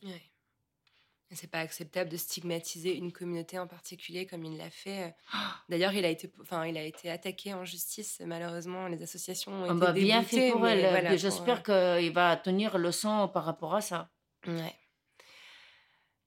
Et 1.28 1.34
C'est 1.34 1.50
pas 1.50 1.58
acceptable 1.58 2.08
de 2.08 2.16
stigmatiser 2.16 2.96
une 2.96 3.10
communauté 3.10 3.58
en 3.58 3.66
particulier 3.66 4.26
comme 4.26 4.44
il 4.44 4.58
l'a 4.58 4.70
fait. 4.70 5.16
D'ailleurs, 5.68 5.92
il 5.92 6.04
a 6.04 6.08
été, 6.08 6.32
enfin, 6.40 6.64
il 6.66 6.78
a 6.78 6.84
été 6.84 7.10
attaqué 7.10 7.52
en 7.52 7.64
justice. 7.64 8.22
Malheureusement, 8.24 8.86
les 8.86 9.02
associations 9.02 9.50
ont 9.50 9.70
On 9.70 9.76
été 9.76 9.86
va 9.86 9.92
bien 9.92 10.22
fait 10.22 10.52
pour 10.52 10.64
elle. 10.68 10.88
voilà, 10.88 11.16
J'espère 11.16 11.64
pour, 11.64 11.74
euh, 11.74 11.98
qu'il 11.98 12.12
va 12.12 12.36
tenir 12.36 12.78
le 12.78 12.92
sang 12.92 13.26
par 13.26 13.44
rapport 13.44 13.74
à 13.74 13.80
ça. 13.80 14.12
Ouais. 14.46 14.76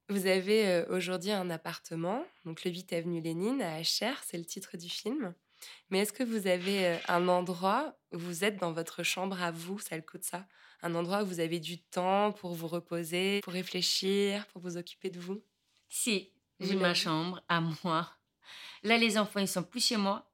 Vous 0.09 0.27
avez 0.27 0.67
euh, 0.67 0.85
aujourd'hui 0.89 1.31
un 1.31 1.49
appartement, 1.49 2.25
donc 2.43 2.65
le 2.65 2.71
8 2.71 2.91
avenue 2.91 3.21
Lénine 3.21 3.61
à 3.61 3.75
Acher, 3.75 4.13
c'est 4.25 4.37
le 4.37 4.45
titre 4.45 4.75
du 4.75 4.89
film. 4.89 5.33
Mais 5.89 5.99
est-ce 5.99 6.13
que 6.13 6.23
vous 6.23 6.47
avez 6.47 6.85
euh, 6.85 6.97
un 7.07 7.27
endroit 7.27 7.95
où 8.11 8.17
vous 8.17 8.43
êtes 8.43 8.57
dans 8.57 8.71
votre 8.71 9.03
chambre 9.03 9.41
à 9.41 9.51
vous, 9.51 9.79
ça 9.79 9.95
le 9.95 10.01
coûte 10.01 10.23
ça? 10.23 10.45
Un 10.81 10.95
endroit 10.95 11.23
où 11.23 11.25
vous 11.25 11.39
avez 11.39 11.59
du 11.59 11.81
temps 11.81 12.31
pour 12.31 12.53
vous 12.53 12.67
reposer, 12.67 13.41
pour 13.41 13.53
réfléchir, 13.53 14.45
pour 14.47 14.61
vous 14.61 14.77
occuper 14.77 15.09
de 15.09 15.19
vous? 15.19 15.43
Si, 15.89 16.31
j'ai 16.59 16.75
ma 16.75 16.93
chambre 16.93 17.41
à 17.47 17.61
moi. 17.61 18.11
Là, 18.83 18.97
les 18.97 19.17
enfants, 19.17 19.39
ils 19.39 19.47
sont 19.47 19.63
plus 19.63 19.83
chez 19.83 19.97
moi. 19.97 20.29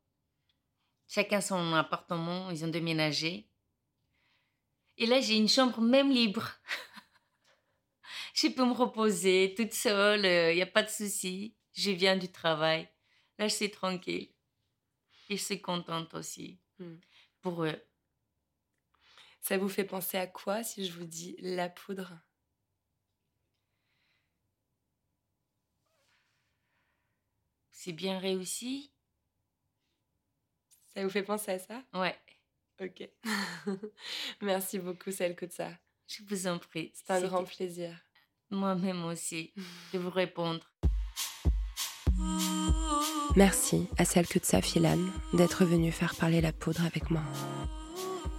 Chacun 1.07 1.41
son 1.41 1.73
appartement, 1.73 2.49
ils 2.51 2.63
ont 2.63 2.69
déménagé. 2.69 3.47
Et 4.97 5.05
là, 5.05 5.19
j'ai 5.19 5.35
une 5.35 5.49
chambre 5.49 5.81
même 5.81 6.11
libre. 6.11 6.49
je 8.33 8.47
peux 8.47 8.65
me 8.65 8.73
reposer 8.73 9.53
toute 9.57 9.73
seule, 9.73 10.25
il 10.25 10.55
n'y 10.55 10.61
a 10.61 10.67
pas 10.67 10.83
de 10.83 10.89
souci. 10.89 11.55
Je 11.73 11.91
viens 11.91 12.17
du 12.17 12.31
travail. 12.31 12.89
Là, 13.37 13.47
je 13.47 13.55
suis 13.55 13.71
tranquille. 13.71 14.29
Et 15.31 15.37
je 15.37 15.43
suis 15.43 15.61
contente 15.61 16.13
aussi 16.13 16.59
Hmm. 16.77 16.97
pour 17.41 17.63
eux. 17.63 17.81
Ça 19.39 19.57
vous 19.57 19.69
fait 19.69 19.85
penser 19.85 20.17
à 20.17 20.27
quoi 20.27 20.61
si 20.63 20.85
je 20.85 20.91
vous 20.93 21.05
dis 21.05 21.35
la 21.39 21.69
poudre? 21.69 22.19
C'est 27.71 27.93
bien 27.93 28.19
réussi 28.19 28.91
Ça 30.93 31.03
vous 31.03 31.09
fait 31.09 31.23
penser 31.23 31.51
à 31.51 31.59
ça? 31.59 31.83
Ouais, 31.93 32.17
Ok. 32.81 33.07
Merci 34.41 34.79
beaucoup, 34.79 35.11
ça. 35.53 35.71
je 36.07 36.23
vous 36.27 36.47
en 36.47 36.59
prie. 36.59 36.91
C'est 36.93 37.11
un 37.11 37.21
grand 37.21 37.43
plaisir. 37.45 37.97
Moi-même 38.49 39.05
aussi 39.05 39.53
de 39.93 39.99
vous 39.99 40.09
répondre. 40.09 40.69
Merci 43.35 43.87
à 43.97 44.05
celle 44.05 44.27
que 44.27 44.39
de 44.39 44.45
sa 44.45 44.61
filane 44.61 45.09
d'être 45.33 45.63
venue 45.63 45.91
faire 45.91 46.15
parler 46.15 46.41
la 46.41 46.51
poudre 46.51 46.85
avec 46.85 47.11
moi. 47.11 47.21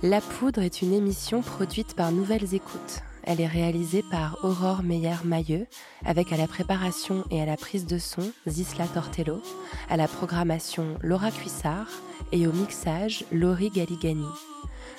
La 0.03 0.21
poudre 0.21 0.63
est 0.63 0.83
une 0.83 0.93
émission 0.93 1.43
produite 1.43 1.95
par 1.95 2.13
Nouvelles 2.13 2.55
Écoutes, 2.55 3.03
elle 3.25 3.41
est 3.41 3.47
réalisée 3.47 4.03
par 4.11 4.45
Aurore 4.45 4.83
Meyer-Mailleux, 4.83 5.67
avec 6.05 6.33
à 6.33 6.37
la 6.37 6.49
préparation 6.49 7.25
et 7.31 7.41
à 7.41 7.47
la 7.47 7.57
prise 7.57 7.87
de 7.87 7.99
son 7.99 8.33
Zisla 8.49 8.87
Tortello, 8.89 9.41
à 9.89 9.97
la 9.97 10.09
programmation 10.09 10.99
Laura 11.03 11.31
Cuissard 11.31 11.87
et 12.33 12.47
au 12.47 12.53
mixage 12.53 13.25
Laurie 13.31 13.71
Galigani. 13.71 14.27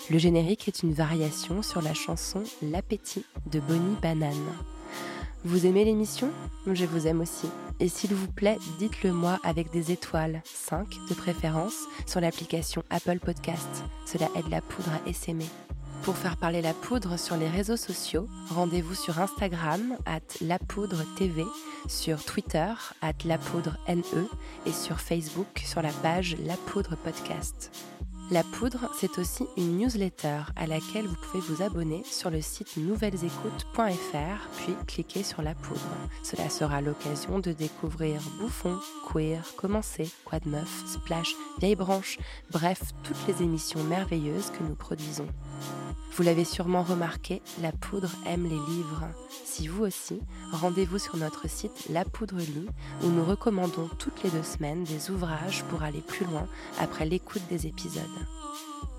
Le 0.10 0.18
générique 0.18 0.68
est 0.68 0.84
une 0.84 0.94
variation 0.94 1.62
sur 1.62 1.82
la 1.82 1.94
chanson 1.94 2.44
L'appétit 2.62 3.26
de 3.52 3.60
Bonnie 3.60 3.98
Banane. 4.02 4.34
Vous 5.46 5.66
aimez 5.66 5.84
l'émission? 5.84 6.32
Je 6.72 6.86
vous 6.86 7.06
aime 7.06 7.20
aussi. 7.20 7.50
Et 7.82 7.90
s'il 7.90 8.14
vous 8.14 8.32
plaît, 8.32 8.58
dites-le 8.80 9.12
moi 9.12 9.40
avec 9.44 9.72
des 9.72 9.92
étoiles, 9.92 10.42
5 10.46 10.88
de 11.10 11.14
préférence, 11.14 11.76
sur 12.06 12.22
l'application 12.22 12.82
Apple 12.90 13.20
Podcast. 13.20 13.84
Cela 14.06 14.30
aide 14.38 14.50
la 14.50 14.62
poudre 14.62 14.92
à 14.92 15.10
essaimer. 15.10 15.48
Pour 16.04 16.16
faire 16.16 16.38
parler 16.38 16.62
la 16.62 16.74
poudre 16.74 17.18
sur 17.20 17.36
les 17.36 17.50
réseaux 17.50 17.76
sociaux, 17.76 18.28
rendez-vous 18.52 18.96
sur 18.96 19.20
Instagram, 19.20 19.98
at 20.06 20.22
lapoudre-tv, 20.40 21.44
sur 21.88 22.24
Twitter, 22.24 22.72
at 23.02 23.14
lapoudre-ne, 23.26 24.26
et 24.66 24.72
sur 24.72 25.02
Facebook, 25.02 25.62
sur 25.66 25.82
la 25.82 25.92
page 25.92 26.38
La 26.46 26.56
Poudre 26.56 26.96
Podcast. 26.96 27.70
La 28.32 28.42
Poudre, 28.42 28.90
c'est 28.96 29.20
aussi 29.20 29.46
une 29.58 29.78
newsletter 29.78 30.44
à 30.56 30.66
laquelle 30.66 31.06
vous 31.06 31.16
pouvez 31.16 31.44
vous 31.44 31.62
abonner 31.62 32.04
sur 32.06 32.30
le 32.30 32.42
site 32.42 32.78
nouvellesécoutes.fr, 32.78 34.50
puis 34.58 34.76
cliquer 34.88 35.24
sur 35.24 35.42
La 35.42 35.54
Poudre. 35.54 35.82
Cela 36.24 36.50
sera 36.50 36.82
l'occasion 36.82 37.40
de 37.40 37.52
découvrir 37.52 38.22
Bouffon, 38.40 38.80
Queer, 39.12 39.44
Commencer, 39.58 40.10
Quoi 40.24 40.40
de 40.40 40.50
Meuf, 40.50 40.84
Splash, 40.88 41.36
Vieille 41.60 41.76
Branche, 41.76 42.18
bref, 42.52 42.82
toutes 43.04 43.28
les 43.28 43.44
émissions 43.44 43.84
merveilleuses 43.84 44.52
que 44.52 44.64
nous 44.64 44.76
produisons. 44.76 45.28
Vous 46.16 46.24
l'avez 46.24 46.46
sûrement 46.46 46.84
remarqué, 46.84 47.42
La 47.62 47.72
Poudre 47.72 48.12
aime 48.28 48.44
les 48.44 48.50
livres. 48.50 49.08
Si 49.46 49.68
vous 49.68 49.84
aussi, 49.84 50.20
rendez-vous 50.52 51.00
sur 51.00 51.18
notre 51.18 51.50
site 51.50 51.88
La 51.90 52.06
Poudre 52.06 52.38
Lit, 52.38 52.68
où 53.04 53.08
nous 53.08 53.26
recommandons 53.26 53.90
toutes 53.98 54.22
les 54.24 54.30
deux 54.30 54.44
semaines 54.44 54.84
des 54.84 55.10
ouvrages 55.10 55.64
pour 55.70 55.82
aller 55.82 56.02
plus 56.02 56.26
loin 56.26 56.48
après 56.80 57.06
l'écoute 57.06 57.42
des 57.50 57.66
épisodes. 57.66 58.04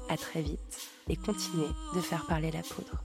À 0.09 0.17
très 0.17 0.43
vite 0.43 0.91
et 1.09 1.17
continuez 1.17 1.71
de 1.95 2.01
faire 2.01 2.27
parler 2.27 2.51
la 2.51 2.63
poudre. 2.63 3.05